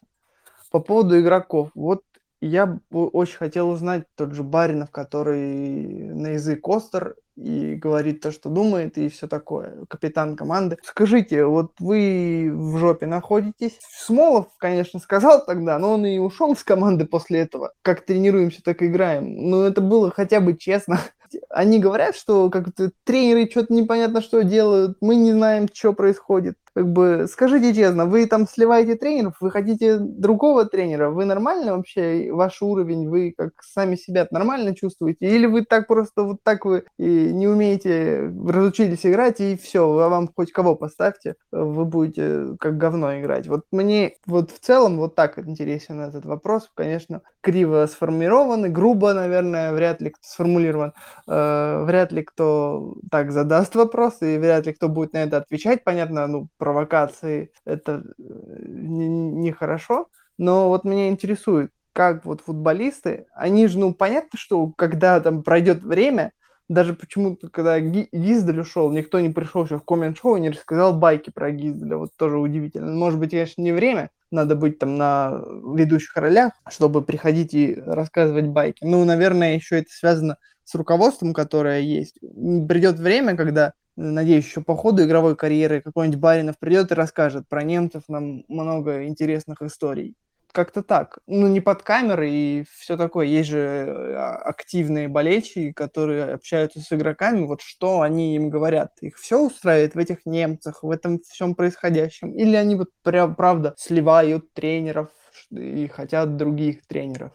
По 0.71 0.79
поводу 0.79 1.19
игроков. 1.19 1.69
Вот 1.75 2.03
я 2.41 2.65
бы 2.65 3.07
очень 3.07 3.37
хотел 3.37 3.69
узнать 3.69 4.03
тот 4.15 4.33
же 4.33 4.43
Баринов, 4.43 4.91
который 4.91 6.13
на 6.13 6.27
язык 6.29 6.67
остр 6.67 7.15
и 7.35 7.75
говорит 7.75 8.21
то, 8.21 8.31
что 8.31 8.49
думает, 8.49 8.97
и 8.97 9.09
все 9.09 9.27
такое. 9.27 9.85
Капитан 9.89 10.37
команды. 10.37 10.77
Скажите, 10.83 11.45
вот 11.45 11.73
вы 11.79 12.49
в 12.53 12.77
жопе 12.77 13.07
находитесь? 13.07 13.77
Смолов, 13.81 14.47
конечно, 14.57 14.99
сказал 14.99 15.45
тогда, 15.45 15.77
но 15.79 15.93
он 15.93 16.05
и 16.05 16.17
ушел 16.17 16.55
с 16.55 16.63
команды 16.63 17.05
после 17.05 17.39
этого. 17.41 17.73
Как 17.81 18.05
тренируемся, 18.05 18.63
так 18.63 18.81
и 18.81 18.87
играем. 18.87 19.49
Но 19.49 19.65
это 19.65 19.81
было 19.81 20.11
хотя 20.11 20.39
бы 20.39 20.55
честно. 20.55 20.99
Они 21.49 21.79
говорят, 21.79 22.15
что 22.15 22.49
как-то 22.49 22.91
тренеры 23.03 23.49
что-то 23.49 23.73
непонятно 23.73 24.21
что 24.21 24.43
делают, 24.43 24.97
мы 25.01 25.15
не 25.15 25.33
знаем, 25.33 25.67
что 25.73 25.93
происходит 25.93 26.55
как 26.75 26.91
бы 26.91 27.25
скажите 27.31 27.73
честно, 27.73 28.05
вы 28.05 28.25
там 28.25 28.47
сливаете 28.47 28.95
тренеров, 28.95 29.35
вы 29.39 29.49
хотите 29.49 29.97
другого 29.97 30.65
тренера, 30.65 31.09
вы 31.09 31.23
нормально 31.25 31.77
вообще, 31.77 32.29
ваш 32.33 32.61
уровень, 32.61 33.07
вы 33.09 33.33
как 33.37 33.51
сами 33.63 33.95
себя 33.95 34.27
нормально 34.31 34.75
чувствуете, 34.75 35.25
или 35.25 35.45
вы 35.45 35.63
так 35.63 35.87
просто 35.87 36.23
вот 36.23 36.37
так 36.43 36.65
вы 36.65 36.83
и 36.99 37.31
не 37.33 37.47
умеете, 37.47 38.31
разучились 38.45 39.05
играть, 39.05 39.39
и 39.39 39.55
все, 39.55 39.83
а 39.99 40.09
вам 40.09 40.29
хоть 40.35 40.51
кого 40.51 40.75
поставьте, 40.75 41.35
вы 41.51 41.85
будете 41.85 42.57
как 42.59 42.77
говно 42.77 43.19
играть. 43.19 43.47
Вот 43.47 43.61
мне 43.71 44.15
вот 44.25 44.51
в 44.51 44.59
целом 44.59 44.97
вот 44.97 45.15
так 45.15 45.39
интересен 45.39 46.01
этот 46.01 46.25
вопрос, 46.25 46.69
конечно, 46.75 47.21
криво 47.41 47.85
сформирован, 47.87 48.71
грубо, 48.73 49.13
наверное, 49.13 49.71
вряд 49.73 50.01
ли 50.01 50.13
сформулирован, 50.21 50.93
э, 51.27 51.83
вряд 51.85 52.11
ли 52.11 52.23
кто 52.23 52.95
так 53.11 53.31
задаст 53.31 53.75
вопрос, 53.75 54.21
и 54.21 54.37
вряд 54.37 54.65
ли 54.65 54.73
кто 54.73 54.89
будет 54.89 55.13
на 55.13 55.23
это 55.23 55.37
отвечать, 55.37 55.83
понятно, 55.83 56.27
ну, 56.27 56.47
провокации, 56.65 57.51
это 57.63 58.01
э, 58.17 58.23
нехорошо. 58.65 60.07
Не 60.39 60.45
но 60.45 60.69
вот 60.69 60.83
меня 60.83 61.09
интересует, 61.09 61.69
как 61.93 62.25
вот 62.25 62.41
футболисты, 62.41 63.27
они 63.35 63.67
же, 63.67 63.77
ну, 63.77 63.93
понятно, 63.93 64.39
что 64.39 64.73
когда 64.75 65.19
там 65.19 65.43
пройдет 65.43 65.83
время, 65.83 66.31
даже 66.67 66.95
почему-то, 66.95 67.49
когда 67.49 67.79
Гиздель 67.79 68.59
ушел, 68.59 68.91
никто 68.91 69.19
не 69.19 69.29
пришел 69.29 69.63
еще 69.63 69.77
в 69.77 69.85
коммент-шоу 69.85 70.37
и 70.37 70.41
не 70.41 70.49
рассказал 70.49 70.97
байки 70.97 71.29
про 71.29 71.51
Гизделя. 71.51 71.97
Вот 71.97 72.09
тоже 72.17 72.39
удивительно. 72.39 72.91
Может 72.91 73.19
быть, 73.19 73.29
конечно, 73.29 73.61
не 73.61 73.71
время, 73.71 74.09
надо 74.31 74.55
быть 74.55 74.79
там 74.79 74.97
на 74.97 75.43
ведущих 75.75 76.17
ролях, 76.17 76.53
чтобы 76.67 77.03
приходить 77.03 77.53
и 77.53 77.75
рассказывать 77.75 78.47
байки. 78.47 78.83
Ну, 78.83 79.05
наверное, 79.05 79.53
еще 79.53 79.77
это 79.77 79.89
связано 79.91 80.37
с 80.63 80.73
руководством, 80.73 81.31
которое 81.31 81.81
есть. 81.81 82.19
Придет 82.19 82.97
время, 82.97 83.37
когда 83.37 83.73
надеюсь, 83.95 84.45
еще 84.45 84.61
по 84.61 84.75
ходу 84.75 85.03
игровой 85.03 85.35
карьеры 85.35 85.81
какой-нибудь 85.81 86.19
Баринов 86.19 86.57
придет 86.59 86.91
и 86.91 86.95
расскажет 86.95 87.47
про 87.49 87.63
немцев 87.63 88.03
нам 88.07 88.43
много 88.47 89.05
интересных 89.05 89.61
историй. 89.61 90.15
Как-то 90.53 90.83
так. 90.83 91.19
Ну, 91.27 91.47
не 91.47 91.59
под 91.59 91.83
камерой 91.83 92.31
и 92.33 92.65
все 92.77 92.95
такое. 92.95 93.25
Есть 93.27 93.49
же 93.49 93.57
э, 93.59 94.15
активные 94.15 95.09
болельщики, 95.09 95.73
которые 95.73 96.33
общаются 96.33 96.79
с 96.79 96.93
игроками. 96.93 97.45
Вот 97.45 97.61
что 97.61 97.99
они 98.01 98.35
им 98.37 98.49
говорят? 98.49 98.91
Их 99.01 99.17
все 99.17 99.37
устраивает 99.45 99.95
в 99.95 99.97
этих 99.99 100.25
немцах, 100.25 100.81
в 100.81 100.89
этом 100.91 101.19
всем 101.19 101.55
происходящем? 101.55 102.31
Или 102.33 102.55
они 102.55 102.75
вот 102.75 102.87
прям, 103.03 103.35
правда 103.35 103.75
сливают 103.77 104.53
тренеров 104.53 105.09
и 105.51 105.87
хотят 105.89 106.37
других 106.37 106.87
тренеров? 106.87 107.33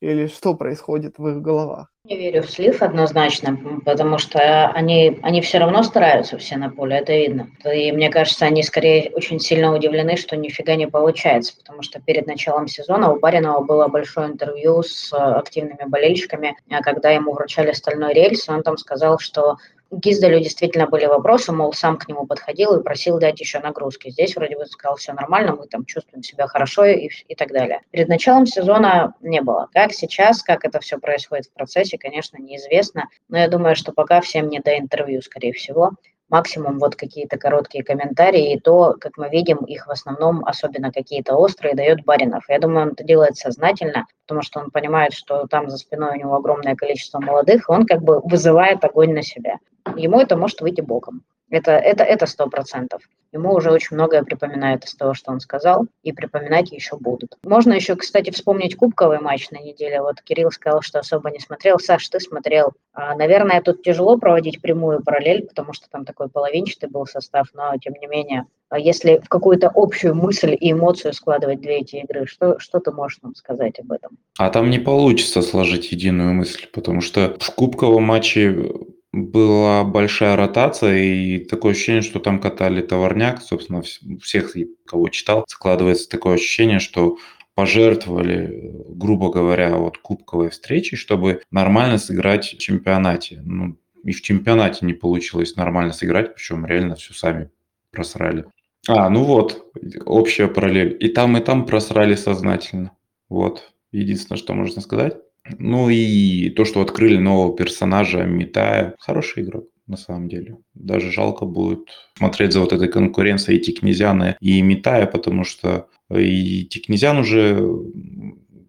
Или 0.00 0.26
что 0.26 0.54
происходит 0.54 1.14
в 1.16 1.26
их 1.28 1.40
головах? 1.40 1.88
Не 2.04 2.16
верю 2.16 2.42
в 2.42 2.50
слив 2.50 2.82
однозначно, 2.82 3.58
потому 3.84 4.18
что 4.18 4.68
они, 4.68 5.18
они 5.22 5.40
все 5.40 5.58
равно 5.58 5.82
стараются 5.82 6.36
все 6.36 6.56
на 6.56 6.70
поле, 6.70 6.98
это 6.98 7.12
видно. 7.12 7.48
И 7.64 7.90
мне 7.92 8.10
кажется, 8.10 8.44
они 8.44 8.62
скорее 8.62 9.10
очень 9.14 9.40
сильно 9.40 9.74
удивлены, 9.74 10.16
что 10.16 10.36
нифига 10.36 10.76
не 10.76 10.86
получается, 10.86 11.56
потому 11.56 11.82
что 11.82 12.00
перед 12.00 12.26
началом 12.26 12.68
сезона 12.68 13.10
у 13.10 13.18
Баринова 13.18 13.64
было 13.64 13.88
большое 13.88 14.28
интервью 14.28 14.82
с 14.82 15.12
активными 15.12 15.88
болельщиками, 15.88 16.56
а 16.70 16.82
когда 16.82 17.10
ему 17.10 17.32
вручали 17.32 17.72
стальной 17.72 18.12
рельс, 18.12 18.48
он 18.48 18.62
там 18.62 18.76
сказал, 18.76 19.18
что 19.18 19.56
Гизделю 19.96 20.40
действительно 20.40 20.86
были 20.86 21.06
вопросы, 21.06 21.52
мол, 21.52 21.72
сам 21.72 21.96
к 21.96 22.06
нему 22.06 22.26
подходил 22.26 22.78
и 22.78 22.82
просил 22.82 23.18
дать 23.18 23.40
еще 23.40 23.60
нагрузки. 23.60 24.10
Здесь 24.10 24.36
вроде 24.36 24.56
бы 24.56 24.66
сказал, 24.66 24.96
все 24.96 25.12
нормально, 25.12 25.56
мы 25.56 25.66
там 25.66 25.86
чувствуем 25.86 26.22
себя 26.22 26.46
хорошо 26.46 26.84
и, 26.84 27.08
и 27.28 27.34
так 27.34 27.52
далее. 27.52 27.80
Перед 27.90 28.08
началом 28.08 28.46
сезона 28.46 29.14
не 29.20 29.40
было. 29.40 29.68
Как 29.72 29.92
сейчас, 29.92 30.42
как 30.42 30.64
это 30.64 30.80
все 30.80 30.98
происходит 30.98 31.46
в 31.46 31.52
процессе, 31.52 31.96
конечно, 31.96 32.36
неизвестно, 32.36 33.08
но 33.28 33.38
я 33.38 33.48
думаю, 33.48 33.74
что 33.74 33.92
пока 33.92 34.20
всем 34.20 34.48
не 34.48 34.60
до 34.60 34.78
интервью, 34.78 35.22
скорее 35.22 35.52
всего 35.52 35.92
максимум 36.28 36.78
вот 36.78 36.96
какие-то 36.96 37.38
короткие 37.38 37.84
комментарии, 37.84 38.54
и 38.54 38.60
то, 38.60 38.94
как 39.00 39.16
мы 39.16 39.28
видим, 39.28 39.58
их 39.58 39.86
в 39.86 39.90
основном, 39.90 40.44
особенно 40.44 40.92
какие-то 40.92 41.36
острые, 41.36 41.74
дает 41.74 42.04
Баринов. 42.04 42.44
Я 42.48 42.58
думаю, 42.58 42.86
он 42.86 42.92
это 42.92 43.04
делает 43.04 43.36
сознательно, 43.36 44.06
потому 44.26 44.42
что 44.42 44.60
он 44.60 44.70
понимает, 44.70 45.12
что 45.12 45.46
там 45.46 45.70
за 45.70 45.78
спиной 45.78 46.16
у 46.16 46.20
него 46.20 46.34
огромное 46.36 46.74
количество 46.74 47.20
молодых, 47.20 47.68
он 47.68 47.86
как 47.86 48.02
бы 48.02 48.20
вызывает 48.20 48.84
огонь 48.84 49.12
на 49.14 49.22
себя. 49.22 49.58
Ему 49.96 50.20
это 50.20 50.36
может 50.36 50.60
выйти 50.60 50.80
боком. 50.80 51.22
Это, 51.48 51.72
это, 51.72 52.02
это 52.02 52.26
сто 52.26 52.48
процентов. 52.48 53.02
Ему 53.36 53.52
уже 53.52 53.70
очень 53.70 53.96
многое 53.96 54.22
припоминает 54.22 54.86
из 54.86 54.94
того, 54.94 55.12
что 55.12 55.30
он 55.30 55.40
сказал, 55.40 55.86
и 56.02 56.12
припоминать 56.12 56.72
еще 56.72 56.96
будут. 56.96 57.36
Можно 57.44 57.74
еще, 57.74 57.94
кстати, 57.94 58.30
вспомнить 58.30 58.76
кубковый 58.76 59.20
матч 59.20 59.50
на 59.50 59.58
неделе. 59.58 60.00
Вот 60.00 60.22
Кирилл 60.22 60.50
сказал, 60.50 60.80
что 60.80 61.00
особо 61.00 61.30
не 61.30 61.38
смотрел. 61.38 61.78
Саш, 61.78 62.08
ты 62.08 62.18
смотрел. 62.18 62.72
А, 62.94 63.14
наверное, 63.14 63.60
тут 63.60 63.82
тяжело 63.82 64.16
проводить 64.16 64.62
прямую 64.62 65.02
параллель, 65.02 65.46
потому 65.46 65.74
что 65.74 65.86
там 65.90 66.06
такой 66.06 66.30
половинчатый 66.30 66.88
был 66.88 67.04
состав, 67.04 67.48
но 67.52 67.74
тем 67.78 67.92
не 68.00 68.06
менее, 68.06 68.46
а 68.70 68.78
если 68.78 69.20
в 69.22 69.28
какую-то 69.28 69.70
общую 69.74 70.14
мысль 70.14 70.56
и 70.58 70.72
эмоцию 70.72 71.12
складывать 71.12 71.60
две 71.60 71.80
эти 71.80 71.96
игры, 71.96 72.26
что, 72.26 72.58
что 72.58 72.80
ты 72.80 72.90
можешь 72.90 73.18
нам 73.22 73.34
сказать 73.34 73.78
об 73.78 73.92
этом? 73.92 74.16
А 74.38 74.48
там 74.48 74.70
не 74.70 74.78
получится 74.78 75.42
сложить 75.42 75.92
единую 75.92 76.32
мысль, 76.32 76.66
потому 76.72 77.02
что 77.02 77.36
в 77.38 77.54
кубковом 77.54 78.04
матче 78.04 78.72
была 79.16 79.82
большая 79.84 80.36
ротация, 80.36 80.98
и 80.98 81.38
такое 81.38 81.72
ощущение, 81.72 82.02
что 82.02 82.20
там 82.20 82.38
катали 82.38 82.82
товарняк, 82.82 83.40
собственно, 83.42 83.82
всех, 84.20 84.54
кого 84.84 85.08
читал, 85.08 85.44
складывается 85.48 86.08
такое 86.08 86.34
ощущение, 86.34 86.78
что 86.78 87.16
пожертвовали, 87.54 88.74
грубо 88.88 89.30
говоря, 89.30 89.76
вот 89.76 89.96
кубковой 89.98 90.50
встречи, 90.50 90.94
чтобы 90.94 91.40
нормально 91.50 91.96
сыграть 91.96 92.52
в 92.52 92.58
чемпионате. 92.58 93.40
Ну, 93.42 93.78
и 94.04 94.12
в 94.12 94.20
чемпионате 94.20 94.84
не 94.84 94.92
получилось 94.92 95.56
нормально 95.56 95.94
сыграть, 95.94 96.34
причем 96.34 96.66
реально 96.66 96.96
все 96.96 97.14
сами 97.14 97.50
просрали. 97.90 98.44
А, 98.86 99.08
ну 99.08 99.24
вот, 99.24 99.72
общая 100.04 100.48
параллель. 100.48 100.96
И 101.00 101.08
там, 101.08 101.36
и 101.38 101.40
там 101.40 101.64
просрали 101.64 102.14
сознательно. 102.14 102.92
Вот, 103.30 103.72
единственное, 103.90 104.38
что 104.38 104.52
можно 104.52 104.82
сказать. 104.82 105.16
Ну 105.58 105.88
и 105.90 106.50
то, 106.50 106.64
что 106.64 106.80
открыли 106.80 107.16
нового 107.16 107.56
персонажа 107.56 108.24
Митая, 108.24 108.94
хороший 108.98 109.44
игрок 109.44 109.66
на 109.86 109.96
самом 109.96 110.28
деле. 110.28 110.58
Даже 110.74 111.12
жалко 111.12 111.44
будет 111.44 111.88
смотреть 112.16 112.52
за 112.52 112.60
вот 112.60 112.72
этой 112.72 112.88
конкуренцией 112.88 113.60
Тикнезяна, 113.60 114.36
и 114.40 114.60
Митая, 114.62 115.06
потому 115.06 115.44
что 115.44 115.88
и 116.10 116.64
Тикнезян 116.64 117.18
уже 117.18 117.58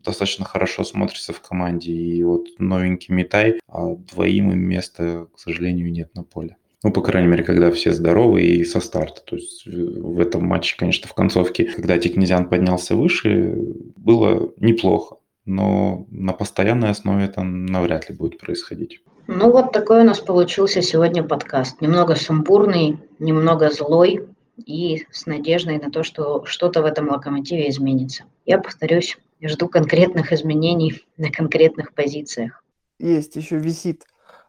достаточно 0.03 0.45
хорошо 0.45 0.83
смотрится 0.83 1.33
в 1.33 1.41
команде, 1.41 1.91
и 1.91 2.23
вот 2.23 2.47
новенький 2.59 3.13
Митай, 3.13 3.59
а 3.67 3.95
двоим 3.95 4.51
им 4.51 4.59
места, 4.59 5.27
к 5.35 5.39
сожалению, 5.39 5.91
нет 5.91 6.15
на 6.15 6.23
поле. 6.23 6.55
Ну, 6.83 6.91
по 6.91 7.01
крайней 7.01 7.27
мере, 7.27 7.43
когда 7.43 7.71
все 7.71 7.91
здоровы 7.91 8.43
и 8.43 8.63
со 8.63 8.79
старта. 8.79 9.21
То 9.25 9.35
есть 9.35 9.65
в 9.65 10.19
этом 10.19 10.45
матче, 10.45 10.75
конечно, 10.77 11.07
в 11.07 11.13
концовке, 11.13 11.65
когда 11.65 11.97
Тикнезян 11.97 12.47
поднялся 12.47 12.95
выше, 12.95 13.55
было 13.95 14.53
неплохо 14.57 15.17
но 15.47 16.05
на 16.11 16.33
постоянной 16.33 16.91
основе 16.91 17.25
это 17.25 17.41
навряд 17.41 18.09
ли 18.09 18.15
будет 18.15 18.39
происходить. 18.39 19.01
Ну 19.27 19.51
вот 19.51 19.71
такой 19.71 20.01
у 20.01 20.03
нас 20.03 20.19
получился 20.19 20.81
сегодня 20.81 21.23
подкаст. 21.23 21.81
Немного 21.81 22.15
сумбурный, 22.15 22.99
немного 23.17 23.71
злой 23.71 24.27
и 24.57 25.05
с 25.11 25.25
надеждой 25.25 25.79
на 25.79 25.89
то, 25.89 26.03
что 26.03 26.45
что-то 26.45 26.81
в 26.81 26.85
этом 26.85 27.09
локомотиве 27.09 27.69
изменится. 27.69 28.25
Я 28.45 28.59
повторюсь, 28.59 29.17
жду 29.41 29.69
конкретных 29.69 30.33
изменений 30.33 31.03
на 31.17 31.31
конкретных 31.31 31.93
позициях. 31.93 32.63
Есть 32.99 33.35
еще 33.35 33.57
висит 33.57 34.03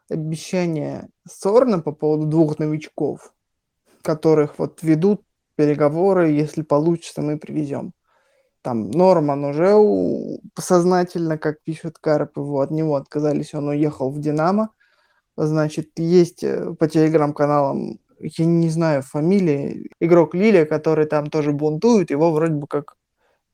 обещание 0.09 1.09
Сорна 1.30 1.80
по 1.80 1.92
поводу 1.92 2.26
двух 2.26 2.59
новичков, 2.59 3.32
которых 4.03 4.59
вот 4.59 4.82
ведут 4.82 5.22
переговоры, 5.55 6.30
если 6.30 6.62
получится, 6.62 7.20
мы 7.20 7.38
привезем 7.38 7.92
там 8.62 8.90
Норман 8.90 9.44
уже 9.44 9.74
сознательно, 10.59 11.38
как 11.38 11.62
пишет 11.62 11.98
Карп, 11.98 12.36
его 12.38 12.61
от 12.61 12.70
него 12.70 12.96
отказались, 12.96 13.54
он 13.54 13.68
уехал 13.68 14.11
в 14.11 14.20
Динамо. 14.20 14.70
Значит, 15.36 15.90
есть 15.96 16.42
э, 16.42 16.74
по 16.74 16.88
телеграм-каналам, 16.88 18.00
я 18.20 18.44
не 18.44 18.68
знаю 18.70 19.02
фамилии, 19.02 19.90
игрок 20.00 20.34
Лилия, 20.34 20.66
который 20.66 21.06
там 21.06 21.28
тоже 21.28 21.52
бунтует, 21.52 22.11
его 22.11 22.32
вроде 22.32 22.54
бы 22.54 22.66
как 22.66 22.94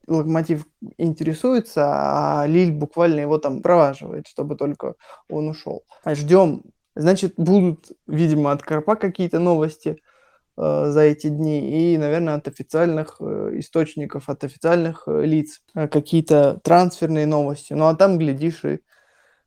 Локомотив 0.06 0.66
интересуется, 0.98 1.84
а 1.86 2.46
Лиль 2.46 2.72
буквально 2.72 3.20
его 3.20 3.38
там 3.38 3.62
проваживает, 3.62 4.26
чтобы 4.28 4.56
только 4.56 4.94
он 5.30 5.48
ушел. 5.48 5.84
Ждем. 6.06 6.62
Значит, 6.96 7.34
будут, 7.36 7.90
видимо, 8.06 8.52
от 8.52 8.62
Карпа 8.62 8.96
какие-то 8.96 9.38
новости– 9.38 9.98
за 10.56 11.00
эти 11.00 11.28
дни 11.28 11.94
и, 11.94 11.98
наверное, 11.98 12.34
от 12.34 12.46
официальных 12.48 13.16
э, 13.20 13.52
источников, 13.54 14.28
от 14.28 14.44
официальных 14.44 15.04
э, 15.06 15.24
лиц 15.24 15.60
какие-то 15.74 16.60
трансферные 16.62 17.26
новости. 17.26 17.72
Ну 17.72 17.86
а 17.86 17.94
там, 17.94 18.18
глядишь, 18.18 18.64
и 18.64 18.80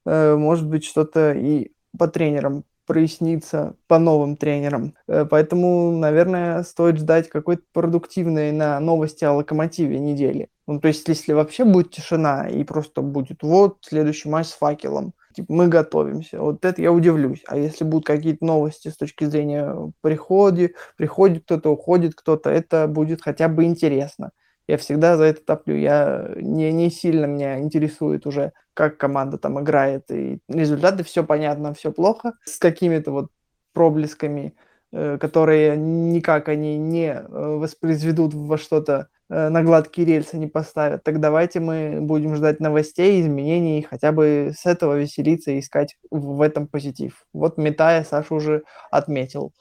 может 0.05 0.67
быть 0.67 0.85
что-то 0.85 1.33
и 1.33 1.71
по 1.97 2.07
тренерам 2.07 2.63
прояснится, 2.85 3.75
по 3.87 3.99
новым 3.99 4.37
тренерам. 4.37 4.95
Поэтому, 5.05 5.91
наверное, 5.91 6.63
стоит 6.63 6.97
ждать 6.99 7.27
какой-то 7.27 7.63
продуктивной 7.73 8.53
на 8.53 8.79
новости 8.79 9.25
о 9.25 9.33
локомотиве 9.33 9.99
недели. 9.99 10.47
Ну, 10.65 10.79
то 10.79 10.87
есть, 10.87 11.07
если 11.09 11.33
вообще 11.33 11.65
будет 11.65 11.91
тишина 11.91 12.47
и 12.47 12.63
просто 12.63 13.01
будет 13.01 13.43
вот 13.43 13.79
следующий 13.81 14.29
матч 14.29 14.47
с 14.47 14.53
факелом, 14.53 15.13
типа, 15.37 15.53
мы 15.53 15.67
готовимся. 15.67 16.41
Вот 16.41 16.65
это 16.65 16.81
я 16.81 16.91
удивлюсь. 16.91 17.43
А 17.47 17.57
если 17.57 17.83
будут 17.83 18.05
какие-то 18.05 18.43
новости 18.45 18.89
с 18.89 18.97
точки 18.97 19.25
зрения 19.25 19.73
приходи, 20.01 20.73
приходит 20.97 21.43
кто-то, 21.43 21.71
уходит 21.71 22.15
кто-то, 22.15 22.49
это 22.49 22.87
будет 22.87 23.21
хотя 23.21 23.47
бы 23.47 23.63
интересно. 23.65 24.31
Я 24.67 24.77
всегда 24.77 25.15
за 25.15 25.25
это 25.25 25.41
топлю. 25.45 25.75
Я 25.75 26.29
не, 26.35 26.71
не 26.73 26.89
сильно 26.89 27.25
меня 27.25 27.59
интересует 27.59 28.25
уже, 28.25 28.51
как 28.73 28.97
команда 28.97 29.37
там 29.37 29.59
играет. 29.61 30.09
И 30.11 30.39
результаты 30.49 31.03
все 31.03 31.23
понятно, 31.23 31.73
все 31.73 31.91
плохо. 31.91 32.33
С 32.43 32.57
какими-то 32.57 33.11
вот 33.11 33.27
проблесками, 33.73 34.55
э, 34.91 35.17
которые 35.19 35.77
никак 35.77 36.49
они 36.49 36.77
не 36.77 37.13
э, 37.13 37.21
воспроизведут 37.29 38.33
во 38.33 38.57
что-то 38.57 39.07
на 39.29 39.63
гладкие 39.63 40.07
рельсы 40.07 40.37
не 40.37 40.47
поставят, 40.47 41.03
так 41.03 41.19
давайте 41.19 41.59
мы 41.59 41.99
будем 42.01 42.35
ждать 42.35 42.59
новостей, 42.59 43.21
изменений, 43.21 43.81
хотя 43.81 44.11
бы 44.11 44.51
с 44.57 44.65
этого 44.65 44.97
веселиться 44.97 45.51
и 45.51 45.59
искать 45.59 45.97
в 46.11 46.41
этом 46.41 46.67
позитив. 46.67 47.25
Вот 47.33 47.57
Метая 47.57 48.03
Саша 48.03 48.33
уже 48.33 48.63
отметил 48.89 49.53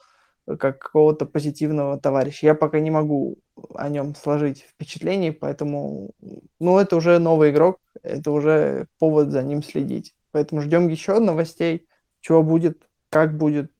э, 0.47 0.55
как 0.55 0.79
какого-то 0.79 1.25
позитивного 1.25 1.99
товарища. 1.99 2.45
Я 2.45 2.55
пока 2.55 2.79
не 2.79 2.91
могу 2.91 3.37
о 3.75 3.89
нем 3.89 4.15
сложить 4.15 4.61
впечатление, 4.61 5.33
поэтому, 5.33 6.11
ну, 6.59 6.79
это 6.79 6.95
уже 6.95 7.19
новый 7.19 7.51
игрок, 7.51 7.79
это 8.03 8.31
уже 8.31 8.87
повод 8.99 9.31
за 9.31 9.43
ним 9.43 9.63
следить. 9.63 10.13
Поэтому 10.31 10.61
ждем 10.61 10.87
еще 10.87 11.19
новостей, 11.19 11.87
чего 12.21 12.43
будет, 12.43 12.87
как 13.09 13.37
будет, 13.37 13.71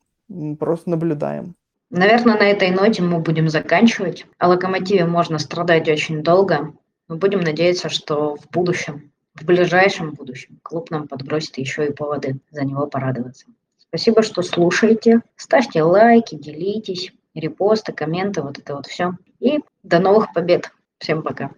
просто 0.59 0.89
наблюдаем. 0.89 1.55
Наверное, 1.89 2.37
на 2.37 2.43
этой 2.43 2.71
ноте 2.71 3.01
мы 3.01 3.19
будем 3.19 3.47
заканчивать. 3.47 4.25
О 4.37 4.49
локомотиве 4.49 5.05
можно 5.05 5.39
страдать 5.39 5.87
очень 5.87 6.21
долго. 6.21 6.73
Мы 7.07 7.15
будем 7.15 7.39
надеяться, 7.39 7.87
что 7.87 8.35
в 8.35 8.49
будущем, 8.49 9.13
в 9.35 9.45
ближайшем 9.45 10.11
будущем, 10.11 10.59
клуб 10.63 10.91
нам 10.91 11.07
подбросит 11.07 11.57
еще 11.57 11.87
и 11.87 11.93
поводы 11.93 12.39
за 12.51 12.65
него 12.65 12.87
порадоваться. 12.87 13.45
Спасибо, 13.77 14.21
что 14.21 14.41
слушаете. 14.41 15.21
Ставьте 15.37 15.81
лайки, 15.81 16.35
делитесь, 16.35 17.13
репосты, 17.33 17.93
комменты, 17.93 18.41
вот 18.41 18.57
это 18.59 18.75
вот 18.75 18.87
все. 18.87 19.13
И 19.39 19.59
до 19.83 19.99
новых 19.99 20.33
побед. 20.33 20.71
Всем 20.99 21.21
пока. 21.23 21.51